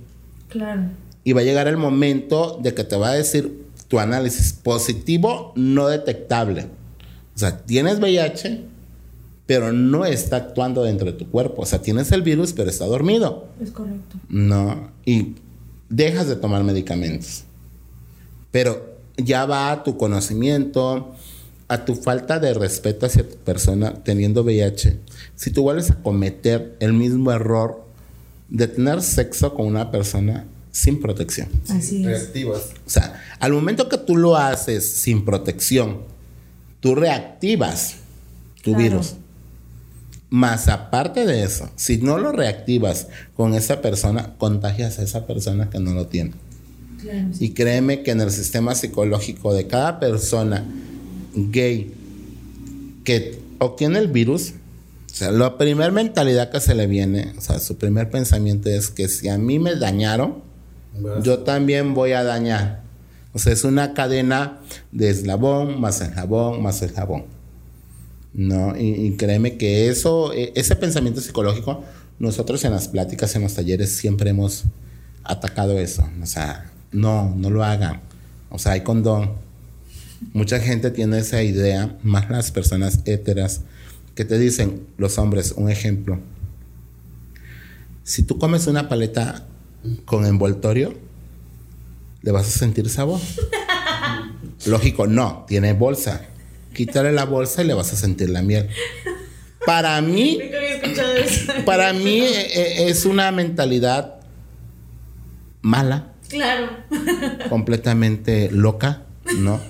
Claro. 0.48 0.82
Y 1.24 1.32
va 1.32 1.40
a 1.40 1.44
llegar 1.44 1.68
el 1.68 1.76
momento 1.78 2.58
de 2.62 2.74
que 2.74 2.84
te 2.84 2.96
va 2.96 3.10
a 3.10 3.14
decir 3.14 3.64
tu 3.88 3.98
análisis 3.98 4.52
positivo 4.52 5.52
no 5.56 5.88
detectable. 5.88 6.66
O 7.34 7.38
sea, 7.38 7.58
tienes 7.58 7.98
VIH, 7.98 8.60
pero 9.46 9.72
no 9.72 10.04
está 10.04 10.36
actuando 10.36 10.82
dentro 10.84 11.06
de 11.10 11.12
tu 11.18 11.28
cuerpo. 11.30 11.62
O 11.62 11.66
sea, 11.66 11.80
tienes 11.80 12.12
el 12.12 12.22
virus, 12.22 12.52
pero 12.52 12.70
está 12.70 12.84
dormido. 12.84 13.46
Es 13.60 13.70
correcto. 13.70 14.16
No, 14.28 14.90
y 15.04 15.34
dejas 15.90 16.26
de 16.29 16.37
tomar 16.37 16.64
medicamentos. 16.64 17.44
Pero 18.50 18.96
ya 19.16 19.44
va 19.44 19.70
a 19.70 19.85
tu 19.85 19.98
conocimiento, 19.98 21.14
a 21.68 21.85
tu 21.85 21.94
falta 21.94 22.38
de 22.40 22.55
respeto 22.55 23.07
hacia 23.07 23.29
tu 23.29 23.37
persona 23.37 23.92
teniendo 24.03 24.42
VIH. 24.42 24.98
Si 25.37 25.50
tú 25.50 25.62
vuelves 25.62 25.90
a 25.90 25.96
cometer 25.96 26.76
el 26.81 26.92
mismo 26.94 27.31
error 27.31 27.85
de 28.48 28.66
tener 28.66 29.03
sexo 29.03 29.55
con 29.55 29.66
una 29.66 29.90
persona 29.90 30.46
sin 30.72 31.00
protección. 31.00 31.48
Así 31.68 32.00
es. 32.03 32.07
Reactivas. 32.07 32.70
O 32.87 32.90
sea, 32.90 33.20
al 33.38 33.53
momento 33.53 33.88
que 33.88 33.98
tú 33.98 34.16
lo 34.16 34.37
haces 34.37 34.88
sin 34.88 35.24
protección, 35.24 35.98
tú 36.81 36.94
reactivas 36.94 37.96
tu 38.62 38.70
Claro. 38.72 38.79
virus. 38.79 39.14
Más 40.31 40.69
aparte 40.69 41.27
de 41.27 41.43
eso, 41.43 41.69
si 41.75 41.99
no 41.99 42.16
lo 42.19 42.31
reactivas 42.31 43.09
con 43.37 43.55
esa 43.55 43.83
persona, 43.83 44.35
contagias 44.38 44.99
a 44.99 45.03
esa 45.03 45.27
persona 45.27 45.71
que 45.71 45.81
no 45.81 45.93
lo 45.93 46.07
tiene. 46.07 46.33
Claro. 47.03 47.29
Y 47.40 47.51
créeme 47.51 48.03
que 48.03 48.12
en 48.12 48.21
el 48.21 48.31
sistema 48.31 48.75
psicológico 48.75 49.53
de 49.53 49.66
cada 49.66 49.99
persona 49.99 50.64
gay 51.35 51.95
que 53.03 53.40
obtiene 53.59 53.99
el 53.99 54.09
virus, 54.09 54.53
o 55.11 55.14
sea, 55.14 55.33
la 55.33 55.59
primera 55.59 55.90
mentalidad 55.90 56.51
que 56.51 56.61
se 56.61 56.75
le 56.75 56.87
viene, 56.87 57.33
o 57.37 57.40
sea, 57.40 57.59
su 57.59 57.77
primer 57.77 58.11
pensamiento 58.11 58.71
es 58.71 58.88
que 58.88 59.09
si 59.09 59.29
a 59.29 59.38
mí 59.38 59.59
me 59.59 59.75
dañaron, 59.75 60.43
yo 61.23 61.40
también 61.40 61.95
voy 61.95 62.12
a 62.12 62.23
dañar. 62.23 62.83
O 63.33 63.38
sea, 63.38 63.53
es 63.53 63.64
una 63.64 63.95
cadena 63.95 64.61
de 64.93 65.11
eslabón, 65.11 65.81
más 65.81 66.01
eslabón, 66.01 66.62
más 66.62 66.83
eslabón. 66.83 67.25
¿No? 68.33 68.77
Y, 68.77 69.07
y 69.07 69.16
créeme 69.16 69.57
que 69.57 69.88
eso, 69.88 70.33
e- 70.33 70.53
ese 70.55 70.77
pensamiento 70.77 71.21
psicológico, 71.21 71.85
nosotros 72.19 72.64
en 72.64 72.73
las 72.73 72.88
pláticas, 72.88 73.35
en 73.35 73.43
los 73.43 73.55
talleres, 73.55 73.97
siempre 73.97 74.31
hemos 74.31 74.64
atacado 75.25 75.79
eso. 75.79 76.09
O 76.23 76.27
sea, 76.27 76.71
no, 76.93 77.35
no 77.37 77.51
lo 77.51 77.64
hagan. 77.64 78.01
O 78.51 78.59
sea, 78.59 78.73
hay 78.73 78.83
condón. 78.83 79.33
Mucha 80.33 80.61
gente 80.61 80.90
tiene 80.90 81.19
esa 81.19 81.43
idea, 81.43 81.97
más 82.03 82.29
las 82.31 82.51
personas 82.51 83.01
héteras, 83.07 83.62
que 84.14 84.25
te 84.25 84.38
dicen, 84.38 84.87
los 84.99 85.19
hombres, 85.19 85.53
un 85.57 85.71
ejemplo. 85.71 86.21
Si 88.05 88.23
tú 88.23 88.38
comes 88.38 88.66
una 88.66 88.88
paleta 88.88 89.47
con 90.05 90.27
envoltorio, 90.27 90.95
le 92.23 92.33
vas 92.33 92.47
a 92.49 92.51
sentir 92.51 92.88
sabor. 92.90 93.21
Lógico, 94.66 95.07
no, 95.07 95.45
tiene 95.49 95.73
bolsa. 95.73 96.23
Quítale 96.74 97.12
la 97.12 97.24
bolsa 97.24 97.62
y 97.62 97.66
le 97.66 97.74
vas 97.74 97.92
a 97.92 97.96
sentir 97.96 98.30
la 98.30 98.42
miel. 98.42 98.68
Para 99.66 100.00
mí, 100.00 100.38
Nunca 100.42 100.56
había 100.56 100.74
escuchado 100.76 101.12
eso. 101.14 101.52
para 101.64 101.92
mí 101.92 102.20
eh, 102.20 102.46
eh, 102.54 102.88
es 102.88 103.04
una 103.04 103.30
mentalidad 103.33 104.16
mala, 105.62 106.12
Claro. 106.28 106.68
completamente 107.48 108.50
loca, 108.52 109.02
¿no? 109.38 109.61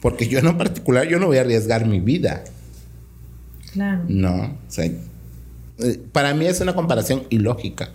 Porque 0.00 0.28
yo 0.28 0.38
en 0.38 0.56
particular, 0.56 1.06
yo 1.08 1.18
no 1.18 1.26
voy 1.26 1.38
a 1.38 1.40
arriesgar 1.40 1.84
mi 1.86 1.98
vida, 2.00 2.44
Claro. 3.72 4.02
¿no? 4.08 4.34
O 4.44 4.70
sea, 4.70 4.84
eh, 4.84 6.00
para 6.12 6.32
mí 6.34 6.46
es 6.46 6.60
una 6.60 6.74
comparación 6.74 7.24
ilógica, 7.30 7.90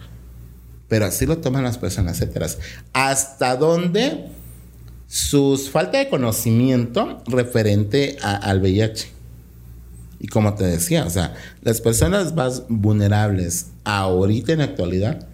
pero 0.89 1.05
así 1.05 1.25
lo 1.25 1.37
toman 1.37 1.63
las 1.63 1.77
personas 1.77 2.19
heteras. 2.21 2.59
¿Hasta 2.93 3.55
dónde 3.55 4.25
sus 5.11 5.69
falta 5.71 5.97
de 5.97 6.07
conocimiento 6.07 7.21
referente 7.25 8.15
a- 8.21 8.35
al 8.37 8.61
VIH? 8.61 9.09
Y 10.19 10.27
como 10.27 10.53
te 10.53 10.65
decía, 10.65 11.05
o 11.05 11.09
sea, 11.09 11.33
las 11.63 11.81
personas 11.81 12.35
más 12.35 12.63
vulnerables 12.69 13.67
ahorita 13.85 14.51
en 14.53 14.59
la 14.59 14.65
actualidad, 14.65 15.27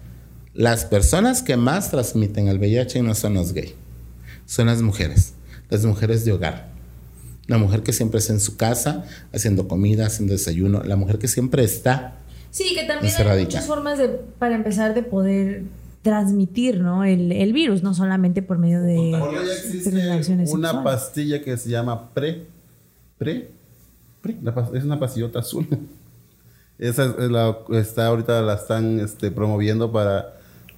las 0.54 0.86
personas 0.86 1.42
que 1.42 1.56
más 1.58 1.90
transmiten 1.90 2.48
el 2.48 2.58
VIH 2.58 3.02
no 3.02 3.14
son 3.14 3.34
los 3.34 3.52
gays, 3.52 3.74
son 4.46 4.68
las 4.68 4.80
mujeres, 4.80 5.34
las 5.68 5.84
mujeres 5.84 6.24
de 6.24 6.32
hogar. 6.32 6.68
La 7.46 7.58
mujer 7.58 7.82
que 7.82 7.92
siempre 7.92 8.18
está 8.18 8.32
en 8.32 8.40
su 8.40 8.56
casa, 8.56 9.04
haciendo 9.32 9.68
comida, 9.68 10.06
haciendo 10.06 10.32
desayuno, 10.32 10.82
la 10.82 10.96
mujer 10.96 11.18
que 11.18 11.28
siempre 11.28 11.62
está. 11.62 12.14
Sí, 12.50 12.74
que 12.74 12.84
también 12.84 13.12
hay 13.14 13.42
muchas 13.44 13.66
formas 13.66 13.98
de, 13.98 14.08
para 14.08 14.54
empezar, 14.56 14.94
de 14.94 15.02
poder 15.02 15.62
transmitir, 16.06 16.80
¿no? 16.80 17.02
El, 17.02 17.32
el 17.32 17.52
virus, 17.52 17.82
no 17.82 17.92
solamente 17.92 18.40
por 18.40 18.58
medio 18.58 18.80
de 18.80 19.12
Ahora 19.16 19.40
ya 19.42 19.42
de 19.42 19.52
existe 19.54 19.90
relaciones 19.90 20.52
una 20.52 20.68
sexuales. 20.70 21.00
pastilla 21.00 21.42
que 21.42 21.56
se 21.56 21.68
llama 21.68 22.10
Pre. 22.10 22.46
Pre. 23.18 23.50
Pre. 24.20 24.36
La 24.40 24.54
es 24.72 24.84
una 24.84 25.00
pastillota 25.00 25.40
azul. 25.40 25.66
Esa 26.78 27.06
es 27.06 27.28
la, 27.28 27.58
está 27.72 28.06
ahorita 28.06 28.40
la 28.42 28.54
están 28.54 29.00
este, 29.00 29.32
promoviendo 29.32 29.90
para 29.90 30.34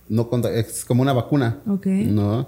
no 0.09 0.31
es 0.55 0.87
como 0.87 1.03
una 1.03 1.13
vacuna. 1.13 1.59
Ok. 1.69 1.87
No. 1.87 2.47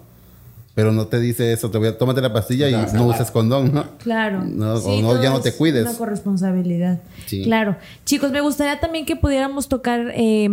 Pero 0.81 0.93
no 0.93 1.07
te 1.09 1.21
dice 1.21 1.53
eso, 1.53 1.71
te 1.71 1.77
voy 1.79 1.89
a 1.89 1.99
tómate 1.99 2.21
la 2.23 2.33
pastilla 2.33 2.69
y 2.71 2.73
no 2.73 2.89
salvar. 2.89 3.17
uses 3.17 3.31
condón, 3.31 3.75
¿no? 3.75 3.85
Claro. 3.99 4.43
No, 4.45 4.79
Sí, 4.79 4.89
o 4.89 5.03
no, 5.03 5.23
ya 5.23 5.29
no 5.31 5.37
es 5.37 5.43
te 5.43 5.53
cuides. 5.53 5.83
Una 5.87 5.95
corresponsabilidad. 5.95 7.01
Sí. 7.27 7.43
Claro. 7.45 7.77
Chicos, 8.07 8.31
me 8.33 8.41
gustaría 8.41 8.81
también 8.81 9.05
que 9.05 9.15
pudiéramos 9.17 9.69
tocar 9.69 10.11
eh, 10.15 10.49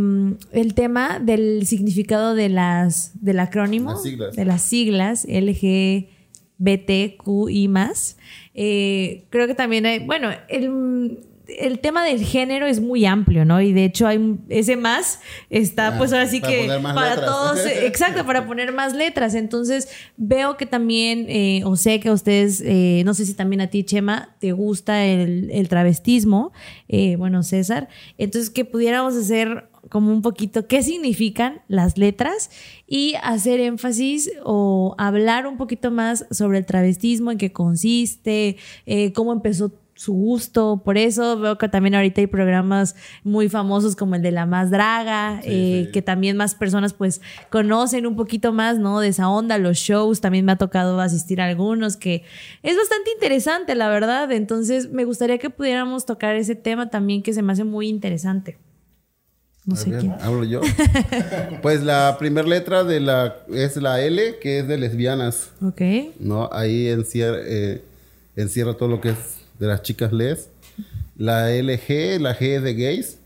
el 0.52 0.74
tema 0.74 1.20
del 1.20 1.66
significado 1.66 2.36
de 2.36 2.50
las 2.50 3.12
del 3.22 3.40
acrónimo, 3.40 3.92
Las 3.92 4.04
siglas. 4.04 4.36
de 4.36 4.44
las 4.46 4.62
siglas 4.62 5.26
LGBTQI 6.60 7.68
más. 7.70 8.18
Eh, 8.54 9.24
creo 9.30 9.48
que 9.48 9.56
también 9.56 9.86
hay, 9.86 10.00
bueno, 10.00 10.30
el, 10.50 11.20
el 11.48 11.80
tema 11.80 12.04
del 12.04 12.24
género 12.24 12.66
es 12.66 12.80
muy 12.82 13.06
amplio, 13.06 13.46
¿no? 13.46 13.62
Y 13.62 13.74
de 13.74 13.86
hecho 13.86 14.08
hay 14.08 14.38
ese 14.50 14.76
más 14.76 15.20
está, 15.50 15.88
Ah, 15.88 15.98
pues 15.98 16.12
ahora 16.14 16.28
sí 16.28 16.40
para 16.42 16.54
que 16.54 16.68
para 16.68 17.10
letras. 17.16 17.26
todos, 17.26 17.66
eh, 17.66 17.88
exacto, 17.88 18.26
para 18.26 18.46
poner 18.48 18.74
más 18.74 18.94
letras. 18.94 19.34
Entonces 19.36 19.88
veo 20.18 20.58
que 20.58 20.66
también, 20.66 21.26
eh, 21.30 21.62
o 21.66 21.76
sé 21.76 22.00
que 22.00 22.10
a 22.10 22.14
ustedes, 22.14 22.62
eh, 22.66 23.02
no 23.06 23.14
sé 23.14 23.26
si 23.26 23.34
también 23.34 23.62
a 23.62 23.68
ti, 23.68 23.84
Chema, 23.84 24.36
te 24.40 24.52
gusta 24.52 25.06
el, 25.06 25.50
el 25.52 25.70
travestismo, 25.70 26.52
eh, 26.88 27.16
bueno, 27.16 27.44
César. 27.44 27.88
Entonces 28.18 28.50
que 28.50 28.66
pudiéramos 28.66 29.16
hacer 29.16 29.70
como 29.90 30.12
un 30.12 30.22
poquito 30.22 30.68
qué 30.68 30.84
significan 30.84 31.62
las 31.68 31.98
letras 31.98 32.50
y 32.88 33.16
hacer 33.24 33.60
énfasis 33.60 34.32
o 34.44 34.96
hablar 34.98 35.48
un 35.48 35.58
poquito 35.58 35.92
más 35.92 36.26
sobre 36.32 36.58
el 36.58 36.66
travestismo, 36.66 37.32
en 37.32 37.38
qué 37.38 37.52
consiste, 37.52 38.58
eh, 38.86 39.14
cómo 39.14 39.32
empezó 39.32 39.72
su 39.98 40.14
gusto 40.14 40.82
por 40.86 40.98
eso. 40.98 41.38
Veo 41.40 41.58
que 41.58 41.68
también 41.68 41.96
ahorita 41.96 42.22
hay 42.22 42.28
programas 42.28 42.96
muy 43.24 43.50
famosos 43.50 43.96
como 43.96 44.16
el 44.16 44.22
de 44.22 44.32
La 44.32 44.46
Más 44.46 44.70
Draga, 44.70 45.42
eh, 45.44 45.90
que 45.92 46.02
también 46.02 46.38
más 46.38 46.56
personas 46.56 46.94
pues 46.94 47.22
conocen 47.50 48.06
un 48.06 48.16
poquito 48.16 48.54
más, 48.54 48.78
¿no? 48.78 49.00
De 49.00 49.10
esa 49.10 49.28
onda, 49.28 49.58
los 49.58 49.78
shows, 49.78 50.22
también 50.22 50.46
me 50.46 50.54
ha 50.54 50.58
tocado 50.58 51.00
asistir 51.02 51.42
a 51.42 51.46
algunos, 51.46 51.98
que 51.98 52.24
es 52.64 52.78
bastante 52.78 53.12
interesante, 53.12 53.76
la 53.76 53.90
verdad. 53.90 54.32
Entonces 54.32 54.92
me 54.92 55.04
gustaría 55.04 55.38
que 55.40 55.50
pudiéramos 55.50 56.06
tocar 56.06 56.36
ese 56.36 56.56
tema 56.56 56.90
también 56.90 57.24
que 57.24 57.34
se 57.34 57.42
me 57.42 57.52
hace 57.54 57.64
muy 57.64 57.90
interesante. 57.90 58.58
No 59.66 59.76
sé 59.76 59.92
quién. 60.00 60.14
Hablo 60.22 60.46
yo. 60.46 60.62
pues 61.62 61.84
la 61.84 62.16
primera 62.18 62.48
letra 62.48 62.86
de 62.86 63.02
la 63.02 63.36
es 63.50 63.76
la 63.76 64.02
L, 64.02 64.38
que 64.40 64.60
es 64.60 64.68
de 64.68 64.78
lesbianas. 64.78 65.52
Ok. 65.62 65.82
¿no? 66.20 66.50
Ahí 66.54 66.88
encierra, 66.88 67.40
eh, 67.42 67.84
encierra 68.38 68.76
todo 68.76 68.88
lo 68.88 69.02
que 69.02 69.10
es 69.10 69.18
de 69.60 69.68
las 69.68 69.82
chicas 69.82 70.12
les. 70.14 70.50
La 71.18 71.50
LG, 71.50 72.20
la 72.22 72.38
G 72.38 72.42
es 72.58 72.64
de 72.64 72.74
gays. 72.76 73.18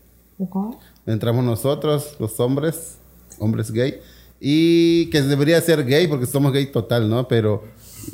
Entramos 1.06 1.44
nosotros, 1.44 2.16
los 2.18 2.38
hombres, 2.40 2.96
hombres 3.38 3.70
gay. 3.70 4.00
Y 4.40 5.06
que 5.10 5.22
debería 5.22 5.60
ser 5.60 5.84
gay 5.84 6.06
porque 6.08 6.26
somos 6.26 6.52
gay 6.52 6.66
total, 6.66 7.08
¿no? 7.08 7.28
Pero 7.28 7.64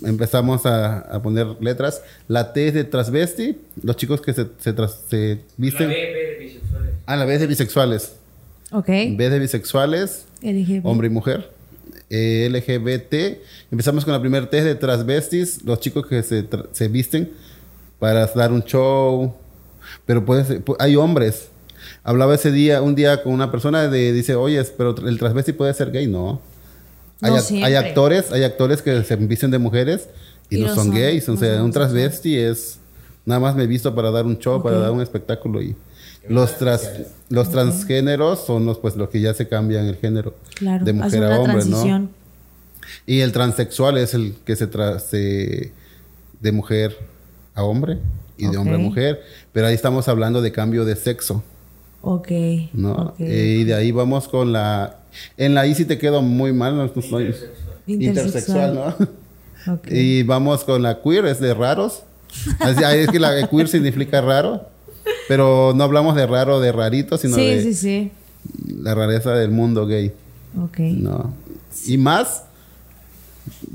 empezamos 0.05 0.67
a, 0.67 0.99
a 0.99 1.23
poner 1.23 1.47
letras. 1.61 2.03
La 2.27 2.53
T 2.53 2.69
es 2.69 2.75
de 2.75 2.85
transvesti, 2.85 3.57
los 3.83 3.97
chicos 3.97 4.21
que 4.21 4.33
se, 4.35 4.47
se, 4.59 4.73
tras- 4.75 4.99
se 5.09 5.39
visten. 5.57 5.89
La 5.89 5.95
B, 5.95 6.13
B 6.13 6.19
de 6.29 6.39
bisexuales. 6.45 6.95
Ah, 7.07 7.17
la 7.17 7.25
B 7.25 7.35
es 7.35 7.41
de 7.41 7.47
bisexuales. 7.47 8.13
Ok. 8.73 8.87
B 8.89 9.31
de 9.31 9.39
bisexuales, 9.39 10.27
LGBT. 10.43 10.85
hombre 10.85 11.07
y 11.07 11.11
mujer. 11.11 11.51
Eh, 12.11 12.49
LGBT. 12.51 13.39
Empezamos 13.71 14.05
con 14.05 14.13
la 14.13 14.21
primera 14.21 14.49
T 14.51 14.63
de 14.63 14.75
transvestis, 14.75 15.63
los 15.65 15.81
chicos 15.81 16.07
que 16.07 16.23
se, 16.23 16.47
se 16.73 16.89
visten 16.89 17.33
para 17.99 18.27
dar 18.27 18.53
un 18.53 18.63
show. 18.63 19.35
Pero 20.07 20.25
puede 20.25 20.45
ser- 20.45 20.65
pu- 20.65 20.77
hay 20.79 20.97
hombres. 20.97 21.49
Hablaba 22.03 22.35
ese 22.35 22.51
día, 22.51 22.83
un 22.83 22.95
día 22.95 23.23
con 23.23 23.33
una 23.33 23.51
persona 23.51 23.89
de, 23.89 24.13
dice, 24.13 24.35
oye, 24.35 24.63
pero 24.77 24.95
el 25.07 25.19
transvesti 25.19 25.53
puede 25.53 25.73
ser 25.75 25.91
gay, 25.91 26.07
no. 26.07 26.41
Hay, 27.21 27.31
No 27.33 27.37
ac- 27.39 27.43
siempre. 27.43 27.67
hay 27.67 27.75
actores, 27.75 28.31
hay 28.33 28.45
actores 28.45 28.83
que 28.83 29.03
se 29.05 29.17
visten 29.17 29.51
de 29.51 29.59
mujeres 29.59 30.09
y, 30.51 30.57
Y 30.59 30.61
no 30.61 30.69
no 30.69 30.75
son, 30.75 30.87
son- 30.87 30.95
gays. 30.95 31.29
O 31.29 31.33
no 31.33 31.39
sea, 31.41 31.57
son 31.57 31.65
un 31.67 31.73
transvesti 31.73 32.37
es 32.37 32.79
nada 33.27 33.41
más 33.41 33.55
me 33.57 33.65
he 33.65 33.67
visto 33.67 33.95
para 33.95 34.11
dar 34.11 34.25
un 34.25 34.39
show, 34.39 34.63
para 34.63 34.77
Ok. 34.77 34.83
dar 34.83 34.91
un 34.93 35.03
espectáculo 35.03 35.61
y 35.61 35.75
los 36.29 36.57
tras, 36.59 36.91
los 37.29 37.51
transgéneros 37.51 38.45
son 38.47 38.65
los 38.67 38.79
pues 38.79 38.97
los 38.97 39.09
que 39.11 39.21
ya 39.21 39.35
se 39.35 39.49
cambian 39.49 39.87
el 39.87 39.97
género 39.97 40.35
Claro. 40.55 40.85
de 40.85 40.93
mujer 40.93 41.25
a 41.25 41.39
hombre, 41.41 41.53
transición. 41.55 42.03
¿no? 42.05 42.11
Y 43.07 43.21
el 43.21 43.33
transexual 43.33 43.99
es 43.99 44.15
el 44.15 44.35
que 44.45 44.57
se 44.57 44.67
tra 44.67 44.99
se- 44.99 45.73
de 46.41 46.53
mujer 46.53 46.97
a 47.59 47.65
hombre 47.65 47.99
y 48.37 48.47
de 48.49 48.57
hombre 48.57 48.77
a 48.77 48.79
mujer, 48.79 49.21
pero 49.53 49.67
ahí 49.67 49.75
estamos 49.75 50.09
hablando 50.09 50.41
de 50.41 50.53
cambio 50.53 50.85
de 50.85 50.95
sexo, 50.97 51.43
Ok. 52.03 52.29
¿no? 52.73 52.93
ok. 52.93 53.21
Y 53.21 53.65
de 53.65 53.75
ahí 53.75 53.91
vamos 53.91 54.29
con 54.29 54.53
la 54.53 54.97
en 55.37 55.55
la 55.55 55.67
I 55.67 55.75
sí 55.75 55.85
te 55.85 55.99
quedo 55.99 56.23
muy 56.23 56.53
mal, 56.53 56.77
no, 56.77 57.03
soy 57.03 57.35
intersexual, 57.87 58.75
¿no? 58.75 58.95
Ok. 59.75 59.89
Y 59.91 60.23
vamos 60.23 60.65
con 60.65 60.83
la 60.83 61.03
queer, 61.03 61.27
es 61.27 61.41
de 61.41 61.53
raros. 61.53 62.03
Así- 62.61 62.85
es 62.85 63.09
que 63.11 63.19
la 63.19 63.47
queer 63.49 63.69
significa 63.69 64.21
raro, 64.21 64.67
pero 65.27 65.73
no 65.75 65.85
hablamos 65.85 66.15
de 66.15 66.27
raro, 66.27 66.61
de 66.61 66.71
rarito, 66.73 67.19
sino 67.19 67.35
sí, 67.37 67.45
de 67.45 67.63
sí, 67.63 67.75
sí. 67.75 68.11
la 68.81 68.95
rareza 68.95 69.35
del 69.35 69.51
mundo 69.51 69.87
gay, 69.87 70.13
Ok. 70.63 70.79
¿no? 70.79 71.35
Y 71.87 71.99
más 71.99 72.45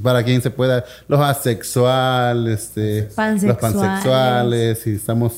para 0.01 0.23
quien 0.23 0.41
se 0.41 0.49
pueda, 0.51 0.83
los 1.07 1.19
asexuales, 1.19 2.63
este, 2.63 3.03
los 3.05 3.13
Pansexuales. 3.13 3.57
pansexuales, 3.61 4.87
y 4.87 4.91
estamos, 4.95 5.33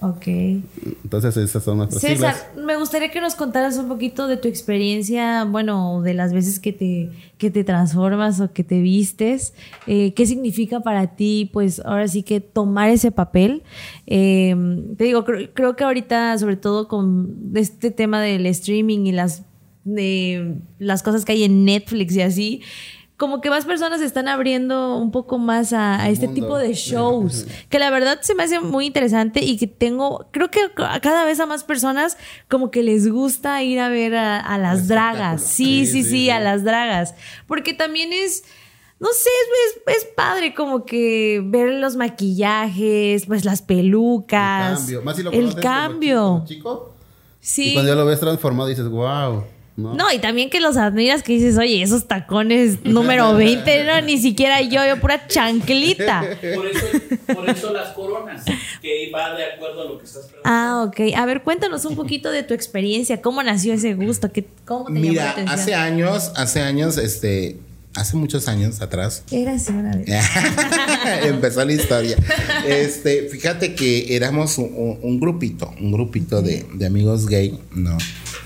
Ok. 0.00 0.26
entonces 0.26 1.34
esas 1.38 1.62
son 1.64 1.78
nuestras 1.78 2.02
César, 2.02 2.34
siglas. 2.34 2.66
me 2.66 2.76
gustaría 2.76 3.10
que 3.10 3.22
nos 3.22 3.34
contaras 3.34 3.78
un 3.78 3.88
poquito 3.88 4.26
de 4.26 4.36
tu 4.36 4.48
experiencia, 4.48 5.44
bueno, 5.44 6.02
de 6.02 6.12
las 6.12 6.32
veces 6.34 6.58
que 6.60 6.72
te, 6.74 7.10
que 7.38 7.50
te 7.50 7.64
transformas 7.64 8.38
o 8.40 8.52
que 8.52 8.64
te 8.64 8.80
vistes. 8.82 9.54
Eh, 9.86 10.12
¿Qué 10.12 10.26
significa 10.26 10.80
para 10.80 11.16
ti, 11.16 11.48
pues, 11.52 11.80
ahora 11.84 12.06
sí 12.08 12.22
que 12.22 12.40
tomar 12.40 12.90
ese 12.90 13.12
papel? 13.12 13.62
Eh, 14.06 14.54
te 14.98 15.04
digo, 15.04 15.24
creo, 15.24 15.48
creo 15.54 15.74
que 15.76 15.84
ahorita, 15.84 16.36
sobre 16.38 16.56
todo 16.56 16.86
con 16.86 17.36
este 17.54 17.90
tema 17.90 18.20
del 18.20 18.44
streaming 18.46 19.06
y 19.06 19.12
las, 19.12 19.42
de 19.84 20.56
las 20.78 21.02
cosas 21.02 21.24
que 21.24 21.32
hay 21.32 21.44
en 21.44 21.64
Netflix 21.64 22.14
y 22.16 22.20
así, 22.22 22.62
como 23.16 23.40
que 23.40 23.48
más 23.48 23.64
personas 23.64 24.00
están 24.00 24.26
abriendo 24.26 24.96
un 24.96 25.12
poco 25.12 25.38
más 25.38 25.72
a, 25.72 26.02
a 26.02 26.08
este 26.08 26.26
mundo. 26.26 26.40
tipo 26.40 26.58
de 26.58 26.74
shows, 26.74 27.46
que 27.68 27.78
la 27.78 27.90
verdad 27.90 28.18
se 28.22 28.34
me 28.34 28.42
hace 28.42 28.58
muy 28.60 28.86
interesante 28.86 29.40
y 29.44 29.56
que 29.56 29.66
tengo, 29.68 30.26
creo 30.32 30.50
que 30.50 30.60
a 30.78 30.98
cada 31.00 31.24
vez 31.24 31.38
a 31.38 31.46
más 31.46 31.62
personas 31.62 32.16
como 32.48 32.70
que 32.72 32.82
les 32.82 33.08
gusta 33.08 33.62
ir 33.62 33.78
a 33.78 33.88
ver 33.88 34.16
a, 34.16 34.40
a 34.40 34.58
las 34.58 34.88
dragas. 34.88 35.42
Sí, 35.44 35.86
sí, 35.86 35.86
sí, 35.86 35.92
Sí, 35.92 36.02
sí, 36.02 36.10
sí. 36.10 36.30
a 36.30 36.40
las 36.40 36.64
dragas. 36.64 37.14
Porque 37.46 37.72
también 37.72 38.12
es, 38.12 38.42
no 38.98 39.08
sé, 39.12 39.30
es, 39.86 39.96
es, 39.96 40.04
padre 40.16 40.52
como 40.54 40.84
que 40.84 41.40
ver 41.44 41.72
los 41.74 41.94
maquillajes, 41.96 43.26
pues 43.26 43.44
las 43.44 43.62
pelucas. 43.62 44.70
El 44.72 44.76
cambio, 44.78 45.02
más 45.02 45.16
si 45.16 45.22
lo 45.22 45.30
el 45.30 45.50
como 45.50 45.62
cambio. 45.62 46.44
chico, 46.46 46.68
como 46.70 46.84
chico, 46.88 46.94
Sí. 47.40 47.70
y 47.70 47.74
cuando 47.74 47.92
ya 47.92 47.96
lo 47.96 48.06
ves 48.06 48.18
transformado 48.20 48.68
dices, 48.70 48.88
wow, 48.88 49.44
¿no? 49.76 49.94
No, 49.94 50.12
y 50.12 50.18
también 50.20 50.50
que 50.50 50.60
los 50.60 50.76
admiras 50.76 51.22
que 51.22 51.32
dices, 51.32 51.58
oye, 51.58 51.82
esos 51.82 52.06
tacones 52.06 52.84
número 52.84 53.34
20, 53.34 53.84
no, 53.84 54.00
ni 54.02 54.18
siquiera 54.18 54.60
yo, 54.60 54.86
yo 54.86 55.00
pura 55.00 55.26
chanclita. 55.26 56.24
Por 56.54 56.66
eso, 56.66 56.86
por 57.34 57.48
eso 57.50 57.72
las 57.72 57.88
coronas, 57.92 58.44
que 58.80 59.10
va 59.12 59.34
de 59.34 59.44
acuerdo 59.44 59.82
a 59.82 59.84
lo 59.86 59.98
que 59.98 60.04
estás 60.04 60.26
preguntando. 60.26 60.42
Ah, 60.44 60.84
ok. 60.86 61.16
A 61.16 61.26
ver, 61.26 61.42
cuéntanos 61.42 61.84
un 61.86 61.96
poquito 61.96 62.30
de 62.30 62.42
tu 62.44 62.54
experiencia. 62.54 63.20
¿Cómo 63.20 63.42
nació 63.42 63.74
ese 63.74 63.94
gusto? 63.94 64.30
¿Qué, 64.30 64.46
¿Cómo 64.64 64.84
te 64.86 64.92
llamó 64.92 65.04
la 65.06 65.10
Mira, 65.10 65.30
atención? 65.30 65.58
hace 65.58 65.74
años, 65.74 66.32
hace 66.36 66.60
años, 66.60 66.96
este, 66.98 67.56
hace 67.94 68.16
muchos 68.16 68.46
años 68.48 68.80
atrás, 68.80 69.24
Era 69.32 69.54
así 69.54 69.72
una 69.72 69.96
vez. 69.96 70.06
Empezó 71.24 71.64
la 71.64 71.72
historia. 71.72 72.16
Este, 72.66 73.28
fíjate 73.28 73.74
que 73.74 74.14
éramos 74.14 74.58
un, 74.58 74.70
un- 74.74 74.98
un 75.02 75.20
grupito, 75.20 75.72
un 75.80 75.92
grupito 75.92 76.42
de, 76.42 76.64
de 76.74 76.86
amigos 76.86 77.26
gay, 77.26 77.58
¿no? 77.72 77.96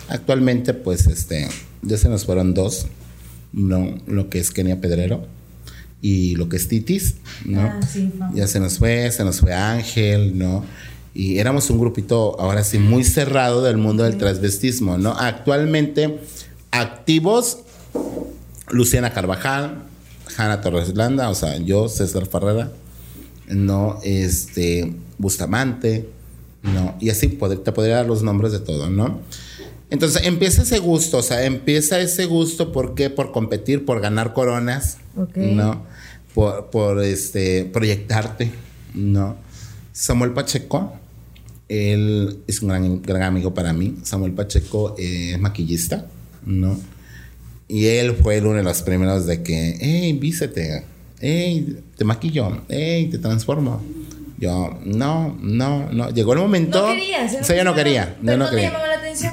Actualmente, 0.08 0.74
pues, 0.74 1.06
este, 1.06 1.48
ya 1.82 1.96
se 1.96 2.08
nos 2.08 2.24
fueron 2.24 2.54
dos, 2.54 2.86
¿no? 3.52 3.94
Lo 4.06 4.30
que 4.30 4.38
es 4.38 4.50
Kenia 4.50 4.80
Pedrero 4.80 5.26
y 6.00 6.36
lo 6.36 6.48
que 6.48 6.56
es 6.56 6.68
Titis, 6.68 7.16
¿no? 7.44 7.60
Ah, 7.60 7.80
sí, 7.82 8.10
famoso. 8.16 8.38
ya 8.38 8.46
se 8.46 8.60
nos 8.60 8.78
fue, 8.78 9.10
se 9.10 9.24
nos 9.24 9.40
fue 9.40 9.52
Ángel, 9.52 10.38
¿no? 10.38 10.64
Y 11.14 11.38
éramos 11.38 11.68
un 11.70 11.78
grupito, 11.78 12.40
ahora 12.40 12.62
sí, 12.62 12.78
muy 12.78 13.04
cerrado 13.04 13.62
del 13.62 13.76
mundo 13.76 14.04
del 14.04 14.18
transvestismo, 14.18 14.98
¿no? 14.98 15.12
Actualmente, 15.18 16.20
activos, 16.70 17.58
Luciana 18.70 19.12
Carvajal, 19.12 19.82
Hanna 20.36 20.60
Torres 20.60 20.94
Landa, 20.94 21.28
o 21.30 21.34
sea, 21.34 21.56
yo, 21.58 21.88
César 21.88 22.26
Ferrera, 22.26 22.70
no, 23.48 23.98
este, 24.04 24.94
Bustamante, 25.18 26.08
no, 26.62 26.96
y 27.00 27.10
así 27.10 27.28
te 27.28 27.72
podría 27.72 27.96
dar 27.96 28.06
los 28.06 28.22
nombres 28.22 28.52
de 28.52 28.60
todo, 28.60 28.88
¿no? 28.88 29.20
Entonces 29.90 30.22
empieza 30.26 30.62
ese 30.62 30.78
gusto, 30.80 31.18
o 31.18 31.22
sea, 31.22 31.44
empieza 31.44 31.98
ese 32.00 32.26
gusto, 32.26 32.72
¿por 32.72 32.94
qué? 32.94 33.08
Por 33.08 33.32
competir, 33.32 33.84
por 33.84 34.00
ganar 34.00 34.34
coronas, 34.34 34.98
Ok. 35.16 35.36
¿no? 35.36 35.86
Por, 36.34 36.68
por 36.70 37.02
este, 37.02 37.64
proyectarte, 37.64 38.50
¿no? 38.94 39.36
Samuel 39.92 40.32
Pacheco, 40.32 40.92
él 41.68 42.40
es 42.46 42.62
un 42.62 42.68
gran, 42.68 43.02
gran 43.02 43.22
amigo 43.22 43.54
para 43.54 43.72
mí. 43.72 43.96
Samuel 44.02 44.32
Pacheco 44.32 44.94
eh, 44.98 45.32
es 45.34 45.40
maquillista, 45.40 46.06
¿no? 46.44 46.78
Y 47.66 47.86
él 47.86 48.14
fue 48.14 48.40
uno 48.40 48.54
de 48.54 48.62
los 48.62 48.82
primeros 48.82 49.26
de 49.26 49.42
que, 49.42 49.76
hey, 49.80 50.12
vístete, 50.20 50.84
hey, 51.20 51.80
te 51.96 52.04
maquillo, 52.04 52.62
hey, 52.68 53.08
te 53.10 53.18
transformo. 53.18 53.82
Yo, 54.38 54.78
no, 54.84 55.36
no, 55.40 55.90
no. 55.90 56.10
Llegó 56.10 56.32
el 56.34 56.38
momento. 56.38 56.80
No 56.86 56.94
querías. 56.94 57.36
O 57.40 57.44
sea, 57.44 57.56
yo 57.56 57.64
no 57.64 57.74
quería. 57.74 58.16
Yo 58.22 58.32
no 58.32 58.44
no 58.44 58.44
te 58.44 58.50
quería. 58.56 58.68
llamaba 58.70 58.86
la 58.88 58.94
atención. 58.98 59.32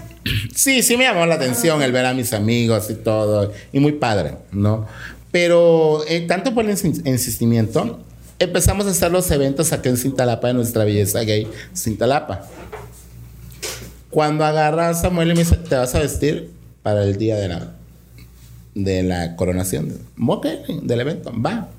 Sí, 0.55 0.81
sí 0.81 0.97
me 0.97 1.03
llamó 1.03 1.25
la 1.25 1.35
atención 1.35 1.81
el 1.81 1.91
ver 1.91 2.05
a 2.05 2.13
mis 2.13 2.33
amigos 2.33 2.89
y 2.89 2.95
todo. 2.95 3.53
Y 3.71 3.79
muy 3.79 3.93
padre, 3.93 4.35
¿no? 4.51 4.87
Pero 5.31 6.03
eh, 6.07 6.21
tanto 6.21 6.53
por 6.53 6.65
el 6.65 6.71
insi- 6.71 7.05
insistimiento, 7.05 7.99
empezamos 8.39 8.87
a 8.87 8.91
hacer 8.91 9.11
los 9.11 9.29
eventos 9.31 9.71
aquí 9.73 9.89
en 9.89 9.97
Cintalapa, 9.97 10.47
de 10.47 10.53
nuestra 10.55 10.83
belleza 10.83 11.21
gay, 11.21 11.47
Cintalapa. 11.75 12.47
Cuando 14.09 14.45
agarra 14.45 14.89
a 14.89 14.93
Samuel 14.93 15.31
y 15.31 15.33
me 15.33 15.39
dice, 15.39 15.57
¿te 15.57 15.75
vas 15.75 15.93
a 15.93 15.99
vestir 15.99 16.49
para 16.81 17.03
el 17.03 17.17
día 17.17 17.35
de 17.35 17.49
la, 17.49 17.75
de 18.73 19.03
la 19.03 19.35
coronación? 19.35 19.99
Ok, 20.25 20.47
del 20.83 21.01
evento, 21.01 21.33
va. 21.39 21.69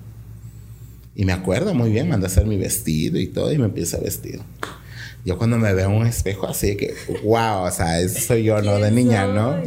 Y 1.14 1.24
me 1.24 1.32
acuerdo 1.32 1.72
muy 1.72 1.90
bien, 1.90 2.10
mandé 2.10 2.26
a 2.26 2.28
hacer 2.28 2.44
mi 2.44 2.58
vestido 2.58 3.18
y 3.18 3.26
todo, 3.26 3.50
y 3.52 3.58
me 3.58 3.64
empiezo 3.64 3.96
a 3.96 4.00
vestir. 4.00 4.40
Yo 5.26 5.36
cuando 5.36 5.58
me 5.58 5.74
veo 5.74 5.90
en 5.90 5.96
un 5.96 6.06
espejo 6.06 6.46
así 6.46 6.76
que, 6.76 6.94
wow, 7.24 7.64
o 7.64 7.70
sea, 7.72 8.00
eso 8.00 8.20
soy 8.20 8.44
yo, 8.44 8.62
¿no? 8.62 8.76
De 8.76 8.82
¿Quién 8.82 8.94
niña, 8.94 9.26
¿no? 9.26 9.60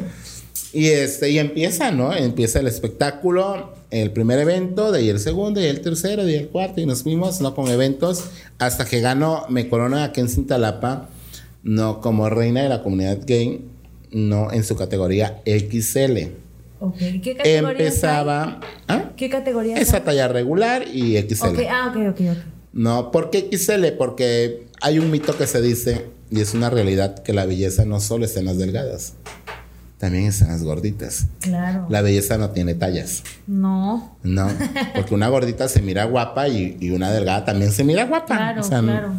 Y 0.71 0.85
este, 0.85 1.31
y 1.31 1.37
empieza, 1.37 1.91
¿no? 1.91 2.15
Empieza 2.15 2.61
el 2.61 2.67
espectáculo, 2.67 3.73
el 3.91 4.11
primer 4.11 4.39
evento, 4.39 4.93
de 4.93 4.99
ahí 4.99 5.09
el 5.09 5.19
segundo, 5.19 5.59
y 5.59 5.65
el 5.65 5.81
tercero, 5.81 6.25
y 6.29 6.33
el 6.33 6.47
cuarto, 6.47 6.79
y 6.79 6.85
nos 6.85 7.03
fuimos, 7.03 7.41
¿no? 7.41 7.55
Con 7.55 7.67
eventos, 7.67 8.23
hasta 8.57 8.85
que 8.85 9.01
ganó, 9.01 9.47
me 9.49 9.67
corona 9.67 10.05
aquí 10.05 10.21
en 10.21 10.29
Cintalapa, 10.29 11.09
¿no? 11.61 11.99
Como 11.99 12.29
reina 12.29 12.63
de 12.63 12.69
la 12.69 12.81
comunidad 12.81 13.19
gay, 13.27 13.65
¿no? 14.11 14.53
En 14.53 14.63
su 14.63 14.77
categoría 14.77 15.41
XL. 15.45 16.29
Ok. 16.79 16.97
¿Qué 17.21 17.35
categoría 17.35 17.71
Empezaba. 17.71 18.61
¿ah? 18.87 19.11
¿Qué 19.17 19.29
categoría 19.29 19.75
Esa 19.75 20.05
talla 20.05 20.29
regular 20.29 20.85
y 20.87 21.17
XL. 21.17 21.47
Ok, 21.47 21.59
ah, 21.69 21.93
ok, 21.93 22.11
ok, 22.11 22.21
ok. 22.31 22.58
No, 22.73 23.11
¿por 23.11 23.29
qué 23.29 23.49
XL? 23.51 23.97
Porque 23.97 24.67
hay 24.81 24.99
un 24.99 25.09
mito 25.11 25.35
que 25.37 25.47
se 25.47 25.61
dice, 25.61 26.05
y 26.29 26.39
es 26.41 26.53
una 26.53 26.69
realidad, 26.69 27.19
que 27.23 27.33
la 27.33 27.45
belleza 27.45 27.85
no 27.85 27.99
solo 27.99 28.25
está 28.25 28.39
en 28.39 28.45
las 28.45 28.57
delgadas, 28.57 29.13
también 29.97 30.25
está 30.25 30.45
en 30.45 30.51
las 30.51 30.63
gorditas. 30.63 31.25
Claro. 31.41 31.87
La 31.89 32.01
belleza 32.01 32.37
no 32.37 32.51
tiene 32.51 32.73
tallas. 32.75 33.23
No. 33.47 34.17
No, 34.23 34.47
porque 34.95 35.13
una 35.13 35.27
gordita 35.29 35.67
se 35.67 35.81
mira 35.81 36.05
guapa 36.05 36.47
y, 36.47 36.77
y 36.79 36.91
una 36.91 37.11
delgada 37.11 37.43
también 37.45 37.71
se 37.71 37.83
mira 37.83 38.05
guapa. 38.05 38.37
Claro, 38.37 38.61
O 38.61 38.63
sea, 38.63 38.81
no- 38.81 38.91
claro. 38.91 39.11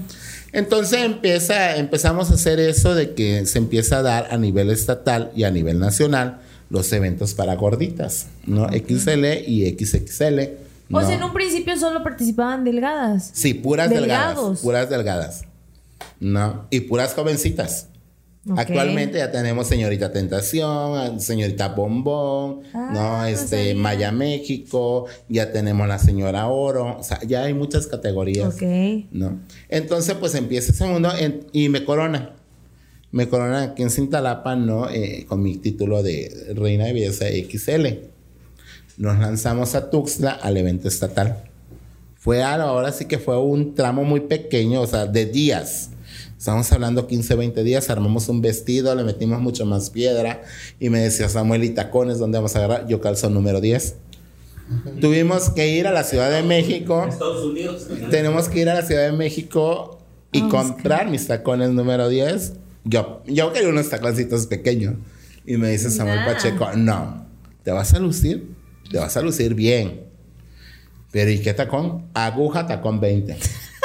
Entonces 0.52 1.00
empieza, 1.04 1.76
empezamos 1.76 2.30
a 2.30 2.34
hacer 2.34 2.58
eso 2.58 2.94
de 2.94 3.14
que 3.14 3.46
se 3.46 3.58
empieza 3.58 3.98
a 3.98 4.02
dar 4.02 4.28
a 4.32 4.36
nivel 4.36 4.70
estatal 4.70 5.30
y 5.36 5.44
a 5.44 5.50
nivel 5.52 5.78
nacional 5.78 6.40
los 6.70 6.92
eventos 6.92 7.34
para 7.34 7.54
gorditas, 7.54 8.26
¿no? 8.46 8.66
XL 8.68 9.24
y 9.46 9.76
XXL. 9.78 10.40
O 10.92 11.00
¿no? 11.00 11.06
sea, 11.06 11.16
en 11.16 11.22
un 11.22 11.32
principio 11.32 11.76
solo 11.78 12.02
participaban 12.02 12.64
delgadas. 12.64 13.30
Sí, 13.32 13.54
puras 13.54 13.88
delgadas. 13.90 14.28
Delgados. 14.34 14.60
Puras 14.60 14.90
delgadas. 14.90 15.42
¿No? 16.18 16.66
Y 16.70 16.80
puras 16.80 17.14
jovencitas. 17.14 17.86
Ok. 18.48 18.58
Actualmente 18.58 19.18
ya 19.18 19.30
tenemos 19.30 19.66
señorita 19.66 20.12
Tentación, 20.12 21.20
señorita 21.20 21.68
Bombón, 21.68 22.62
Ah, 22.72 22.90
¿no? 22.92 23.18
no 23.18 23.26
Este. 23.26 23.74
Maya 23.74 24.12
México, 24.12 25.06
ya 25.28 25.52
tenemos 25.52 25.86
la 25.86 25.98
señora 25.98 26.46
Oro, 26.48 26.96
o 26.98 27.02
sea, 27.02 27.20
ya 27.26 27.44
hay 27.44 27.52
muchas 27.54 27.86
categorías. 27.86 28.54
Ok. 28.54 28.62
¿no? 29.12 29.40
Entonces, 29.68 30.14
pues 30.18 30.34
empieza 30.34 30.72
ese 30.72 30.86
mundo 30.86 31.10
en- 31.18 31.46
y 31.52 31.68
me 31.68 31.84
corona. 31.84 32.34
Me 33.12 33.28
corona 33.28 33.62
aquí 33.62 33.82
en 33.82 33.90
Cintalapa, 33.90 34.56
¿no? 34.56 34.88
Eh, 34.88 35.26
con 35.28 35.42
mi 35.42 35.56
título 35.56 36.02
de 36.02 36.54
Reina 36.56 36.84
de 36.86 36.92
Belleza 36.94 37.26
XL. 37.28 38.08
Nos 39.00 39.18
lanzamos 39.18 39.74
a 39.74 39.88
Tuxtla 39.88 40.32
al 40.32 40.58
evento 40.58 40.86
estatal. 40.86 41.42
Fue 42.18 42.42
a- 42.42 42.54
ahora 42.62 42.92
sí 42.92 43.06
que 43.06 43.18
fue 43.18 43.38
un 43.40 43.74
tramo 43.74 44.04
muy 44.04 44.20
pequeño, 44.20 44.82
o 44.82 44.86
sea, 44.86 45.06
de 45.06 45.24
días. 45.24 45.88
Estamos 46.36 46.70
hablando 46.72 47.06
15, 47.06 47.34
20 47.34 47.62
días, 47.64 47.88
armamos 47.88 48.28
un 48.28 48.42
vestido, 48.42 48.94
le 48.94 49.02
metimos 49.04 49.40
mucho 49.40 49.64
más 49.64 49.88
piedra 49.88 50.42
y 50.78 50.90
me 50.90 50.98
decía 51.00 51.30
Samuel 51.30 51.64
y 51.64 51.70
tacones, 51.70 52.18
¿dónde 52.18 52.36
vamos 52.36 52.54
a 52.56 52.58
agarrar? 52.58 52.88
Yo 52.88 53.00
calzo 53.00 53.30
número 53.30 53.62
10. 53.62 53.94
Tuvimos 55.00 55.48
que 55.48 55.68
ir 55.78 55.86
a 55.86 55.92
la 55.92 56.04
Ciudad 56.04 56.30
de 56.30 56.42
México. 56.42 57.06
Estados 57.08 57.42
Unidos. 57.44 57.88
Tenemos 58.10 58.50
que 58.50 58.60
ir 58.60 58.68
a 58.68 58.74
la 58.74 58.82
Ciudad 58.82 59.06
de 59.10 59.12
México 59.16 59.98
y 60.30 60.42
Ah, 60.42 60.48
comprar 60.50 61.08
mis 61.08 61.26
tacones 61.26 61.70
número 61.70 62.10
10. 62.10 62.52
Yo, 62.84 63.22
yo 63.26 63.50
quería 63.54 63.70
unos 63.70 63.88
taconcitos 63.88 64.44
pequeños. 64.46 64.94
Y 65.46 65.56
me 65.56 65.70
dice 65.70 65.88
Samuel 65.90 66.20
Nah. 66.20 66.26
Pacheco, 66.34 66.68
no, 66.76 67.26
te 67.64 67.70
vas 67.72 67.94
a 67.94 67.98
lucir, 67.98 68.46
te 68.90 68.98
vas 68.98 69.16
a 69.16 69.22
lucir 69.22 69.54
bien. 69.54 70.04
Pero 71.12 71.30
¿y 71.30 71.38
qué 71.40 71.54
tacón? 71.54 72.06
Aguja 72.14 72.66
tacón 72.66 73.00
20. 73.00 73.32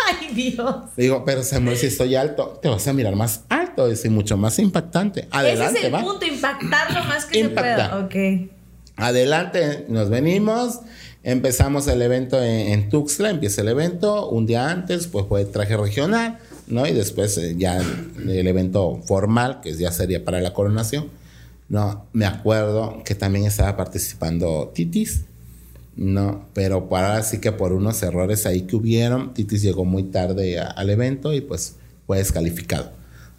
Ay, 0.08 0.34
Dios. 0.36 0.76
Digo, 0.98 1.24
pero 1.26 1.44
Samuel, 1.44 1.78
si 1.78 1.88
estoy 1.88 2.16
alto, 2.16 2.60
te 2.62 2.68
vas 2.70 2.88
a 2.88 2.94
mirar 2.94 3.16
más 3.16 3.42
alto, 3.50 3.88
decir, 3.88 4.12
mucho 4.12 4.38
más 4.38 4.60
impactante. 4.60 5.28
Adelante, 5.32 5.80
Ese 5.80 5.80
es 5.80 5.86
el 5.86 5.94
va. 5.96 6.04
punto, 6.04 6.26
impactar 6.26 6.94
lo 6.94 7.04
más 7.06 7.26
que 7.26 7.42
se 7.44 7.50
pueda. 7.50 7.98
Ok. 8.06 8.16
Adelante, 8.98 9.86
nos 9.90 10.10
venimos. 10.10 10.80
Empezamos 11.24 11.88
el 11.88 12.02
evento 12.04 12.42
en, 12.44 12.72
en 12.72 12.90
Tuxtla, 12.90 13.32
empieza 13.32 13.62
el 13.62 13.70
evento. 13.70 14.30
Un 14.30 14.46
día 14.46 14.70
antes, 14.70 15.08
pues 15.08 15.26
fue 15.28 15.44
traje 15.46 15.76
regional, 15.76 16.38
¿no? 16.68 16.86
Y 16.86 16.92
después 16.94 17.36
eh, 17.40 17.56
ya 17.58 17.78
el, 17.80 18.30
el 18.30 18.46
evento 18.48 19.02
formal, 19.08 19.60
que 19.62 19.74
ya 19.74 19.92
sería 19.92 20.24
para 20.24 20.40
la 20.40 20.54
coronación. 20.54 21.10
No, 21.68 22.06
me 22.14 22.26
acuerdo 22.26 23.02
que 23.04 23.16
también 23.16 23.46
estaba 23.46 23.76
participando 23.76 24.72
Titis, 24.74 25.22
¿no? 25.96 26.46
Pero 26.54 26.90
para 26.90 27.24
sí 27.24 27.40
que 27.40 27.52
por 27.52 27.74
unos 27.74 28.02
errores 28.04 28.46
ahí 28.46 28.62
que 28.62 28.76
hubieron, 28.76 29.34
Titis 29.34 29.62
llegó 29.64 29.84
muy 29.86 30.04
tarde 30.04 30.60
a- 30.60 30.68
al 30.68 30.90
evento 30.90 31.34
y 31.34 31.42
pues 31.42 31.76
fue 32.06 32.18
descalificado, 32.20 32.92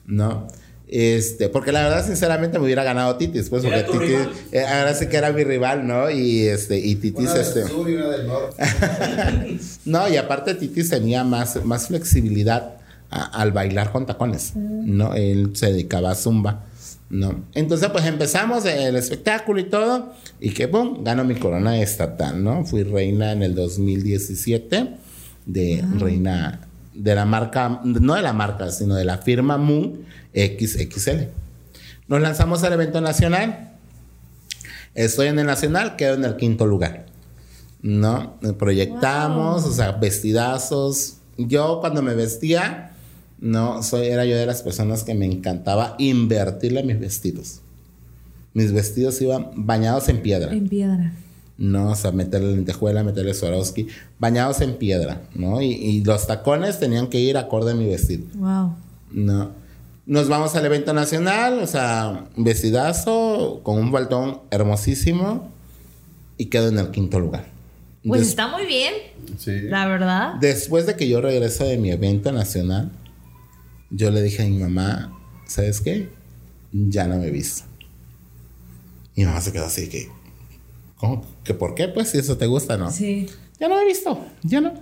¿no? 0.07 0.49
Este, 0.89 1.49
porque 1.49 1.73
la 1.73 1.83
verdad, 1.83 2.07
sinceramente, 2.07 2.59
me 2.61 2.65
hubiera 2.65 2.85
ganado 2.85 3.17
Titis, 3.17 3.49
pues, 3.49 3.63
porque 3.65 3.83
Titis, 3.83 4.01
rival. 4.09 4.31
eh, 4.53 4.61
ahora 4.65 4.95
sí 4.95 5.07
que 5.09 5.17
era 5.17 5.33
mi 5.33 5.43
rival, 5.43 5.85
¿no? 5.87 6.09
Y 6.11 6.43
este, 6.47 6.79
y 6.79 6.95
Titis, 6.97 7.25
Una 7.25 7.33
del 7.35 7.43
este. 7.43 7.67
sur 7.67 7.91
y 7.91 7.95
una 7.95 8.09
del 8.09 8.27
norte. 8.27 8.57
No, 9.85 10.09
y 10.09 10.17
aparte 10.17 10.55
Titis 10.55 10.91
tenía 10.91 11.23
más, 11.25 11.65
más 11.65 11.89
flexibilidad 11.89 12.75
a- 13.11 13.25
al 13.41 13.51
bailar 13.53 13.91
con 13.93 14.07
tacones, 14.07 14.53
¿no? 14.57 15.15
Él 15.15 15.51
se 15.55 15.67
dedicaba 15.73 16.11
a 16.13 16.15
zumba, 16.15 16.65
¿no? 17.11 17.45
Entonces, 17.55 17.89
pues 17.91 18.05
empezamos 18.05 18.65
el 18.65 18.97
espectáculo 18.97 19.61
y 19.61 19.65
todo, 19.65 20.13
y 20.41 20.51
que, 20.51 20.67
boom, 20.67 21.05
gano 21.05 21.25
mi 21.25 21.35
corona 21.35 21.81
estatal, 21.81 22.43
¿no? 22.43 22.65
Fui 22.65 22.83
reina 22.83 23.33
en 23.33 23.43
el 23.43 23.55
2017 23.55 24.97
de 25.47 25.85
reina 25.99 26.61
de 26.95 27.15
la 27.15 27.25
marca, 27.25 27.81
no 27.85 28.15
de 28.15 28.23
la 28.23 28.33
marca, 28.33 28.71
sino 28.71 28.95
de 28.95 29.05
la 29.05 29.19
firma 29.19 29.59
Moon 29.59 30.05
XXL. 30.35 31.29
Nos 32.09 32.21
lanzamos 32.21 32.63
al 32.65 32.73
evento 32.73 33.01
nacional. 33.01 33.73
Estoy 34.95 35.29
en 35.29 35.39
el 35.39 35.47
nacional, 35.47 35.97
quedo 35.97 36.15
en 36.15 36.25
el 36.25 36.37
quinto 36.37 36.67
lugar. 36.67 37.07
¿no? 37.83 38.39
Proyectamos, 38.59 39.65
o 39.65 39.73
sea, 39.73 39.93
vestidazos. 39.93 41.19
Yo 41.37 41.79
cuando 41.81 42.03
me 42.03 42.15
vestía, 42.15 42.96
no, 43.41 43.83
soy, 43.83 44.07
era 44.09 44.25
yo 44.25 44.37
de 44.37 44.47
las 44.47 44.63
personas 44.63 45.05
que 45.05 45.15
me 45.15 45.27
encantaba 45.27 45.95
invertirle 45.99 46.81
a 46.81 46.85
mis 46.85 46.99
vestidos. 46.99 47.61
Mis 48.55 48.73
vestidos 48.73 49.21
iban 49.21 49.51
bañados 49.55 50.09
en 50.09 50.23
piedra. 50.23 50.53
En 50.53 50.69
piedra. 50.69 51.13
No, 51.59 51.91
o 51.91 51.95
sea, 51.95 52.13
meterle 52.13 52.55
lentejuela, 52.55 53.03
meterle 53.03 53.33
Swarovski, 53.35 53.89
bañados 54.19 54.61
en 54.61 54.75
piedra, 54.75 55.23
¿no? 55.35 55.61
Y, 55.63 55.73
y 55.73 56.05
los 56.05 56.27
tacones 56.27 56.79
tenían 56.79 57.07
que 57.09 57.19
ir 57.21 57.37
acorde 57.39 57.73
a 57.73 57.75
mi 57.75 57.87
vestido. 57.87 58.25
Wow. 58.35 58.75
No. 59.11 59.51
Nos 60.07 60.29
vamos 60.29 60.55
al 60.55 60.65
evento 60.67 60.93
nacional, 60.93 61.59
o 61.61 61.67
sea, 61.67 62.27
vestidazo, 62.37 63.61
con 63.63 63.79
un 63.79 63.91
baltón 63.91 64.41
hermosísimo 64.51 65.49
y 66.39 66.47
quedo 66.47 66.69
en 66.69 66.79
el 66.79 66.91
quinto 66.91 67.19
lugar. 67.21 67.47
Pues 68.07 68.21
Des- 68.21 68.29
está 68.31 68.49
muy 68.49 68.67
bien, 68.67 68.93
Sí. 69.39 69.63
la 69.63 69.87
verdad. 69.89 70.35
Después 70.41 70.87
de 70.87 70.95
que 70.95 71.09
yo 71.09 71.21
regreso 71.21 71.65
de 71.65 71.77
mi 71.79 71.91
evento 71.91 72.31
nacional, 72.33 72.93
yo 73.91 74.11
le 74.11 74.23
dije 74.23 74.43
a 74.43 74.47
mi 74.47 74.59
mamá, 74.59 75.13
¿sabes 75.47 75.81
qué? 75.81 76.09
Ya 76.73 77.07
no 77.07 77.17
me 77.19 77.31
visto. 77.31 77.65
Y 79.15 79.21
mi 79.21 79.27
mamá 79.27 79.41
se 79.41 79.53
quedó 79.53 79.67
así 79.67 79.89
que, 79.89 80.09
¿cómo? 80.97 81.25
¿Que 81.45 81.55
por 81.55 81.75
qué? 81.75 81.89
Pues 81.89 82.11
si 82.11 82.19
eso 82.19 82.37
te 82.37 82.47
gusta, 82.47 82.77
¿no? 82.77 82.91
Sí. 82.91 83.27
Ya 83.59 83.69
no 83.69 83.77
me 83.77 83.83
he 83.83 83.87
visto, 83.87 84.25
ya 84.43 84.61
no. 84.61 84.75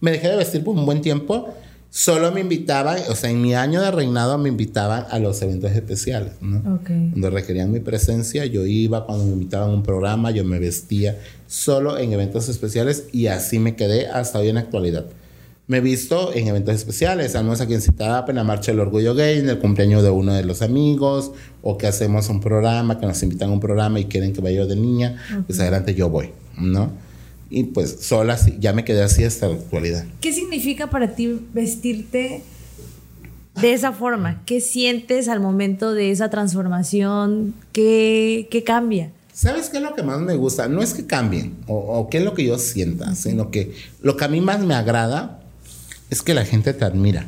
Me 0.00 0.10
dejé 0.10 0.28
de 0.28 0.36
vestir 0.36 0.62
por 0.62 0.76
un 0.76 0.84
buen 0.84 1.00
tiempo. 1.00 1.54
Solo 1.88 2.32
me 2.32 2.40
invitaban, 2.40 2.98
o 3.08 3.14
sea, 3.14 3.30
en 3.30 3.40
mi 3.40 3.54
año 3.54 3.80
de 3.80 3.92
reinado 3.92 4.36
me 4.36 4.48
invitaban 4.48 5.06
a 5.10 5.20
los 5.20 5.40
eventos 5.42 5.70
especiales, 5.70 6.32
¿no? 6.40 6.74
Ok. 6.74 6.90
Donde 6.90 7.30
requerían 7.30 7.70
mi 7.70 7.78
presencia, 7.78 8.44
yo 8.46 8.66
iba, 8.66 9.06
cuando 9.06 9.24
me 9.24 9.32
invitaban 9.32 9.70
a 9.70 9.74
un 9.74 9.84
programa, 9.84 10.32
yo 10.32 10.44
me 10.44 10.58
vestía 10.58 11.20
solo 11.46 11.96
en 11.96 12.12
eventos 12.12 12.48
especiales 12.48 13.04
y 13.12 13.28
así 13.28 13.60
me 13.60 13.76
quedé 13.76 14.08
hasta 14.08 14.40
hoy 14.40 14.48
en 14.48 14.56
la 14.56 14.62
actualidad. 14.62 15.06
Me 15.66 15.78
he 15.78 15.80
visto 15.80 16.34
en 16.34 16.46
eventos 16.46 16.74
especiales, 16.74 17.34
al 17.34 17.44
menos 17.44 17.62
aquí 17.62 17.72
en 17.72 17.80
Ciudad 17.80 18.28
en 18.28 18.36
la 18.36 18.44
Marcha 18.44 18.70
del 18.70 18.80
Orgullo 18.80 19.14
Gay, 19.14 19.38
en 19.38 19.48
el 19.48 19.58
cumpleaños 19.58 20.02
de 20.02 20.10
uno 20.10 20.34
de 20.34 20.44
los 20.44 20.60
amigos, 20.60 21.32
o 21.62 21.78
que 21.78 21.86
hacemos 21.86 22.28
un 22.28 22.40
programa, 22.40 23.00
que 23.00 23.06
nos 23.06 23.22
invitan 23.22 23.48
a 23.48 23.52
un 23.52 23.60
programa 23.60 23.98
y 23.98 24.04
quieren 24.04 24.34
que 24.34 24.42
vaya 24.42 24.58
yo 24.58 24.66
de 24.66 24.76
niña, 24.76 25.16
pues 25.46 25.58
adelante 25.60 25.94
yo 25.94 26.10
voy, 26.10 26.32
¿no? 26.58 26.90
Y 27.48 27.64
pues 27.64 27.96
sola, 28.00 28.38
ya 28.58 28.74
me 28.74 28.84
quedé 28.84 29.02
así 29.02 29.24
hasta 29.24 29.48
la 29.48 29.54
actualidad. 29.54 30.04
¿Qué 30.20 30.34
significa 30.34 30.90
para 30.90 31.14
ti 31.14 31.40
vestirte 31.54 32.42
de 33.58 33.72
esa 33.72 33.92
forma? 33.92 34.42
¿Qué 34.44 34.60
sientes 34.60 35.28
al 35.28 35.40
momento 35.40 35.94
de 35.94 36.10
esa 36.10 36.28
transformación? 36.28 37.54
¿Qué, 37.72 38.48
qué 38.50 38.64
cambia? 38.64 39.12
¿Sabes 39.32 39.70
qué 39.70 39.78
es 39.78 39.82
lo 39.82 39.94
que 39.94 40.02
más 40.02 40.20
me 40.20 40.36
gusta? 40.36 40.68
No 40.68 40.82
es 40.82 40.92
que 40.92 41.06
cambien 41.06 41.54
o, 41.66 41.74
o 41.74 42.10
qué 42.10 42.18
es 42.18 42.24
lo 42.24 42.34
que 42.34 42.44
yo 42.44 42.58
sienta, 42.58 43.14
sino 43.14 43.50
que 43.50 43.72
lo 44.02 44.18
que 44.18 44.24
a 44.26 44.28
mí 44.28 44.42
más 44.42 44.60
me 44.60 44.74
agrada 44.74 45.40
es 46.14 46.22
que 46.22 46.32
la 46.32 46.44
gente 46.44 46.72
te 46.72 46.84
admira. 46.84 47.26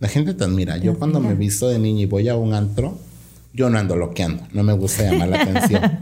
La 0.00 0.08
gente 0.08 0.34
te 0.34 0.44
admira. 0.44 0.76
Yo 0.76 0.98
cuando 0.98 1.20
me 1.20 1.34
visto 1.34 1.68
de 1.68 1.78
niña 1.78 2.02
y 2.02 2.06
voy 2.06 2.28
a 2.28 2.36
un 2.36 2.52
antro, 2.52 2.98
yo 3.54 3.70
no 3.70 3.78
ando 3.78 3.96
loqueando, 3.96 4.42
no 4.52 4.62
me 4.62 4.72
gusta 4.72 5.04
llamar 5.04 5.28
la 5.28 5.42
atención. 5.42 6.00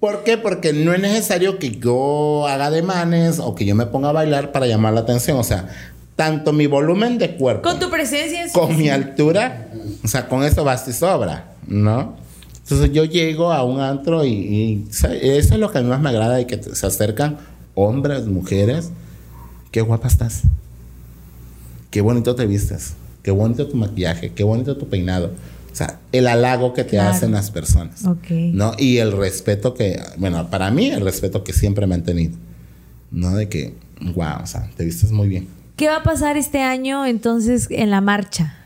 ¿Por 0.00 0.22
qué? 0.22 0.36
Porque 0.36 0.74
no 0.74 0.92
es 0.92 1.00
necesario 1.00 1.58
que 1.58 1.78
yo 1.78 2.46
haga 2.46 2.70
demanes 2.70 3.38
o 3.38 3.54
que 3.54 3.64
yo 3.64 3.74
me 3.74 3.86
ponga 3.86 4.10
a 4.10 4.12
bailar 4.12 4.52
para 4.52 4.66
llamar 4.66 4.92
la 4.92 5.00
atención. 5.00 5.38
O 5.38 5.44
sea, 5.44 5.68
tanto 6.14 6.52
mi 6.52 6.66
volumen 6.66 7.16
de 7.16 7.36
cuerpo 7.36 7.62
Con 7.62 7.78
tu 7.78 7.90
presencia 7.90 8.44
es... 8.44 8.52
con 8.52 8.76
mi 8.76 8.90
altura, 8.90 9.68
o 10.04 10.08
sea, 10.08 10.28
con 10.28 10.44
eso 10.44 10.62
basta 10.64 10.90
y 10.90 10.92
sobra, 10.92 11.52
¿no? 11.66 12.16
Entonces 12.56 12.92
yo 12.92 13.04
llego 13.04 13.52
a 13.52 13.62
un 13.64 13.80
antro 13.80 14.26
y, 14.26 14.86
eso 14.90 15.08
es 15.54 15.58
lo 15.58 15.70
que 15.70 15.78
a 15.78 15.82
mí 15.82 15.88
más 15.88 16.00
me 16.00 16.10
agrada 16.10 16.36
de 16.36 16.46
que 16.46 16.62
se 16.62 16.86
acercan 16.86 17.38
hombres, 17.74 18.26
mujeres. 18.26 18.90
Qué 19.70 19.82
guapa 19.82 20.08
estás. 20.08 20.42
Qué 21.96 22.02
bonito 22.02 22.34
te 22.34 22.44
vistes. 22.44 22.92
Qué 23.22 23.30
bonito 23.30 23.66
tu 23.68 23.74
maquillaje. 23.78 24.28
Qué 24.32 24.44
bonito 24.44 24.76
tu 24.76 24.86
peinado. 24.86 25.28
O 25.72 25.74
sea, 25.74 25.98
el 26.12 26.26
halago 26.26 26.74
que 26.74 26.84
te 26.84 26.90
Claro. 26.90 27.08
hacen 27.08 27.32
las 27.32 27.50
personas. 27.50 28.04
Ok. 28.04 28.30
¿no? 28.52 28.72
Y 28.76 28.98
el 28.98 29.12
respeto 29.12 29.72
que, 29.72 29.98
bueno, 30.18 30.50
para 30.50 30.70
mí 30.70 30.88
el 30.88 31.00
respeto 31.00 31.42
que 31.42 31.54
siempre 31.54 31.86
me 31.86 31.94
han 31.94 32.02
tenido. 32.02 32.36
¿No? 33.10 33.34
De 33.34 33.48
que, 33.48 33.72
wow, 34.14 34.42
o 34.42 34.46
sea, 34.46 34.68
te 34.76 34.84
vistes 34.84 35.10
muy 35.10 35.26
bien. 35.26 35.48
¿Qué 35.76 35.88
va 35.88 35.96
a 35.96 36.02
pasar 36.02 36.36
este 36.36 36.60
año 36.60 37.06
entonces 37.06 37.66
en 37.70 37.90
la 37.90 38.02
marcha? 38.02 38.56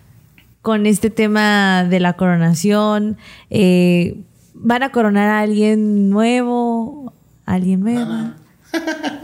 Con 0.61 0.85
este 0.87 1.09
tema 1.09 1.85
de 1.85 2.01
la 2.01 2.15
coronación. 2.15 3.17
Eh, 3.49 4.17
¿Van 4.55 4.83
a 4.83 4.91
coronar 4.91 5.29
a 5.29 5.39
alguien 5.39 6.11
nuevo? 6.11 7.13
¿Alguien 7.47 7.79
nueva? 7.79 8.35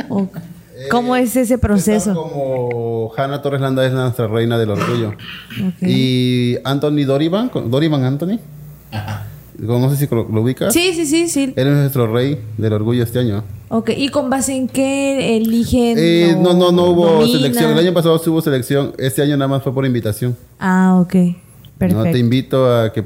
¿O 0.09 0.29
¿Cómo 0.91 1.16
es 1.16 1.37
ese 1.37 1.59
proceso? 1.59 2.14
como 2.14 3.12
Hannah 3.16 3.43
Torres 3.43 3.61
Landa 3.61 3.87
es 3.87 3.93
nuestra 3.93 4.26
reina 4.28 4.59
del 4.59 4.70
orgullo. 4.70 5.12
Y 5.80 6.57
Anthony 6.64 7.05
Dorivan, 7.07 7.51
Dorivan 7.70 8.05
Anthony. 8.05 8.39
No 9.59 9.89
sé 9.91 9.97
si 9.97 10.14
lo, 10.14 10.28
lo 10.28 10.43
ubicas. 10.43 10.72
Sí, 10.74 10.93
sí, 10.95 11.07
sí, 11.07 11.28
sí. 11.28 11.53
Él 11.57 11.68
es 11.68 11.74
nuestro 11.74 12.12
rey 12.12 12.39
del 12.59 12.72
orgullo 12.74 13.03
este 13.03 13.18
año. 13.20 13.43
Ok, 13.68 13.91
¿y 13.97 14.09
con 14.11 14.28
base 14.28 14.55
en 14.55 14.68
qué 14.68 15.37
eligen? 15.39 15.97
Eh, 15.99 16.37
no, 16.39 16.53
no, 16.55 16.70
no 16.72 16.84
hubo 16.91 17.26
selección. 17.26 17.72
El 17.72 17.78
año 17.78 17.95
pasado 17.95 18.18
sí 18.18 18.28
hubo 18.30 18.41
selección. 18.43 18.93
Este 18.99 19.22
año 19.22 19.37
nada 19.37 19.49
más 19.49 19.62
fue 19.62 19.72
por 19.72 19.87
invitación. 19.87 20.37
Ah, 20.59 20.99
ok. 21.01 21.14
Perfecto. 21.78 22.05
No 22.07 22.11
te 22.11 22.18
invito 22.18 22.74
a 22.74 22.91
que 22.93 23.03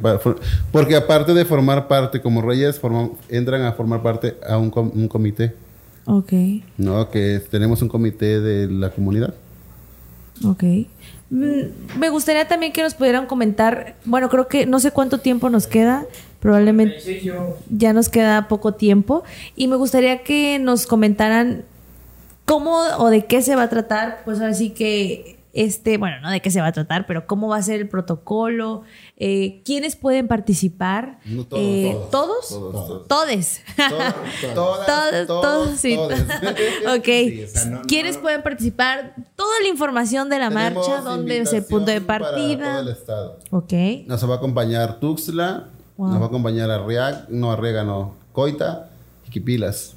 porque 0.71 0.95
aparte 0.97 1.35
de 1.35 1.45
formar 1.45 1.89
parte 1.89 2.21
como 2.21 2.41
reyes 2.41 2.81
forman- 2.81 3.13
entran 3.29 3.63
a 3.63 3.73
formar 3.73 4.01
parte 4.03 4.37
a 4.49 4.59
un, 4.59 4.71
com- 4.71 4.93
un 4.95 5.09
comité, 5.09 5.55
Ok, 6.07 6.33
no 6.79 7.11
que 7.11 7.41
tenemos 7.51 7.83
un 7.83 7.89
comité 7.89 8.41
de 8.41 8.71
la 8.71 8.91
comunidad. 8.91 9.35
ok. 10.45 10.65
Mm, 11.31 11.99
Me 11.99 12.09
gustaría 12.09 12.49
también 12.49 12.73
que 12.73 12.83
nos 12.83 12.95
pudieran 12.95 13.27
comentar, 13.27 13.95
bueno, 14.05 14.29
creo 14.29 14.49
que 14.49 14.67
no 14.67 14.81
sé 14.81 14.91
cuánto 14.91 15.19
tiempo 15.19 15.49
nos 15.51 15.67
queda, 15.69 16.05
probablemente 16.41 17.01
Sí, 17.01 17.31
ya 17.71 17.93
nos 17.93 18.09
queda 18.09 18.49
poco 18.49 18.75
tiempo 18.75 19.23
y 19.55 19.69
me 19.69 19.77
gustaría 19.77 20.25
que 20.25 20.59
nos 20.59 20.87
comentaran 20.87 21.65
cómo 22.47 22.81
o 22.99 23.11
de 23.11 23.27
qué 23.27 23.43
se 23.43 23.55
va 23.55 23.65
a 23.65 23.69
tratar, 23.69 24.23
pues 24.25 24.41
así 24.41 24.71
que 24.71 25.37
este, 25.53 25.99
bueno, 25.99 26.21
no 26.21 26.31
de 26.31 26.41
qué 26.41 26.51
se 26.51 26.61
va 26.61 26.69
a 26.69 26.73
tratar, 26.73 27.07
pero 27.07 27.27
cómo 27.27 27.49
va 27.49 27.57
a 27.57 27.63
ser 27.63 27.81
el 27.81 27.89
protocolo, 27.89 28.83
eh, 29.17 29.63
quiénes 29.65 29.97
pueden 29.97 30.29
participar, 30.29 31.19
No, 31.25 31.45
todos, 31.45 31.63
Eh, 31.63 31.97
todos, 32.11 32.49
todos, 32.49 32.73
todos, 32.73 33.09
todes, 33.09 33.63
Todas, 33.89 34.15
todos, 34.55 35.27
todos, 35.27 35.71
sí. 35.79 35.97
ok. 35.97 37.05
Sí, 37.05 37.43
o 37.45 37.49
sea, 37.49 37.65
no- 37.67 37.83
¿Quiénes 37.83 38.17
no- 38.17 38.23
pueden 38.23 38.43
participar? 38.43 39.15
Toda 39.37 39.61
la 39.61 39.69
información 39.69 40.29
de 40.31 40.39
la 40.39 40.51
marcha, 40.51 41.01
dónde 41.01 41.39
es 41.39 41.53
el 41.53 41.65
punto 41.65 41.91
de 41.91 41.97
invitación 41.97 42.07
para 42.07 42.31
todo 42.31 42.47
el 42.51 42.57
partida. 42.59 42.93
estado. 42.93 43.39
Ok. 43.51 43.73
Nos 44.07 44.29
va 44.29 44.35
a 44.35 44.37
acompañar 44.37 45.01
Tuxtla, 45.01 45.67
Wow. 45.97 46.09
nos 46.11 46.21
va 46.21 46.25
a 46.25 46.29
acompañar 46.29 46.71
Arriaga, 46.71 47.27
no 47.29 47.51
Arriaga, 47.53 47.85
no, 47.85 48.15
Coita, 48.33 48.89
Jiquipilas. 49.25 49.95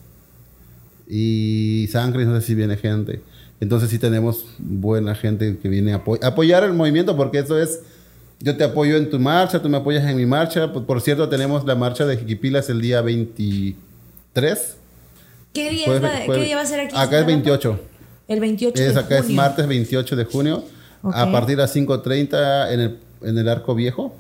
Y 1.08 1.88
Sangre, 1.92 2.26
no 2.26 2.40
sé 2.40 2.48
si 2.48 2.56
viene 2.56 2.78
gente. 2.78 3.22
Entonces 3.64 3.90
sí 3.90 3.98
tenemos 3.98 4.46
buena 4.60 5.16
gente 5.16 5.58
que 5.58 5.70
viene 5.70 5.94
a 5.94 6.04
apo- 6.04 6.20
apoyar 6.22 6.64
el 6.66 6.74
movimiento 6.74 7.16
porque 7.16 7.40
eso 7.40 7.58
es, 7.58 7.80
yo 8.42 8.58
te 8.58 8.64
apoyo 8.66 8.98
en 8.98 9.10
tu 9.10 9.20
marcha, 9.20 9.62
tú 9.62 9.70
me 9.70 9.78
apoyas 9.78 10.04
en 10.10 10.18
mi 10.18 10.26
marcha. 10.26 10.74
Por, 10.74 10.86
por 10.86 11.00
cierto, 11.00 11.30
tenemos 11.30 11.66
la 11.66 11.76
marcha 11.76 12.06
de 12.06 12.18
Jiquipilas 12.18 12.70
el 12.70 12.82
día 12.82 13.02
23. 13.02 14.76
¿Qué 15.54 15.70
día, 15.70 15.86
Jueves- 15.86 16.04
va, 16.04 16.20
¿qué 16.20 16.26
jueves- 16.26 16.46
día 16.46 16.56
va 16.58 16.62
a 16.62 16.66
ser 16.66 16.80
aquí? 16.82 16.96
Acá 16.98 17.20
es 17.20 17.26
28. 17.26 17.80
El 18.28 18.40
28 18.42 18.82
Es, 18.84 18.94
de 18.96 19.00
acá 19.00 19.18
es 19.20 19.30
martes 19.30 19.66
28 19.68 20.16
de 20.16 20.26
junio. 20.26 20.64
A 21.04 21.32
partir 21.32 21.56
de 21.56 21.62
las 21.64 21.74
5.30 21.76 22.72
en 22.74 22.80
el, 22.80 23.00
en 23.22 23.38
el 23.38 23.48
Arco 23.50 23.76
Viejo, 23.76 24.16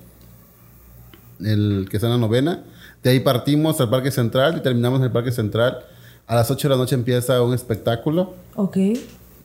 el 1.44 1.88
que 1.89 1.98
está 1.98 2.08
en 2.08 2.14
la 2.14 2.20
novena. 2.20 2.64
De 3.04 3.10
ahí 3.10 3.20
partimos 3.20 3.80
al 3.82 3.89
Parque 3.89 4.12
Central 4.12 4.56
y 4.58 4.62
terminamos 4.62 5.00
en 5.00 5.06
el 5.06 5.12
Parque 5.12 5.32
Central. 5.32 5.80
A 6.28 6.36
las 6.36 6.50
8 6.52 6.68
de 6.70 6.76
la 6.76 6.78
noche 6.80 6.96
empieza 6.96 7.41
un 7.41 7.54
espectáculo, 7.54 8.34
Ok. 8.56 8.78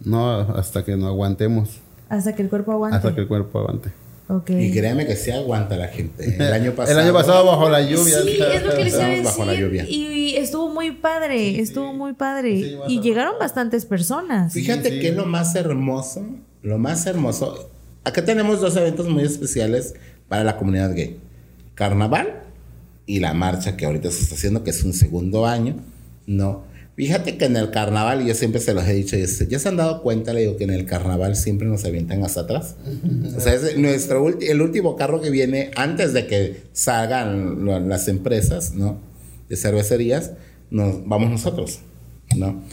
¿No? 0.04 0.40
Hasta 0.40 0.84
que 0.84 0.96
no 0.96 1.06
aguantemos, 1.06 1.80
Hasta 2.08 2.34
que 2.34 2.42
el 2.42 2.48
cuerpo 2.48 2.72
aguante. 2.72 2.96
hasta 2.96 3.14
que 3.14 3.20
el 3.22 3.28
cuerpo 3.28 3.58
aguante. 3.60 3.90
Ok. 4.30 4.50
Y 4.50 4.70
créeme 4.72 5.06
que 5.06 5.16
sí 5.16 5.30
aguanta 5.30 5.76
la 5.76 5.88
gente. 5.88 6.36
El 6.36 6.52
año 6.52 6.72
pasado. 6.72 6.98
El 6.98 7.04
año 7.06 7.14
pasado 7.14 7.46
bajo 7.46 7.70
la 7.70 7.80
lluvia. 7.80 8.20
Sí, 8.22 8.38
es 8.38 8.62
lo 8.62 8.74
que 8.74 8.84
les 8.84 9.24
bajo 9.24 9.44
la 9.46 9.52
decir. 9.52 9.66
lluvia. 9.66 9.84
Y 9.88 10.36
estuvo 10.36 10.68
muy 10.68 10.90
padre, 10.92 11.58
estuvo 11.60 11.94
muy 11.94 12.12
padre. 12.12 12.62
Sí, 12.62 12.78
y 12.88 13.00
llegaron 13.00 13.34
bastantes 13.40 13.86
personas. 13.86 14.52
Fíjate 14.52 14.90
Sí, 14.90 15.00
que 15.00 15.08
es 15.08 15.16
lo 15.16 15.24
más 15.24 15.54
hermoso, 15.54 16.26
lo 16.62 16.76
más 16.78 17.06
hermoso. 17.06 17.70
Acá 18.04 18.22
tenemos 18.24 18.60
dos 18.60 18.76
eventos 18.76 19.08
muy 19.08 19.22
especiales 19.24 19.94
para 20.28 20.44
la 20.44 20.56
comunidad 20.58 20.94
gay. 20.94 21.18
Carnaval 21.74 22.42
y 23.06 23.20
la 23.20 23.32
marcha 23.32 23.76
que 23.78 23.86
ahorita 23.86 24.10
se 24.10 24.22
está 24.24 24.34
haciendo, 24.34 24.62
que 24.62 24.70
es 24.70 24.82
un 24.84 24.92
segundo 24.92 25.46
año. 25.46 25.76
No. 26.26 26.64
Fíjate 26.98 27.38
que 27.38 27.44
en 27.44 27.56
el 27.56 27.70
carnaval, 27.70 28.22
y 28.22 28.26
yo 28.26 28.34
siempre 28.34 28.60
se 28.60 28.74
los 28.74 28.84
he 28.88 28.92
dicho, 28.92 29.14
es- 29.14 29.48
ya 29.48 29.60
se 29.60 29.68
han 29.68 29.76
dado 29.76 30.02
cuenta, 30.02 30.32
le 30.32 30.40
digo 30.40 30.56
que 30.56 30.64
en 30.64 30.70
el 30.70 30.84
carnaval 30.84 31.36
siempre 31.36 31.68
nos 31.68 31.84
avientan 31.84 32.24
hasta 32.24 32.40
atrás. 32.40 32.74
O 33.36 33.40
sea, 33.40 33.54
es 33.54 33.78
nuestro 33.78 34.26
el 34.40 34.60
último 34.60 34.96
carro 34.96 35.20
que 35.20 35.30
viene 35.30 35.70
antes 35.76 36.12
de 36.12 36.26
que 36.26 36.62
salgan 36.72 37.64
las 37.88 38.08
empresas, 38.08 38.74
¿no? 38.74 38.98
De 39.48 39.54
cervecerías, 39.56 40.32
nos, 40.70 41.06
vamos 41.08 41.30
nosotros, 41.30 41.78
¿no? 42.36 42.64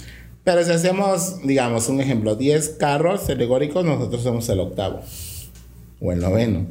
Pero 0.44 0.64
si 0.64 0.72
hacemos, 0.72 1.42
digamos, 1.46 1.88
un 1.88 2.02
ejemplo, 2.02 2.36
10 2.36 2.70
carros 2.80 3.30
alegóricos, 3.30 3.86
nosotros 3.86 4.24
somos 4.24 4.50
el 4.50 4.60
octavo 4.60 5.02
o 6.02 6.12
el 6.12 6.20
noveno. 6.20 6.66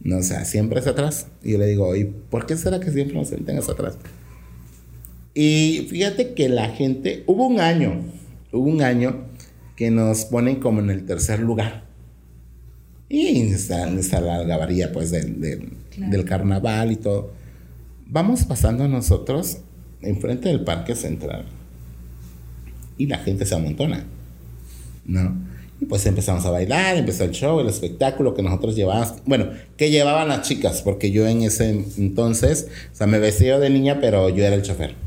No, 0.00 0.18
o 0.18 0.22
sea, 0.24 0.44
siempre 0.44 0.80
es 0.80 0.86
atrás. 0.88 1.26
Y 1.44 1.52
yo 1.52 1.58
le 1.58 1.66
digo, 1.66 1.94
¿y 1.94 2.06
por 2.06 2.44
qué 2.46 2.56
será 2.56 2.80
que 2.80 2.90
siempre 2.90 3.16
nos 3.16 3.28
sienten 3.28 3.56
hasta 3.56 3.72
atrás? 3.72 3.94
Y 5.40 5.86
fíjate 5.88 6.34
que 6.34 6.48
la 6.48 6.70
gente, 6.70 7.22
hubo 7.28 7.46
un 7.46 7.60
año, 7.60 8.02
hubo 8.50 8.68
un 8.68 8.82
año 8.82 9.26
que 9.76 9.88
nos 9.92 10.24
ponen 10.24 10.56
como 10.56 10.80
en 10.80 10.90
el 10.90 11.06
tercer 11.06 11.38
lugar. 11.38 11.84
Y 13.08 13.42
está, 13.42 13.88
está 13.88 14.20
la 14.20 14.68
pues 14.92 15.12
del, 15.12 15.40
del, 15.40 15.74
del 15.96 16.24
carnaval 16.24 16.90
y 16.90 16.96
todo. 16.96 17.30
Vamos 18.08 18.46
pasando 18.46 18.88
nosotros 18.88 19.58
enfrente 20.02 20.48
del 20.48 20.64
parque 20.64 20.96
central. 20.96 21.44
Y 22.96 23.06
la 23.06 23.18
gente 23.18 23.46
se 23.46 23.54
amontona. 23.54 24.06
¿No? 25.06 25.36
Y 25.80 25.84
pues 25.84 26.04
empezamos 26.06 26.44
a 26.46 26.50
bailar, 26.50 26.96
empezó 26.96 27.22
el 27.22 27.30
show, 27.30 27.60
el 27.60 27.68
espectáculo 27.68 28.34
que 28.34 28.42
nosotros 28.42 28.74
llevábamos. 28.74 29.22
Bueno, 29.24 29.50
que 29.76 29.92
llevaban 29.92 30.26
las 30.26 30.48
chicas, 30.48 30.82
porque 30.82 31.12
yo 31.12 31.28
en 31.28 31.42
ese 31.42 31.84
entonces, 31.96 32.66
o 32.92 32.96
sea, 32.96 33.06
me 33.06 33.20
vestía 33.20 33.60
de 33.60 33.70
niña, 33.70 34.00
pero 34.00 34.30
yo 34.30 34.44
era 34.44 34.56
el 34.56 34.62
chofer. 34.62 35.06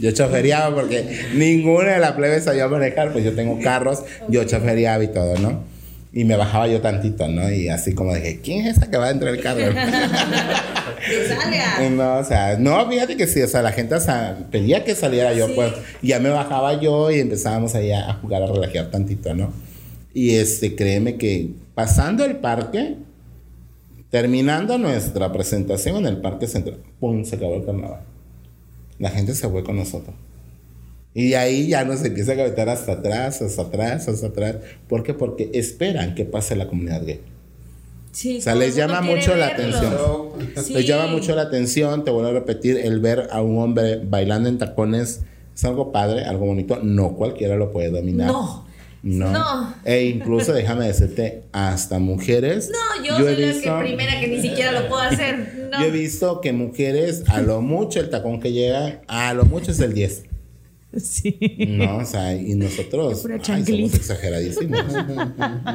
Yo 0.00 0.10
chofereaba 0.10 0.74
porque 0.74 1.04
ninguna 1.34 1.94
de 1.94 1.98
la 2.00 2.16
plebe 2.16 2.40
sabía 2.40 2.68
manejar, 2.68 3.12
pues 3.12 3.24
yo 3.24 3.34
tengo 3.34 3.58
carros, 3.60 4.04
yo 4.28 4.44
chofereaba 4.44 5.02
y 5.02 5.08
todo, 5.08 5.36
¿no? 5.38 5.64
Y 6.12 6.24
me 6.24 6.36
bajaba 6.36 6.66
yo 6.68 6.80
tantito, 6.80 7.28
¿no? 7.28 7.50
Y 7.50 7.68
así 7.68 7.94
como 7.94 8.14
dije, 8.14 8.40
¿quién 8.42 8.66
es 8.66 8.78
esa 8.78 8.90
que 8.90 8.96
va 8.96 9.08
dentro 9.08 9.30
del 9.30 9.40
carro? 9.40 9.60
No, 11.90 12.18
o 12.18 12.24
sea, 12.24 12.56
no, 12.58 12.88
fíjate 12.88 13.16
que 13.16 13.26
sí, 13.26 13.40
o 13.40 13.48
sea, 13.48 13.62
la 13.62 13.72
gente 13.72 13.94
o 13.94 14.00
sea, 14.00 14.36
pedía 14.50 14.84
que 14.84 14.94
saliera 14.94 15.32
yo, 15.32 15.54
pues, 15.54 15.72
y 16.02 16.08
ya 16.08 16.20
me 16.20 16.28
bajaba 16.28 16.80
yo 16.80 17.10
y 17.10 17.20
empezábamos 17.20 17.74
ahí 17.74 17.92
a, 17.92 18.10
a 18.10 18.14
jugar, 18.14 18.42
a 18.42 18.46
relajar 18.46 18.90
tantito, 18.90 19.32
¿no? 19.34 19.52
Y 20.12 20.36
este, 20.36 20.74
créeme 20.74 21.16
que 21.16 21.50
pasando 21.74 22.24
el 22.24 22.36
parque, 22.36 22.96
terminando 24.10 24.78
nuestra 24.78 25.32
presentación 25.32 25.98
en 25.98 26.06
el 26.06 26.16
parque 26.20 26.46
central, 26.46 26.78
¡pum! 26.98 27.24
se 27.24 27.36
acabó 27.36 27.56
el 27.56 27.64
carnaval. 27.64 28.00
La 28.98 29.10
gente 29.10 29.34
se 29.34 29.48
fue 29.48 29.62
con 29.64 29.76
nosotros. 29.76 30.14
Y 31.14 31.34
ahí 31.34 31.68
ya 31.68 31.84
nos 31.84 32.04
empieza 32.04 32.32
a 32.32 32.36
cabetar 32.36 32.68
hasta 32.68 32.92
atrás, 32.92 33.42
hasta 33.42 33.62
atrás, 33.62 34.08
hasta 34.08 34.28
atrás. 34.28 34.56
¿Por 34.88 35.02
qué? 35.02 35.14
Porque 35.14 35.50
esperan 35.54 36.14
que 36.14 36.24
pase 36.24 36.54
la 36.54 36.68
comunidad 36.68 37.04
gay. 37.04 37.20
Sí, 38.12 38.38
O 38.38 38.40
sea, 38.40 38.54
les 38.54 38.74
llama 38.74 39.00
mucho 39.00 39.36
la 39.36 39.48
atención. 39.48 39.94
Sí. 40.62 40.74
Les 40.74 40.86
llama 40.86 41.06
mucho 41.08 41.34
la 41.34 41.42
atención, 41.42 42.04
te 42.04 42.10
vuelvo 42.10 42.30
a 42.30 42.32
repetir, 42.32 42.76
el 42.76 43.00
ver 43.00 43.28
a 43.30 43.42
un 43.42 43.58
hombre 43.58 44.00
bailando 44.04 44.48
en 44.48 44.58
tacones 44.58 45.20
es 45.54 45.64
algo 45.64 45.90
padre, 45.90 46.24
algo 46.24 46.46
bonito. 46.46 46.78
No 46.82 47.14
cualquiera 47.16 47.56
lo 47.56 47.72
puede 47.72 47.90
dominar. 47.90 48.28
No. 48.28 48.67
No. 49.02 49.30
No. 49.32 49.74
E 49.84 50.04
incluso, 50.06 50.52
déjame 50.52 50.86
decirte, 50.86 51.44
hasta 51.52 51.98
mujeres. 51.98 52.70
No, 52.70 53.04
yo, 53.04 53.16
soy 53.16 53.36
la 53.36 53.52
visto- 53.52 53.78
que 53.78 53.84
primera 53.84 54.20
que 54.20 54.26
ni 54.28 54.40
siquiera 54.42 54.72
lo 54.72 54.88
puedo 54.88 55.02
hacer. 55.02 55.68
No. 55.70 55.78
Yo 55.80 55.86
he 55.86 55.90
visto 55.90 56.40
que 56.40 56.52
mujeres, 56.52 57.22
a 57.28 57.40
lo 57.40 57.60
mucho 57.62 58.00
el 58.00 58.10
tacón 58.10 58.40
que 58.40 58.52
llega, 58.52 59.02
a 59.06 59.32
lo 59.34 59.44
mucho 59.44 59.70
es 59.70 59.80
el 59.80 59.94
10. 59.94 60.24
Sí. 60.96 61.38
No, 61.68 61.98
o 61.98 62.04
sea, 62.06 62.34
y 62.34 62.54
nosotros 62.54 63.20
Pura 63.20 63.38
ay, 63.48 63.64
somos 63.64 63.94
exageradísimos. 63.94 64.84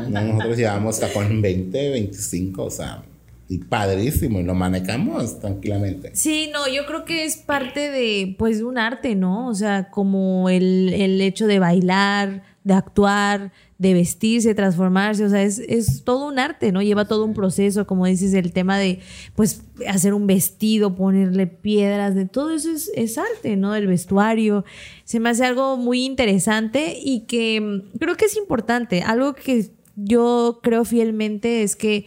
No, 0.10 0.22
nosotros 0.22 0.58
llevamos 0.58 1.00
tacón 1.00 1.40
20, 1.42 1.92
25, 1.92 2.64
o 2.64 2.72
sea, 2.72 3.04
y 3.48 3.60
padrísimo 3.60 4.40
y 4.40 4.44
lo 4.44 4.56
manejamos 4.56 5.40
tranquilamente. 5.40 6.12
Sí, 6.16 6.50
no, 6.52 6.68
yo 6.68 6.86
creo 6.88 7.06
que 7.06 7.26
es 7.26 7.38
parte 7.38 7.92
de, 7.92 8.36
pues, 8.40 8.58
de 8.58 8.64
un 8.64 8.80
arte, 8.80 9.14
¿no? 9.16 9.48
O 9.50 9.54
sea, 9.54 9.90
como 9.92 10.50
el, 10.50 10.92
el 10.94 11.22
hecho 11.22 11.46
de 11.46 11.60
bailar, 11.60 12.42
de 12.64 12.74
actuar, 12.74 13.52
de 13.78 13.94
vestirse, 13.94 14.56
transformarse, 14.56 15.26
o 15.26 15.30
sea, 15.30 15.44
es, 15.44 15.60
es, 15.60 16.04
todo 16.04 16.28
un 16.28 16.40
arte, 16.40 16.72
¿no? 16.72 16.82
Lleva 16.82 17.06
todo 17.06 17.26
un 17.26 17.34
proceso, 17.34 17.86
como 17.86 18.06
dices, 18.06 18.34
el 18.34 18.54
tema 18.54 18.78
de, 18.78 19.00
pues, 19.36 19.64
hacer 19.88 20.14
un 20.14 20.28
vestido, 20.28 20.96
ponerle 20.96 21.48
piedras, 21.48 22.16
de 22.16 22.26
todo 22.26 22.52
eso 22.52 22.72
es, 22.72 22.90
es 22.96 23.18
arte, 23.18 23.58
¿no? 23.58 23.76
El 23.76 23.88
vestuario. 23.88 24.64
Se 25.04 25.20
me 25.20 25.30
hace 25.30 25.46
algo 25.46 25.76
muy 25.76 26.06
interesante 26.06 26.98
y 27.04 27.22
que 27.22 27.60
mm, 27.60 27.98
creo 27.98 28.16
que 28.16 28.26
es 28.26 28.38
importante. 28.38 29.02
Algo 29.02 29.34
que 29.34 29.72
yo 29.96 30.60
creo 30.64 30.86
fielmente 30.86 31.64
es 31.64 31.76
que 31.76 32.06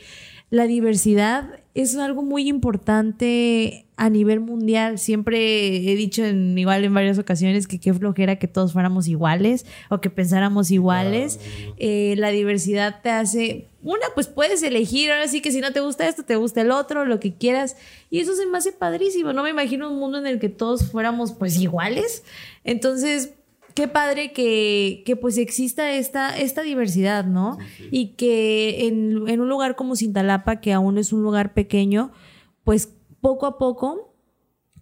la 0.49 0.67
diversidad 0.67 1.61
es 1.83 1.95
algo 1.97 2.23
muy 2.23 2.49
importante 2.49 3.85
a 3.97 4.09
nivel 4.09 4.41
mundial. 4.41 4.99
Siempre 4.99 5.77
he 5.77 5.95
dicho 5.95 6.25
en, 6.25 6.57
igual 6.57 6.85
en 6.85 6.95
varias 6.95 7.19
ocasiones 7.19 7.67
que 7.67 7.79
qué 7.79 7.93
flojera 7.93 8.37
que 8.37 8.49
todos 8.49 8.73
fuéramos 8.73 9.09
iguales 9.09 9.67
o 9.91 10.01
que 10.01 10.09
pensáramos 10.09 10.71
iguales. 10.71 11.39
Eh, 11.77 12.15
la 12.17 12.31
diversidad 12.31 13.01
te 13.03 13.11
hace, 13.11 13.69
una, 13.83 14.07
pues 14.15 14.27
puedes 14.27 14.63
elegir, 14.63 15.13
ahora 15.13 15.29
sí 15.29 15.43
que 15.43 15.53
si 15.53 15.61
no 15.61 15.73
te 15.73 15.81
gusta 15.81 16.09
esto, 16.09 16.25
te 16.25 16.37
gusta 16.37 16.63
el 16.63 16.71
otro, 16.71 17.05
lo 17.05 17.21
que 17.21 17.35
quieras. 17.35 17.77
Y 18.11 18.21
eso 18.21 18.35
se 18.35 18.47
me 18.47 18.57
hace 18.57 18.73
padrísimo. 18.73 19.35
No 19.35 19.43
me 19.43 19.51
imagino 19.51 19.91
un 19.91 19.99
mundo 19.99 20.17
en 20.17 20.27
el 20.27 20.39
que 20.39 20.49
todos 20.49 20.91
fuéramos 20.91 21.33
pues 21.33 21.59
iguales. 21.59 22.23
Entonces, 22.65 23.35
qué 23.77 23.89
padre 23.89 24.33
que, 24.33 25.03
que, 25.05 25.17
pues 25.17 25.37
exista 25.37 25.93
esta, 25.93 26.37
esta 26.37 26.63
diversidad, 26.63 27.27
¿no? 27.27 27.59
Y 27.91 28.15
que 28.15 28.87
en, 28.87 29.29
en, 29.29 29.41
un 29.41 29.51
lugar 29.51 29.77
como 29.77 29.97
Cintalapa, 29.97 30.63
que 30.63 30.73
aún 30.73 30.97
es 30.97 31.13
un 31.13 31.23
lugar 31.23 31.53
pequeño, 31.53 32.11
pues 32.65 32.89
poco 33.21 33.45
a 33.45 33.59
poco 33.59 34.15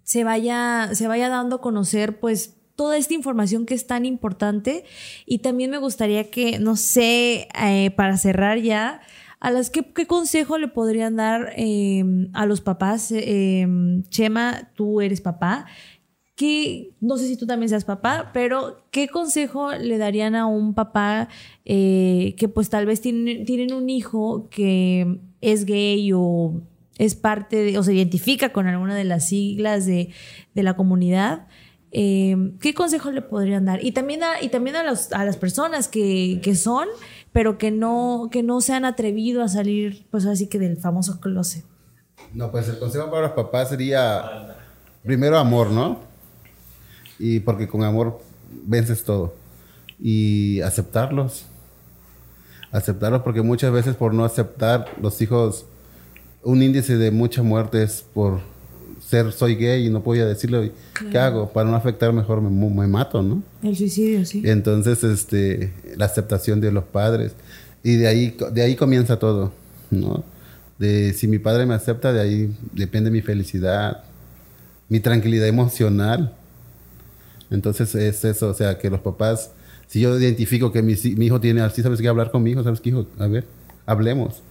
se 0.04 0.22
vaya, 0.22 0.90
se 0.92 1.08
vaya 1.08 1.28
dando 1.28 1.56
a 1.56 1.60
conocer, 1.60 2.20
pues 2.20 2.54
toda 2.76 2.96
esta 2.96 3.14
información 3.14 3.66
que 3.66 3.74
es 3.74 3.88
tan 3.88 4.06
importante. 4.06 4.84
Y 5.26 5.38
también 5.38 5.72
me 5.72 5.78
gustaría 5.78 6.30
que, 6.30 6.60
no 6.60 6.76
sé, 6.76 7.48
eh, 7.60 7.90
para 7.96 8.16
cerrar 8.16 8.58
ya, 8.60 9.00
a 9.40 9.50
las 9.50 9.68
¿qué, 9.70 9.84
qué 9.92 10.06
consejo 10.06 10.56
le 10.56 10.68
podrían 10.68 11.16
dar 11.16 11.52
eh, 11.56 12.02
a 12.32 12.46
los 12.46 12.60
papás? 12.60 13.10
Eh, 13.10 13.66
Chema, 14.08 14.70
tú 14.74 15.00
eres 15.00 15.20
papá. 15.20 15.66
¿Qué, 16.36 16.90
no 17.00 17.16
sé 17.16 17.28
si 17.28 17.36
tú 17.36 17.46
también 17.46 17.68
seas 17.68 17.84
papá, 17.84 18.30
pero 18.34 18.84
¿qué 18.90 19.08
consejo 19.08 19.70
le 19.72 19.98
darían 19.98 20.34
a 20.34 20.46
un 20.46 20.74
papá 20.74 21.28
eh, 21.64 22.34
que 22.36 22.48
pues 22.48 22.70
tal 22.70 22.86
vez 22.86 23.00
tienen, 23.00 23.44
tienen 23.44 23.72
un 23.72 23.88
hijo 23.88 24.48
que 24.50 25.20
es 25.40 25.64
gay 25.64 26.10
o 26.12 26.60
es 26.98 27.14
parte 27.14 27.78
o 27.78 27.82
se 27.84 27.94
identifica 27.94 28.52
con 28.52 28.66
alguna 28.66 28.96
de 28.96 29.04
las 29.04 29.28
siglas 29.28 29.86
de, 29.86 30.10
de 30.54 30.62
la 30.64 30.74
comunidad? 30.74 31.46
Eh, 31.96 32.36
¿Qué 32.60 32.74
consejo 32.74 33.12
le 33.12 33.22
podrían 33.22 33.64
dar? 33.64 33.84
Y 33.84 33.92
también 33.92 34.24
a, 34.24 34.42
y 34.42 34.48
también 34.48 34.74
a, 34.74 34.82
los, 34.82 35.12
a 35.12 35.24
las 35.24 35.36
personas 35.36 35.86
que, 35.86 36.40
que, 36.42 36.56
son, 36.56 36.88
pero 37.30 37.56
que 37.56 37.70
no, 37.70 38.28
que 38.32 38.42
no 38.42 38.60
se 38.60 38.72
han 38.72 38.84
atrevido 38.84 39.44
a 39.44 39.48
salir, 39.48 40.04
pues 40.10 40.26
así 40.26 40.48
que 40.48 40.58
del 40.58 40.76
famoso 40.76 41.20
closet. 41.20 41.64
No, 42.32 42.50
pues 42.50 42.68
el 42.68 42.80
consejo 42.80 43.08
para 43.08 43.28
los 43.28 43.32
papás 43.32 43.68
sería 43.68 44.56
primero 45.04 45.38
amor, 45.38 45.70
¿no? 45.70 46.00
Y 47.18 47.40
porque 47.40 47.68
con 47.68 47.84
amor 47.84 48.20
vences 48.66 49.04
todo. 49.04 49.34
Y 50.00 50.60
aceptarlos. 50.60 51.46
Aceptarlos 52.72 53.22
porque 53.22 53.42
muchas 53.42 53.72
veces 53.72 53.94
por 53.94 54.12
no 54.12 54.24
aceptar 54.24 54.86
los 55.00 55.20
hijos, 55.22 55.66
un 56.42 56.62
índice 56.62 56.96
de 56.96 57.10
muchas 57.10 57.44
muertes 57.44 58.04
por 58.12 58.40
ser 59.08 59.32
soy 59.32 59.54
gay 59.54 59.86
y 59.86 59.90
no 59.90 60.02
podía 60.02 60.24
decirlo, 60.24 60.62
claro. 60.92 61.10
¿qué 61.10 61.18
hago? 61.18 61.52
Para 61.52 61.68
no 61.70 61.76
afectar 61.76 62.12
mejor 62.12 62.40
me, 62.40 62.50
me, 62.50 62.86
mato, 62.86 63.22
¿no? 63.22 63.42
El 63.62 63.76
suicidio, 63.76 64.24
sí. 64.24 64.42
Entonces, 64.44 65.04
este, 65.04 65.72
la 65.96 66.06
aceptación 66.06 66.60
de 66.60 66.72
los 66.72 66.84
padres. 66.84 67.32
Y 67.82 67.96
de 67.96 68.08
ahí, 68.08 68.36
de 68.52 68.62
ahí 68.62 68.76
comienza 68.76 69.18
todo, 69.18 69.52
¿no? 69.90 70.24
De 70.78 71.12
si 71.12 71.28
mi 71.28 71.38
padre 71.38 71.66
me 71.66 71.74
acepta, 71.74 72.12
de 72.12 72.20
ahí 72.20 72.56
depende 72.72 73.10
mi 73.10 73.20
felicidad, 73.20 74.04
mi 74.88 75.00
tranquilidad 75.00 75.46
emocional. 75.46 76.34
Entonces 77.50 77.94
es 77.94 78.24
eso, 78.24 78.48
o 78.48 78.54
sea, 78.54 78.78
que 78.78 78.90
los 78.90 79.00
papás, 79.00 79.50
si 79.86 80.00
yo 80.00 80.18
identifico 80.18 80.72
que 80.72 80.82
mi, 80.82 80.94
mi 81.16 81.26
hijo 81.26 81.40
tiene 81.40 81.60
así, 81.60 81.82
¿sabes 81.82 82.00
qué? 82.00 82.08
Hablar 82.08 82.30
con 82.30 82.42
mi 82.42 82.50
hijo, 82.50 82.62
¿sabes 82.62 82.80
qué, 82.80 82.90
hijo? 82.90 83.06
A 83.18 83.26
ver, 83.26 83.46
hablemos. 83.86 84.42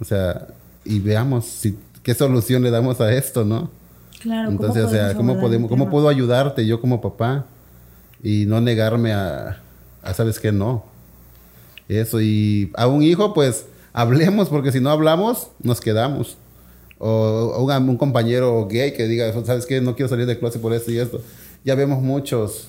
O 0.00 0.04
sea, 0.04 0.48
y 0.84 0.98
veamos 0.98 1.46
si, 1.46 1.76
qué 2.02 2.14
solución 2.14 2.62
le 2.62 2.70
damos 2.70 3.00
a 3.00 3.12
esto, 3.12 3.44
¿no? 3.44 3.70
Claro. 4.20 4.50
Entonces, 4.50 4.84
o 4.84 4.90
sea, 4.90 5.14
¿cómo, 5.14 5.40
podemos, 5.40 5.68
¿cómo 5.68 5.90
puedo 5.90 6.08
ayudarte 6.08 6.66
yo 6.66 6.80
como 6.80 7.00
papá? 7.00 7.46
Y 8.22 8.46
no 8.46 8.60
negarme 8.60 9.12
a, 9.12 9.60
a, 10.02 10.14
¿sabes 10.14 10.38
qué? 10.38 10.52
No. 10.52 10.84
Eso, 11.88 12.20
y 12.20 12.70
a 12.74 12.86
un 12.86 13.02
hijo, 13.02 13.34
pues, 13.34 13.66
hablemos, 13.92 14.48
porque 14.48 14.70
si 14.70 14.80
no 14.80 14.90
hablamos, 14.90 15.48
nos 15.62 15.80
quedamos. 15.80 16.36
O, 16.98 17.08
o 17.56 17.64
un, 17.64 17.88
un, 17.88 17.96
compañero 17.96 18.68
gay 18.68 18.92
que 18.92 19.08
diga, 19.08 19.32
¿sabes 19.44 19.66
qué? 19.66 19.80
No 19.80 19.96
quiero 19.96 20.08
salir 20.08 20.26
de 20.26 20.38
clase 20.38 20.60
por 20.60 20.72
esto 20.72 20.92
y 20.92 20.98
esto 20.98 21.20
ya 21.64 21.74
vemos 21.74 22.02
muchos. 22.02 22.68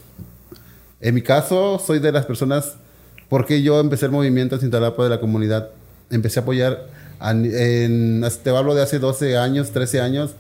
En 1.02 1.16
mi 1.16 1.22
caso, 1.22 1.80
soy 1.80 2.00
de 2.00 2.12
las 2.12 2.26
personas, 2.26 2.76
porque 3.30 3.62
yo 3.62 3.80
empecé 3.80 4.06
el 4.06 4.12
movimiento 4.12 4.58
sin 4.60 4.72
talapa 4.72 5.04
de 5.04 5.10
la 5.10 5.20
comunidad, 5.20 5.70
empecé 6.10 6.39
a 6.39 6.44
apoyar, 6.44 6.88
en, 7.22 8.24
te 8.44 8.50
hablo 8.50 8.76
de 8.76 8.84
hace 8.84 9.00
12 9.00 9.38
años, 9.38 9.72
13 9.72 10.02
años, 10.02 10.36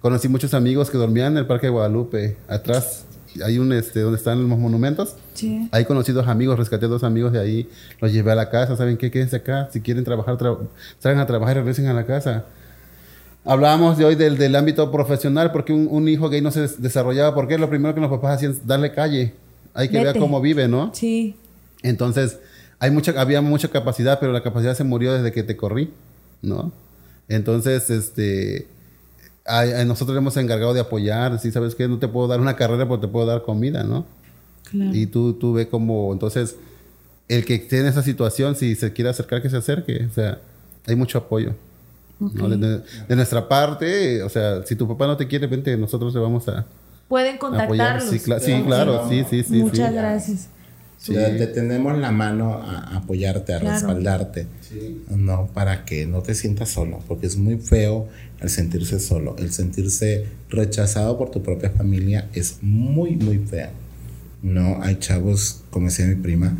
conocí 0.00 0.28
muchos 0.28 0.54
amigos 0.54 0.90
que 0.90 0.98
dormían 0.98 1.32
en 1.32 1.38
el 1.38 1.46
Parque 1.46 1.66
de 1.66 1.72
Guadalupe, 1.72 2.36
atrás 2.48 3.06
hay 3.42 3.58
un, 3.58 3.72
este, 3.72 4.00
donde 4.00 4.18
están 4.18 4.48
los 4.48 4.58
monumentos. 4.58 5.16
Sí. 5.34 5.68
Ahí 5.72 5.84
conocí 5.84 6.12
dos 6.12 6.28
amigos, 6.28 6.58
rescaté 6.58 6.86
dos 6.86 7.02
amigos 7.02 7.32
de 7.32 7.40
ahí, 7.40 7.68
los 8.00 8.12
llevé 8.12 8.32
a 8.32 8.34
la 8.36 8.50
casa, 8.50 8.76
¿saben 8.76 8.96
qué? 8.96 9.10
Quédense 9.10 9.36
acá, 9.36 9.68
si 9.72 9.80
quieren 9.80 10.04
trabajar, 10.04 10.36
tra 10.36 10.56
salgan 10.98 11.20
a 11.20 11.26
trabajar 11.26 11.56
y 11.56 11.60
regresen 11.60 11.86
a 11.86 11.94
la 11.94 12.06
casa. 12.06 12.44
Hablábamos 13.44 13.98
de 13.98 14.04
hoy 14.06 14.14
del, 14.14 14.38
del 14.38 14.56
ámbito 14.56 14.90
profesional, 14.90 15.52
porque 15.52 15.72
un, 15.72 15.88
un, 15.90 16.08
hijo 16.08 16.30
gay 16.30 16.40
no 16.40 16.50
se 16.50 16.66
desarrollaba, 16.78 17.34
porque 17.34 17.58
lo 17.58 17.68
primero 17.68 17.94
que 17.94 18.00
los 18.00 18.10
papás 18.10 18.36
hacían 18.36 18.52
es 18.52 18.66
darle 18.66 18.92
calle. 18.92 19.34
Hay 19.74 19.88
que 19.88 19.98
Vete. 19.98 20.12
ver 20.12 20.18
cómo 20.18 20.40
vive, 20.40 20.66
¿no? 20.66 20.90
Sí. 20.94 21.36
Entonces, 21.82 22.38
hay 22.78 22.90
mucha, 22.90 23.20
había 23.20 23.42
mucha 23.42 23.68
capacidad, 23.68 24.18
pero 24.18 24.32
la 24.32 24.42
capacidad 24.42 24.74
se 24.74 24.84
murió 24.84 25.12
desde 25.12 25.30
que 25.32 25.42
te 25.42 25.56
corrí, 25.56 25.92
¿no? 26.40 26.72
Entonces, 27.28 27.90
este, 27.90 28.66
a, 29.44 29.60
a 29.60 29.84
nosotros 29.84 30.16
hemos 30.16 30.36
encargado 30.38 30.72
de 30.72 30.80
apoyar, 30.80 31.38
si 31.38 31.50
sabes 31.50 31.74
que 31.74 31.86
no 31.86 31.98
te 31.98 32.08
puedo 32.08 32.28
dar 32.28 32.40
una 32.40 32.56
carrera, 32.56 32.84
pero 32.84 33.00
te 33.00 33.08
puedo 33.08 33.26
dar 33.26 33.42
comida, 33.42 33.84
¿no? 33.84 34.06
Claro. 34.70 34.94
Y 34.94 35.06
tú, 35.06 35.34
tú 35.34 35.52
ves 35.52 35.66
como, 35.66 36.12
entonces, 36.12 36.56
el 37.28 37.44
que 37.44 37.56
esté 37.56 37.80
en 37.80 37.86
esa 37.86 38.02
situación, 38.02 38.56
si 38.56 38.74
se 38.74 38.92
quiere 38.92 39.10
acercar, 39.10 39.42
que 39.42 39.50
se 39.50 39.58
acerque, 39.58 40.06
o 40.10 40.14
sea, 40.14 40.38
hay 40.86 40.96
mucho 40.96 41.18
apoyo. 41.18 41.54
Okay. 42.20 42.40
¿no? 42.40 42.48
de, 42.48 42.82
de, 43.08 43.16
nuestra 43.16 43.48
parte, 43.48 44.22
o 44.22 44.28
sea, 44.28 44.64
si 44.64 44.76
tu 44.76 44.86
papá 44.86 45.06
no 45.06 45.16
te 45.16 45.26
quiere, 45.26 45.46
vente, 45.46 45.76
nosotros 45.76 46.14
le 46.14 46.20
vamos 46.20 46.48
a. 46.48 46.64
Pueden 47.08 47.38
contactarlos. 47.38 48.08
Sí, 48.08 48.18
cl 48.18 48.40
sí, 48.40 48.62
claro, 48.64 49.08
sí, 49.08 49.24
sí, 49.28 49.42
sí. 49.42 49.62
Muchas 49.62 49.88
sí. 49.88 49.94
gracias. 49.94 50.48
Sí. 50.98 51.12
Te 51.12 51.46
tenemos 51.48 51.98
la 51.98 52.12
mano 52.12 52.54
a 52.54 52.96
apoyarte, 52.96 53.52
a 53.52 53.60
claro. 53.60 53.74
respaldarte, 53.74 54.46
no 55.10 55.48
para 55.52 55.84
que 55.84 56.06
no 56.06 56.22
te 56.22 56.34
sientas 56.34 56.70
solo, 56.70 57.00
porque 57.06 57.26
es 57.26 57.36
muy 57.36 57.58
feo 57.58 58.08
el 58.40 58.48
sentirse 58.48 58.98
solo, 59.00 59.36
el 59.38 59.52
sentirse 59.52 60.26
rechazado 60.48 61.18
por 61.18 61.30
tu 61.30 61.42
propia 61.42 61.68
familia 61.68 62.30
es 62.32 62.58
muy, 62.62 63.16
muy 63.16 63.38
feo. 63.38 63.68
No, 64.42 64.82
hay 64.82 64.96
chavos, 64.96 65.62
como 65.70 65.86
decía 65.86 66.06
mi 66.06 66.14
prima, 66.14 66.56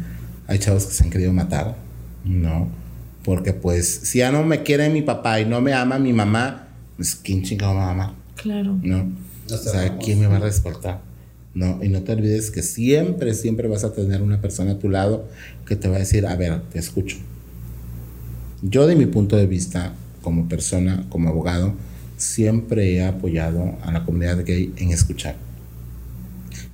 hay 0.47 0.59
chavos 0.59 0.87
que 0.87 0.93
se 0.93 1.05
han 1.05 1.11
querido 1.11 1.33
matar, 1.33 1.77
no, 2.25 2.69
porque 3.25 3.55
pues 3.55 4.01
si 4.05 4.19
ya 4.19 4.31
no 4.31 4.45
me 4.45 4.63
quiere 4.63 4.89
mi 4.91 5.03
papá 5.03 5.41
y 5.41 5.47
no 5.47 5.61
me 5.61 5.73
ama 5.73 5.99
mi 5.99 6.13
mamá, 6.13 6.69
pues 6.97 7.15
¿quién 7.17 7.43
chingado 7.43 7.73
me 7.73 7.81
va 7.81 7.89
a 7.89 7.91
amar? 7.91 8.13
Claro. 8.37 8.79
¿No? 8.83 9.11
O 9.51 9.57
sea, 9.57 9.99
¿quién 9.99 10.21
me 10.21 10.27
va 10.27 10.37
a 10.37 10.41
respaldar? 10.41 11.01
No, 11.55 11.83
y 11.83 11.89
no 11.89 12.03
te 12.03 12.13
olvides 12.13 12.51
que 12.51 12.63
siempre, 12.63 13.33
siempre 13.35 13.69
vas 13.69 13.85
a 13.85 13.93
tener 13.93 14.23
una 14.23 14.41
persona 14.41 14.73
a 14.73 14.79
tu 14.79 14.89
lado 14.89 15.29
que 15.67 15.77
te 15.77 15.89
va 15.89 15.97
a 15.97 16.01
decir, 16.01 16.27
a 16.27 16.35
ver, 16.37 16.63
te 16.73 16.79
escucho. 16.79 17.17
Yo 18.61 18.87
de 18.87 18.97
mi 18.97 19.07
punto 19.07 19.37
de 19.37 19.47
vista, 19.47 19.95
como 20.21 20.49
persona, 20.49 21.07
como 21.09 21.29
abogado, 21.29 21.75
siempre 22.17 22.95
he 22.95 23.05
apoyado 23.05 23.77
a 23.83 23.93
la 23.93 24.05
comunidad 24.05 24.45
gay 24.45 24.73
en 24.77 24.91
escuchar. 24.91 25.37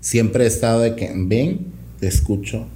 Siempre 0.00 0.44
he 0.44 0.46
estado 0.46 0.80
de 0.80 0.96
que, 0.96 1.12
ven, 1.14 1.66
te 1.98 2.06
escucho, 2.06 2.66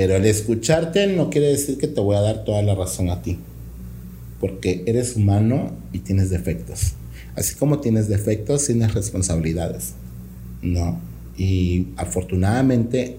pero 0.00 0.16
el 0.16 0.24
escucharte 0.24 1.08
no 1.08 1.28
quiere 1.28 1.48
decir 1.48 1.76
que 1.76 1.86
te 1.86 2.00
voy 2.00 2.16
a 2.16 2.22
dar 2.22 2.42
toda 2.44 2.62
la 2.62 2.74
razón 2.74 3.10
a 3.10 3.20
ti, 3.20 3.36
porque 4.40 4.82
eres 4.86 5.14
humano 5.14 5.76
y 5.92 5.98
tienes 5.98 6.30
defectos. 6.30 6.94
Así 7.34 7.54
como 7.54 7.80
tienes 7.80 8.08
defectos, 8.08 8.64
tienes 8.64 8.94
responsabilidades. 8.94 9.92
No. 10.62 10.98
Y 11.36 11.88
afortunadamente, 11.98 13.18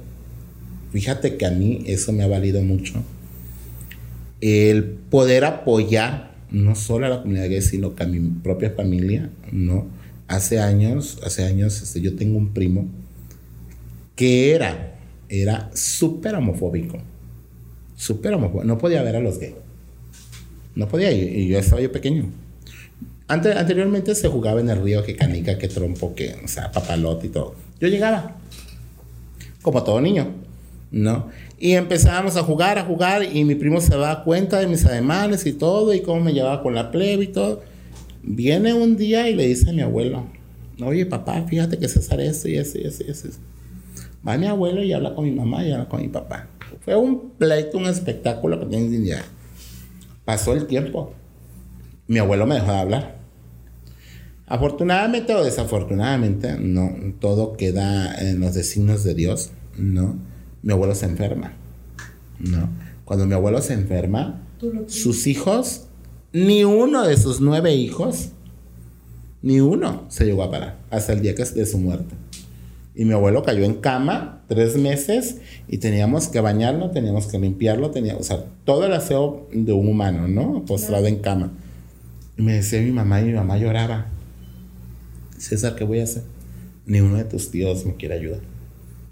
fíjate 0.92 1.38
que 1.38 1.46
a 1.46 1.52
mí 1.52 1.84
eso 1.86 2.14
me 2.14 2.24
ha 2.24 2.28
valido 2.28 2.64
mucho. 2.64 3.04
El 4.42 4.84
poder 4.86 5.46
apoyar 5.46 6.34
no 6.50 6.74
solo 6.74 7.06
a 7.06 7.10
la 7.10 7.22
comunidad 7.22 7.48
gay, 7.48 7.62
sino 7.62 7.94
que 7.94 8.06
a 8.06 8.08
mi 8.08 8.28
propia 8.42 8.72
familia, 8.72 9.30
¿no? 9.52 9.86
Hace 10.28 10.60
años, 10.60 11.20
hace 11.24 11.46
años, 11.46 11.80
este, 11.84 12.02
yo 12.02 12.16
tengo 12.16 12.40
un 12.40 12.56
primo 12.56 12.88
que 14.16 14.56
era, 14.56 14.91
era 15.32 15.70
súper 15.74 16.36
homofóbico. 16.36 16.98
Súper 17.96 18.34
homofóbico. 18.34 18.66
No 18.66 18.78
podía 18.78 19.02
ver 19.02 19.16
a 19.16 19.22
los 19.22 19.40
gays. 19.40 19.56
No 20.76 20.88
podía, 20.88 21.12
y, 21.12 21.48
yo 21.48 21.58
estaba 21.58 21.82
yo 21.82 21.92
pequeño. 21.92 22.26
Ante- 23.28 23.54
anteriormente 23.54 24.14
se 24.14 24.28
jugaba 24.28 24.60
en 24.60 24.70
el 24.70 24.82
río 24.82 25.04
que 25.04 25.16
canica, 25.16 25.58
que 25.58 25.70
trompo, 25.70 26.14
que, 26.16 26.36
o 26.44 26.48
sea, 26.48 26.72
papalote 26.72 27.28
y 27.28 27.30
todo. 27.30 27.56
Yo 27.80 27.88
llegaba, 27.88 28.36
como 29.62 29.84
todo 29.84 30.02
niño, 30.02 30.28
¿no? 30.92 31.30
Y 31.58 31.74
empezábamos 31.74 32.36
a 32.36 32.44
jugar, 32.44 32.78
a 32.78 32.84
jugar, 32.84 33.24
y 33.24 33.46
mi 33.46 33.56
primo 33.56 33.80
se 33.80 33.92
daba 33.92 34.24
cuenta 34.26 34.60
de 34.60 34.68
mis 34.68 34.86
ademanes 34.86 35.46
y 35.46 35.54
todo, 35.54 35.94
y 35.94 36.02
cómo 36.02 36.20
me 36.22 36.34
llevaba 36.34 36.62
con 36.62 36.76
la 36.76 36.92
plebe 36.92 37.24
y 37.24 37.28
todo. 37.28 37.62
Viene 38.24 38.74
un 38.74 38.98
día 38.98 39.30
y 39.30 39.36
le 39.36 39.48
dice 39.48 39.70
a 39.70 39.74
mi 39.74 39.82
abuelo, 39.82 40.26
oye 40.84 41.06
papá, 41.06 41.44
fíjate 41.48 41.78
que 41.78 41.88
César 41.88 42.20
esto 42.20 42.50
y 42.50 42.56
eso 42.58 42.78
y 42.78 42.84
eso 42.86 43.04
y 43.08 43.12
eso. 43.12 43.28
Va 44.28 44.38
mi 44.38 44.48
abuelo 44.48 44.84
y 44.84 44.94
habla 44.94 45.16
con 45.16 45.26
mi 45.26 45.32
mamá 45.32 45.64
y 45.66 45.72
habla 45.72 45.90
con 45.90 46.02
mi 46.02 46.08
papá. 46.08 46.48
Fue 46.82 46.96
un 46.96 47.32
pleito, 47.32 47.78
un 47.78 47.86
espectáculo 47.86 48.60
que 48.60 48.66
tienen 48.68 48.94
idea. 48.94 49.24
Pasó 50.26 50.54
el 50.54 50.68
tiempo. 50.68 51.14
Mi 52.08 52.20
abuelo 52.20 52.46
me 52.46 52.56
dejó 52.56 52.72
de 52.72 52.78
hablar. 52.78 53.22
Afortunadamente 54.48 55.34
o 55.34 55.44
desafortunadamente, 55.44 56.58
no, 56.60 56.94
todo 57.20 57.54
queda 57.54 58.14
en 58.16 58.42
los 58.42 58.54
designios 58.54 59.04
de 59.04 59.14
Dios, 59.14 59.52
¿no? 59.78 60.18
Mi 60.62 60.74
abuelo 60.74 60.94
se 60.94 61.06
enferma, 61.06 61.54
¿no? 62.38 62.70
Cuando 63.06 63.26
mi 63.26 63.34
abuelo 63.34 63.62
se 63.62 63.74
enferma, 63.74 64.42
sus 64.88 65.26
hijos, 65.26 65.88
ni 66.34 66.64
uno 66.64 67.08
de 67.08 67.18
sus 67.18 67.40
nueve 67.42 67.74
hijos, 67.74 68.32
ni 69.42 69.60
uno 69.60 70.06
se 70.10 70.26
llegó 70.26 70.44
a 70.44 70.52
parar 70.52 70.78
hasta 70.90 71.14
el 71.14 71.22
día 71.22 71.34
que 71.34 71.44
de 71.44 71.66
su 71.66 71.78
muerte. 71.78 72.14
Y 72.94 73.06
mi 73.06 73.14
abuelo 73.14 73.42
cayó 73.44 73.64
en 73.64 73.76
cama 73.76 74.44
tres 74.48 74.76
meses 74.76 75.38
y 75.68 75.78
teníamos 75.78 76.28
que 76.28 76.42
bañarlo, 76.42 76.92
teníamos 76.92 77.28
que 77.28 77.39
limpiarlo, 77.39 77.92
teníamos, 77.92 78.22
o 78.22 78.26
sea, 78.26 78.46
todo 78.66 78.86
el 78.86 78.94
aseo 78.94 79.48
de 79.54 79.72
un 79.72 79.88
humano, 79.88 80.28
¿no? 80.28 80.66
Postrado 80.66 81.08
en 81.08 81.20
cama. 81.20 81.54
Y 82.38 82.42
me 82.42 82.54
decía 82.54 82.82
mi 82.82 82.92
mamá 82.92 83.22
y 83.22 83.26
mi 83.26 83.34
mamá 83.34 83.58
lloraba. 83.58 84.08
César, 85.38 85.76
¿qué 85.76 85.86
voy 85.86 86.02
a 86.02 86.04
hacer? 86.04 86.24
Ni 86.86 87.00
uno 87.00 87.18
de 87.18 87.24
tus 87.24 87.50
tíos 87.50 87.86
me 87.86 87.96
quiere 87.96 88.16
ayudar. 88.16 88.42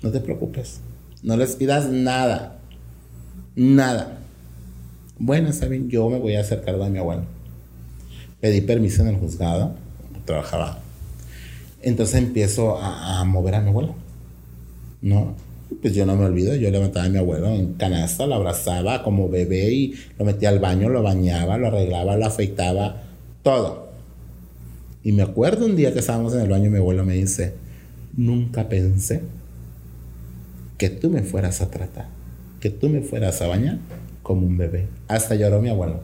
No 0.03 0.11
te 0.11 0.19
preocupes. 0.19 0.81
No 1.23 1.37
les 1.37 1.55
pidas 1.55 1.89
nada. 1.89 2.59
Nada. 3.55 4.19
Bueno, 5.17 5.49
está 5.49 5.67
bien, 5.67 5.89
yo 5.89 6.09
me 6.09 6.19
voy 6.19 6.35
a 6.35 6.41
hacer 6.41 6.63
cargo 6.63 6.83
de 6.83 6.89
mi 6.89 6.97
abuelo. 6.97 7.23
Pedí 8.39 8.61
permiso 8.61 9.01
en 9.01 9.09
el 9.09 9.15
juzgado, 9.17 9.75
trabajaba. 10.25 10.79
Entonces 11.81 12.15
empiezo 12.15 12.77
a, 12.77 13.23
mover 13.25 13.55
a 13.55 13.61
mi 13.61 13.69
abuelo. 13.69 13.95
¿No? 15.01 15.35
Pues 15.81 15.93
yo 15.93 16.05
no 16.05 16.15
me 16.15 16.25
olvido, 16.25 16.55
yo 16.55 16.71
levantaba 16.71 17.05
a 17.05 17.09
mi 17.09 17.19
abuelo 17.19 17.47
en 17.47 17.73
canasta, 17.73 18.25
lo 18.25 18.35
abrazaba 18.35 19.03
como 19.03 19.29
bebé 19.29 19.71
y 19.71 19.93
lo 20.17 20.25
metía 20.25 20.49
al 20.49 20.59
baño, 20.59 20.89
lo 20.89 21.03
bañaba, 21.03 21.57
lo 21.57 21.67
arreglaba, 21.67 22.17
lo 22.17 22.25
afeitaba, 22.25 23.03
todo. 23.43 23.89
Y 25.03 25.11
me 25.11 25.21
acuerdo 25.21 25.65
un 25.65 25.75
día 25.75 25.93
que 25.93 25.99
estábamos 25.99 26.33
en 26.33 26.41
el 26.41 26.49
baño, 26.49 26.69
mi 26.69 26.77
abuelo 26.77 27.05
me 27.05 27.13
dice, 27.13 27.53
nunca 28.17 28.67
pensé 28.67 29.21
que 30.77 30.89
tú 30.89 31.09
me 31.09 31.21
fueras 31.21 31.61
a 31.61 31.69
tratar, 31.69 32.07
que 32.59 32.69
tú 32.69 32.89
me 32.89 33.01
fueras 33.01 33.41
a 33.41 33.47
bañar 33.47 33.77
como 34.23 34.45
un 34.47 34.57
bebé. 34.57 34.87
Hasta 35.07 35.35
lloró 35.35 35.61
mi 35.61 35.69
abuelo. 35.69 36.01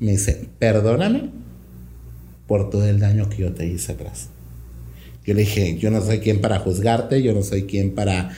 Me 0.00 0.12
dice, 0.12 0.48
perdóname 0.58 1.30
por 2.46 2.70
todo 2.70 2.86
el 2.86 2.98
daño 2.98 3.28
que 3.28 3.38
yo 3.38 3.52
te 3.52 3.66
hice 3.66 3.92
atrás. 3.92 4.31
Yo 5.24 5.34
le 5.34 5.40
dije, 5.40 5.78
yo 5.78 5.90
no 5.90 6.00
soy 6.00 6.18
quien 6.18 6.40
para 6.40 6.58
juzgarte, 6.58 7.22
yo 7.22 7.32
no 7.32 7.42
soy 7.42 7.62
quien 7.64 7.94
para 7.94 8.30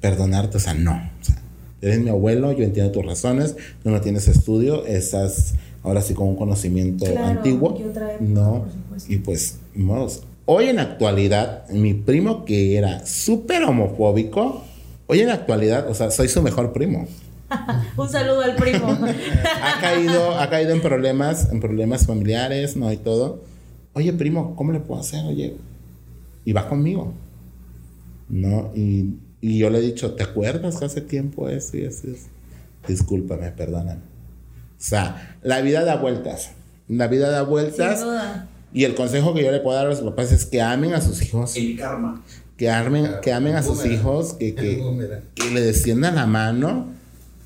perdonarte, 0.00 0.58
o 0.58 0.60
sea, 0.60 0.74
no. 0.74 0.92
O 1.20 1.24
sea, 1.24 1.36
eres 1.80 2.00
mi 2.00 2.10
abuelo, 2.10 2.52
yo 2.52 2.64
entiendo 2.64 2.92
tus 2.92 3.04
razones, 3.06 3.56
tú 3.82 3.90
no 3.90 4.00
tienes 4.00 4.28
estudio, 4.28 4.84
estás 4.86 5.54
ahora 5.82 6.02
sí 6.02 6.14
con 6.14 6.28
un 6.28 6.36
conocimiento 6.36 7.04
Claro, 7.06 7.26
antiguo. 7.26 7.78
y 7.80 7.84
otra 7.88 8.10
época, 8.14 8.24
no, 8.28 8.66
y 9.08 9.16
pues, 9.18 9.58
modos. 9.74 10.24
hoy 10.46 10.66
en 10.66 10.76
la 10.76 10.82
actualidad, 10.82 11.68
mi 11.70 11.94
primo 11.94 12.44
que 12.44 12.76
era 12.76 13.06
súper 13.06 13.62
homofóbico, 13.64 14.62
hoy 15.06 15.20
en 15.20 15.28
la 15.28 15.34
actualidad, 15.34 15.88
o 15.88 15.94
sea, 15.94 16.10
soy 16.10 16.28
su 16.28 16.42
mejor 16.42 16.72
primo. 16.72 17.06
Un 17.96 18.08
saludo 18.08 18.40
al 18.42 18.56
primo. 18.56 18.88
ha 19.62 19.80
caído, 19.80 20.36
ha 20.38 20.50
caído 20.50 20.72
en 20.72 20.80
problemas, 20.82 21.48
en 21.52 21.60
problemas 21.60 22.04
familiares, 22.06 22.76
¿no? 22.76 22.92
Y 22.92 22.96
todo. 22.96 23.44
Oye, 23.92 24.12
primo, 24.12 24.56
¿cómo 24.56 24.72
le 24.72 24.80
puedo 24.80 25.00
hacer? 25.00 25.24
Oye, 25.24 25.56
y 26.46 26.52
va 26.54 26.66
conmigo. 26.66 27.12
¿No? 28.30 28.72
Y, 28.74 29.16
y 29.42 29.58
yo 29.58 29.68
le 29.68 29.78
he 29.78 29.82
dicho, 29.82 30.14
¿te 30.14 30.22
acuerdas 30.22 30.78
que 30.78 30.86
hace 30.86 31.02
tiempo 31.02 31.50
eso 31.50 31.76
y 31.76 31.82
eso? 31.82 32.08
y 32.08 32.12
eso?" 32.12 32.28
Discúlpame, 32.88 33.50
perdóname. 33.50 34.00
O 34.00 34.82
sea, 34.82 35.36
la 35.42 35.60
vida 35.60 35.84
da 35.84 35.96
vueltas. 35.96 36.52
La 36.88 37.08
vida 37.08 37.28
da 37.30 37.42
vueltas. 37.42 37.98
Sin 37.98 38.08
duda. 38.08 38.48
Y 38.72 38.84
el 38.84 38.94
consejo 38.94 39.34
que 39.34 39.42
yo 39.42 39.50
le 39.50 39.60
puedo 39.60 39.76
dar 39.76 39.86
a 39.86 39.90
los 39.90 40.00
papás 40.00 40.32
es 40.32 40.46
que 40.46 40.62
amen 40.62 40.94
a 40.94 41.00
sus 41.00 41.20
hijos. 41.22 41.56
El 41.56 41.76
karma. 41.76 42.22
Que 42.56 42.70
amen, 42.70 43.10
que 43.22 43.32
amen 43.32 43.56
a 43.56 43.62
sus 43.62 43.84
hijos, 43.84 44.34
que, 44.34 44.54
que, 44.54 44.82
que 45.34 45.50
le 45.50 45.60
desciendan 45.60 46.14
la 46.14 46.26
mano, 46.26 46.88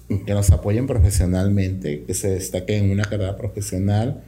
que 0.08 0.34
nos 0.34 0.50
apoyen 0.50 0.86
profesionalmente, 0.86 2.04
que 2.04 2.14
se 2.14 2.30
destaquen 2.30 2.84
en 2.84 2.90
una 2.92 3.04
carrera 3.04 3.36
profesional, 3.36 4.22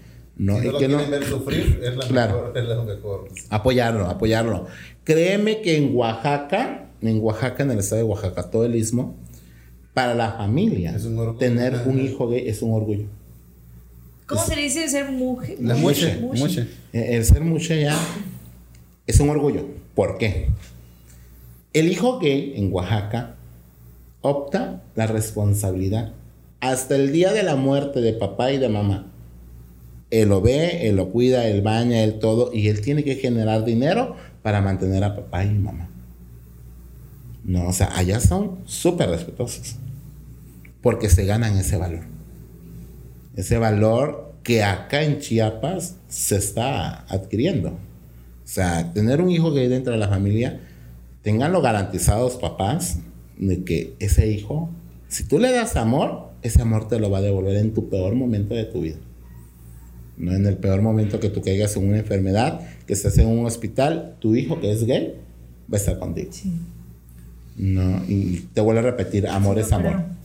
¿no? 0.44 0.58
Si 0.58 0.62
y 0.62 0.66
no 0.66 0.72
lo 0.72 0.78
que 0.78 0.88
no 0.88 0.98
ver 1.10 1.24
sufrir, 1.24 1.80
es 1.82 1.96
la 1.96 2.06
Claro. 2.06 2.34
mejor, 2.42 2.58
es 2.58 2.64
lo 2.68 2.84
mejor. 2.84 3.28
apoyarlo, 3.50 4.06
apoyarlo. 4.08 4.66
Créeme 5.04 5.60
que 5.62 5.76
en 5.76 5.94
Oaxaca, 5.96 6.88
en 7.00 7.20
Oaxaca, 7.22 7.62
en 7.62 7.70
el 7.72 7.78
estado 7.78 8.02
de 8.02 8.08
Oaxaca, 8.08 8.50
todo 8.50 8.64
el 8.64 8.74
istmo, 8.76 9.14
para 9.94 10.14
la 10.14 10.32
familia, 10.32 10.94
Es 10.96 11.04
un 11.04 11.18
orgullo. 11.18 11.38
tener 11.38 11.82
un 11.86 12.00
hijo 12.00 12.28
gay 12.28 12.48
es 12.48 12.62
un 12.62 12.72
orgullo. 12.72 13.04
¿Cómo 14.26 14.42
se 14.42 14.56
dice 14.56 14.88
ser 14.88 15.10
mujer? 15.10 15.56
La 15.60 15.74
muche, 15.74 16.16
Muche. 16.18 16.40
muche. 16.40 16.60
Eh, 16.94 17.16
El 17.16 17.24
ser 17.24 17.42
mucho 17.42 17.74
ya 17.74 17.94
es 19.06 19.20
un 19.20 19.28
orgullo. 19.28 19.66
¿Por 19.94 20.16
qué? 20.16 20.48
El 21.74 21.90
hijo 21.90 22.18
gay 22.18 22.54
en 22.56 22.72
Oaxaca 22.72 23.34
opta 24.22 24.82
la 24.94 25.06
responsabilidad 25.06 26.12
hasta 26.60 26.94
el 26.96 27.12
día 27.12 27.32
de 27.32 27.42
la 27.42 27.56
muerte 27.56 28.00
de 28.00 28.12
papá 28.14 28.52
y 28.52 28.58
de 28.58 28.68
mamá. 28.70 29.11
Él 30.12 30.28
lo 30.28 30.42
ve, 30.42 30.86
él 30.86 30.96
lo 30.96 31.08
cuida, 31.08 31.48
él 31.48 31.62
baña, 31.62 32.04
él 32.04 32.18
todo, 32.18 32.52
y 32.52 32.68
él 32.68 32.82
tiene 32.82 33.02
que 33.02 33.14
generar 33.14 33.64
dinero 33.64 34.14
para 34.42 34.60
mantener 34.60 35.02
a 35.04 35.16
papá 35.16 35.42
y 35.42 35.54
mamá. 35.54 35.88
No, 37.44 37.68
o 37.68 37.72
sea, 37.72 37.96
allá 37.96 38.20
son 38.20 38.58
súper 38.66 39.08
respetuosos. 39.08 39.76
Porque 40.82 41.08
se 41.08 41.24
ganan 41.24 41.56
ese 41.56 41.78
valor. 41.78 42.02
Ese 43.36 43.56
valor 43.56 44.34
que 44.42 44.62
acá 44.62 45.02
en 45.02 45.18
Chiapas 45.18 45.96
se 46.08 46.36
está 46.36 47.06
adquiriendo. 47.08 47.70
O 47.70 48.48
sea, 48.48 48.92
tener 48.92 49.22
un 49.22 49.30
hijo 49.30 49.50
gay 49.50 49.68
dentro 49.68 49.94
de 49.94 49.98
la 49.98 50.08
familia, 50.08 50.60
tenganlo 51.22 51.62
garantizados 51.62 52.36
papás, 52.36 52.98
de 53.38 53.64
que 53.64 53.94
ese 53.98 54.28
hijo, 54.28 54.68
si 55.08 55.24
tú 55.24 55.38
le 55.38 55.52
das 55.52 55.76
amor, 55.76 56.32
ese 56.42 56.60
amor 56.60 56.86
te 56.86 57.00
lo 57.00 57.10
va 57.10 57.18
a 57.18 57.22
devolver 57.22 57.56
en 57.56 57.72
tu 57.72 57.88
peor 57.88 58.14
momento 58.14 58.54
de 58.54 58.64
tu 58.64 58.82
vida. 58.82 58.98
No 60.16 60.32
en 60.34 60.46
el 60.46 60.56
peor 60.56 60.82
momento 60.82 61.18
que 61.20 61.30
tú 61.30 61.40
caigas 61.42 61.76
en 61.76 61.88
una 61.88 61.98
enfermedad, 61.98 62.60
que 62.86 62.92
estés 62.92 63.18
en 63.18 63.28
un 63.28 63.46
hospital, 63.46 64.16
tu 64.20 64.34
hijo 64.36 64.60
que 64.60 64.70
es 64.72 64.84
gay 64.84 65.14
va 65.72 65.76
a 65.78 65.80
estar 65.80 65.98
contigo. 65.98 66.30
Sí. 66.32 66.52
No, 67.56 68.02
y 68.08 68.46
te 68.54 68.60
vuelvo 68.60 68.80
a 68.80 68.82
repetir, 68.82 69.26
amor 69.26 69.58
es 69.58 69.72
amor. 69.72 69.92
Pero- 69.92 70.22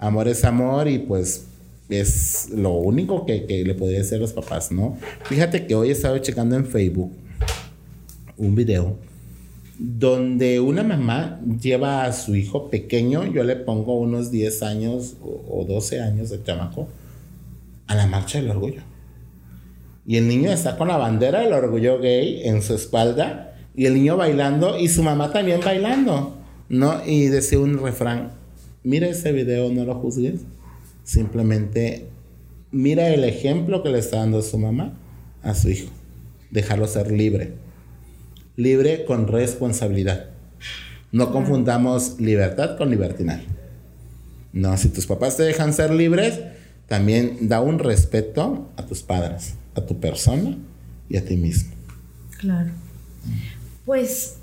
Amor 0.00 0.28
es 0.28 0.44
amor 0.44 0.86
y 0.88 0.98
pues 1.00 1.46
es 1.88 2.50
lo 2.54 2.74
único 2.74 3.26
que, 3.26 3.46
que 3.46 3.64
le 3.64 3.74
podría 3.74 3.98
decir 3.98 4.18
a 4.18 4.20
los 4.20 4.32
papás, 4.32 4.70
¿no? 4.70 4.96
Fíjate 5.24 5.66
que 5.66 5.74
hoy 5.74 5.90
estaba 5.90 6.20
checando 6.20 6.54
en 6.54 6.64
Facebook 6.66 7.10
un 8.36 8.54
video 8.54 8.96
donde 9.78 10.60
una 10.60 10.82
mamá 10.82 11.40
lleva 11.60 12.04
a 12.04 12.12
su 12.12 12.34
hijo 12.36 12.68
pequeño, 12.70 13.26
yo 13.32 13.42
le 13.44 13.56
pongo 13.56 13.98
unos 13.98 14.30
10 14.30 14.62
años 14.62 15.16
o, 15.22 15.60
o 15.60 15.64
12 15.64 16.00
años 16.00 16.30
de 16.30 16.42
chamaco, 16.42 16.88
a 17.86 17.94
la 17.94 18.06
marcha 18.06 18.40
del 18.40 18.50
orgullo. 18.50 18.82
Y 20.08 20.16
el 20.16 20.26
niño 20.26 20.50
está 20.50 20.78
con 20.78 20.88
la 20.88 20.96
bandera 20.96 21.40
del 21.40 21.52
orgullo 21.52 21.98
gay 21.98 22.40
en 22.44 22.62
su 22.62 22.74
espalda 22.74 23.54
y 23.76 23.84
el 23.84 23.92
niño 23.92 24.16
bailando 24.16 24.78
y 24.78 24.88
su 24.88 25.02
mamá 25.02 25.30
también 25.32 25.60
bailando, 25.60 26.34
¿no? 26.70 27.04
Y 27.04 27.26
decía 27.26 27.58
un 27.58 27.78
refrán, 27.78 28.32
mira 28.82 29.06
ese 29.06 29.32
video, 29.32 29.70
no 29.70 29.84
lo 29.84 29.94
juzgues, 29.96 30.40
simplemente 31.04 32.06
mira 32.70 33.10
el 33.10 33.22
ejemplo 33.22 33.82
que 33.82 33.90
le 33.90 33.98
está 33.98 34.20
dando 34.20 34.40
su 34.40 34.56
mamá 34.56 34.98
a 35.42 35.54
su 35.54 35.68
hijo, 35.68 35.90
dejarlo 36.50 36.88
ser 36.88 37.12
libre, 37.12 37.52
libre 38.56 39.04
con 39.04 39.28
responsabilidad. 39.28 40.30
No 41.12 41.32
confundamos 41.32 42.18
libertad 42.18 42.78
con 42.78 42.88
libertinaje. 42.88 43.44
No, 44.54 44.74
si 44.78 44.88
tus 44.88 45.06
papás 45.06 45.36
te 45.36 45.42
dejan 45.42 45.74
ser 45.74 45.92
libres, 45.92 46.40
también 46.86 47.48
da 47.48 47.60
un 47.60 47.78
respeto 47.78 48.70
a 48.78 48.86
tus 48.86 49.02
padres, 49.02 49.57
a 49.78 49.86
tu 49.86 49.98
persona 49.98 50.56
y 51.08 51.16
a 51.16 51.24
ti 51.24 51.36
mismo. 51.36 51.72
Claro. 52.38 52.70
Pues 53.84 54.37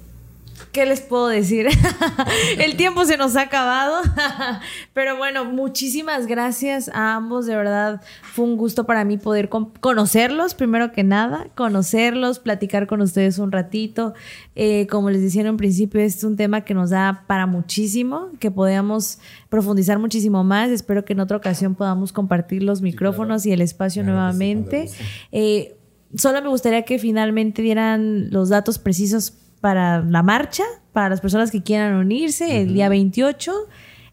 ¿Qué 0.72 0.86
les 0.86 1.02
puedo 1.02 1.28
decir? 1.28 1.68
el 2.60 2.76
tiempo 2.78 3.06
se 3.06 3.18
nos 3.18 3.36
ha 3.36 3.42
acabado. 3.42 4.02
Pero 4.94 5.18
bueno, 5.18 5.46
muchísimas 5.46 6.28
gracias 6.28 6.90
a 6.94 7.16
ambos. 7.16 7.46
De 7.46 7.56
verdad, 7.56 8.02
fue 8.22 8.46
un 8.46 8.58
gusto 8.58 8.86
para 8.86 9.04
mí 9.06 9.18
poder 9.18 9.50
conocerlos, 9.50 10.54
primero 10.54 10.92
que 10.92 11.04
nada, 11.04 11.48
conocerlos, 11.56 12.40
platicar 12.40 12.88
con 12.88 13.02
ustedes 13.02 13.38
un 13.40 13.52
ratito. 13.52 14.14
Eh, 14.56 14.88
como 14.88 15.10
les 15.10 15.22
decía 15.22 15.42
en 15.42 15.50
un 15.50 15.58
principio, 15.58 16.02
este 16.02 16.20
es 16.20 16.24
un 16.24 16.38
tema 16.38 16.62
que 16.62 16.74
nos 16.74 16.90
da 16.90 17.24
para 17.28 17.46
muchísimo, 17.48 18.30
que 18.40 18.52
podamos 18.52 19.20
profundizar 19.50 20.00
muchísimo 20.00 20.44
más. 20.44 20.70
Espero 20.70 21.06
que 21.06 21.14
en 21.14 21.20
otra 21.20 21.38
ocasión 21.38 21.76
podamos 21.76 22.12
compartir 22.14 22.64
los 22.64 22.82
micrófonos 22.82 23.46
y 23.46 23.52
el 23.52 23.62
espacio 23.62 24.04
nuevamente. 24.04 24.90
Eh, 25.32 25.76
solo 26.16 26.42
me 26.42 26.50
gustaría 26.50 26.84
que 26.84 27.00
finalmente 27.00 27.62
dieran 27.62 28.30
los 28.30 28.50
datos 28.50 28.80
precisos 28.80 29.34
para 29.62 30.02
la 30.02 30.24
marcha, 30.24 30.64
para 30.94 31.10
las 31.10 31.22
personas 31.22 31.52
que 31.52 31.64
quieran 31.64 31.96
unirse 31.96 32.62
el 32.62 32.74
día 32.74 32.90
28 32.90 33.54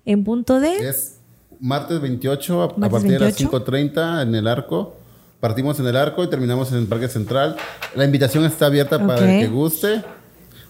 en 0.05 0.24
punto 0.24 0.61
de... 0.61 0.88
Es 0.88 1.18
martes 1.62 2.01
28 2.01 2.62
a, 2.62 2.76
partir 2.76 3.12
de 3.12 3.18
las 3.20 3.40
5.30 3.40 4.22
en 4.22 4.34
el 4.34 4.49
arco. 4.49 4.97
Partimos 5.40 5.78
en 5.80 5.86
el 5.86 5.97
arco 5.97 6.22
y 6.24 6.28
terminamos 6.28 6.72
en 6.72 6.78
el 6.78 6.86
Parque 6.86 7.09
Central. 7.09 7.57
La 7.95 8.05
invitación 8.05 8.45
está 8.45 8.66
abierta 8.66 9.05
para 9.07 9.20
el 9.20 9.47
que 9.47 9.53
guste. 9.53 10.03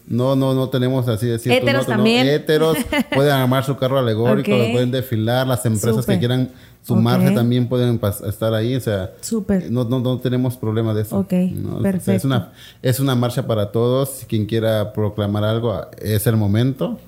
No, 0.07 0.37
no, 0.37 0.55
no 0.55 0.69
tenemos 0.69 1.09
así 1.09 1.27
decir. 1.27 1.53
Héteros 1.53 1.87
también. 1.87 2.27
Héteros 2.27 2.77
pueden 3.15 3.33
armar 3.33 3.65
su 3.65 3.77
carro 3.77 3.99
alegórico, 3.99 4.51
pueden 4.51 4.91
desfilar. 4.91 5.47
Las 5.47 5.65
empresas 5.65 6.05
que 6.05 6.19
quieran 6.19 6.51
sumarse 6.85 7.31
también 7.33 7.69
pueden 7.69 8.01
estar 8.27 8.55
ahí. 8.55 8.75
O 8.75 8.81
sea, 8.81 9.13
No, 9.71 9.85
no, 9.85 10.01
no, 10.01 10.19
tenemos 10.19 10.57
problema 10.57 10.93
de 10.95 11.03
eso. 11.03 11.19
Ok, 11.19 11.33
perfecto. 11.83 12.13
es, 12.13 12.25
una, 12.25 12.53
es 12.83 13.01
una 13.01 13.15
marcha 13.15 13.47
para 13.47 13.71
todos. 13.71 14.25
Quien 14.29 14.47
quiera 14.47 14.93
proclamar 14.93 15.45
algo, 15.45 15.81
es 16.01 16.27
el 16.27 16.37
momento. 16.37 16.99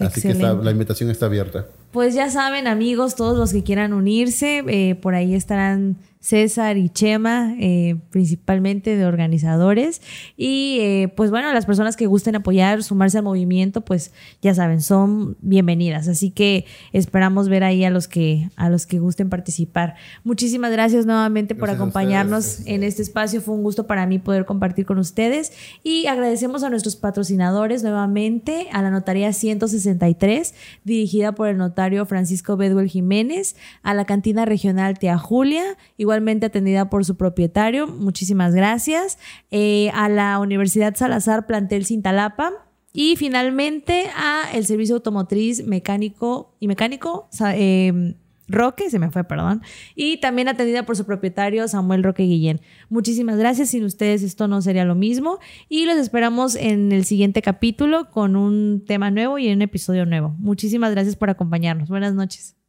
Así 0.00 0.20
que 0.20 0.34
la 0.34 0.70
invitación 0.70 1.10
está 1.10 1.26
abierta. 1.26 1.66
Pues 1.94 2.12
ya 2.12 2.28
saben, 2.28 2.66
amigos, 2.66 3.14
todos 3.14 3.38
los 3.38 3.52
que 3.52 3.62
quieran 3.62 3.92
unirse, 3.92 4.64
eh, 4.66 4.96
por 4.96 5.14
ahí 5.14 5.36
estarán 5.36 5.96
César 6.24 6.78
y 6.78 6.88
Chema, 6.88 7.54
eh, 7.60 7.96
principalmente 8.08 8.96
de 8.96 9.04
organizadores. 9.04 10.00
Y 10.38 10.78
eh, 10.80 11.12
pues 11.14 11.30
bueno, 11.30 11.52
las 11.52 11.66
personas 11.66 11.96
que 11.96 12.06
gusten 12.06 12.34
apoyar, 12.34 12.82
sumarse 12.82 13.18
al 13.18 13.24
movimiento, 13.24 13.82
pues 13.82 14.10
ya 14.40 14.54
saben, 14.54 14.80
son 14.80 15.36
bienvenidas. 15.42 16.08
Así 16.08 16.30
que 16.30 16.64
esperamos 16.94 17.50
ver 17.50 17.62
ahí 17.62 17.84
a 17.84 17.90
los 17.90 18.08
que, 18.08 18.48
a 18.56 18.70
los 18.70 18.86
que 18.86 19.00
gusten 19.00 19.28
participar. 19.28 19.96
Muchísimas 20.24 20.72
gracias 20.72 21.04
nuevamente 21.04 21.54
por 21.54 21.68
acompañarnos 21.68 22.60
en 22.64 22.84
este 22.84 23.02
espacio. 23.02 23.42
Fue 23.42 23.54
un 23.54 23.62
gusto 23.62 23.86
para 23.86 24.06
mí 24.06 24.18
poder 24.18 24.46
compartir 24.46 24.86
con 24.86 24.96
ustedes. 24.96 25.52
Y 25.82 26.06
agradecemos 26.06 26.62
a 26.62 26.70
nuestros 26.70 26.96
patrocinadores 26.96 27.82
nuevamente, 27.82 28.68
a 28.72 28.80
la 28.80 28.88
Notaría 28.88 29.30
163, 29.34 30.54
dirigida 30.84 31.32
por 31.34 31.48
el 31.48 31.58
notario 31.58 32.06
Francisco 32.06 32.56
Bedwell 32.56 32.88
Jiménez, 32.88 33.56
a 33.82 33.92
la 33.92 34.06
Cantina 34.06 34.46
Regional 34.46 34.98
Tea 34.98 35.18
Julia, 35.18 35.76
igual 35.98 36.13
atendida 36.46 36.90
por 36.90 37.04
su 37.04 37.16
propietario. 37.16 37.86
Muchísimas 37.86 38.54
gracias. 38.54 39.18
Eh, 39.50 39.90
a 39.94 40.08
la 40.08 40.38
Universidad 40.38 40.94
Salazar 40.94 41.46
Plantel 41.46 41.86
Cintalapa. 41.86 42.52
Y 42.96 43.16
finalmente 43.16 44.06
a 44.16 44.44
el 44.54 44.64
Servicio 44.66 44.94
Automotriz 44.94 45.66
Mecánico 45.66 46.54
y 46.60 46.68
Mecánico 46.68 47.28
em, 47.40 48.14
Roque, 48.46 48.88
se 48.88 49.00
me 49.00 49.10
fue, 49.10 49.24
perdón. 49.24 49.62
Y 49.96 50.18
también 50.18 50.46
atendida 50.46 50.86
por 50.86 50.96
su 50.96 51.04
propietario 51.04 51.66
Samuel 51.66 52.04
Roque 52.04 52.22
Guillén. 52.22 52.60
Muchísimas 52.88 53.36
gracias. 53.36 53.70
Sin 53.70 53.84
ustedes 53.84 54.22
esto 54.22 54.46
no 54.46 54.62
sería 54.62 54.84
lo 54.84 54.94
mismo. 54.94 55.40
Y 55.68 55.86
los 55.86 55.96
esperamos 55.96 56.54
en 56.54 56.92
el 56.92 57.04
siguiente 57.04 57.42
capítulo 57.42 58.10
con 58.10 58.36
un 58.36 58.84
tema 58.86 59.10
nuevo 59.10 59.38
y 59.38 59.52
un 59.52 59.62
episodio 59.62 60.06
nuevo. 60.06 60.36
Muchísimas 60.38 60.92
gracias 60.92 61.16
por 61.16 61.30
acompañarnos. 61.30 61.88
Buenas 61.88 62.14
noches. 62.14 62.63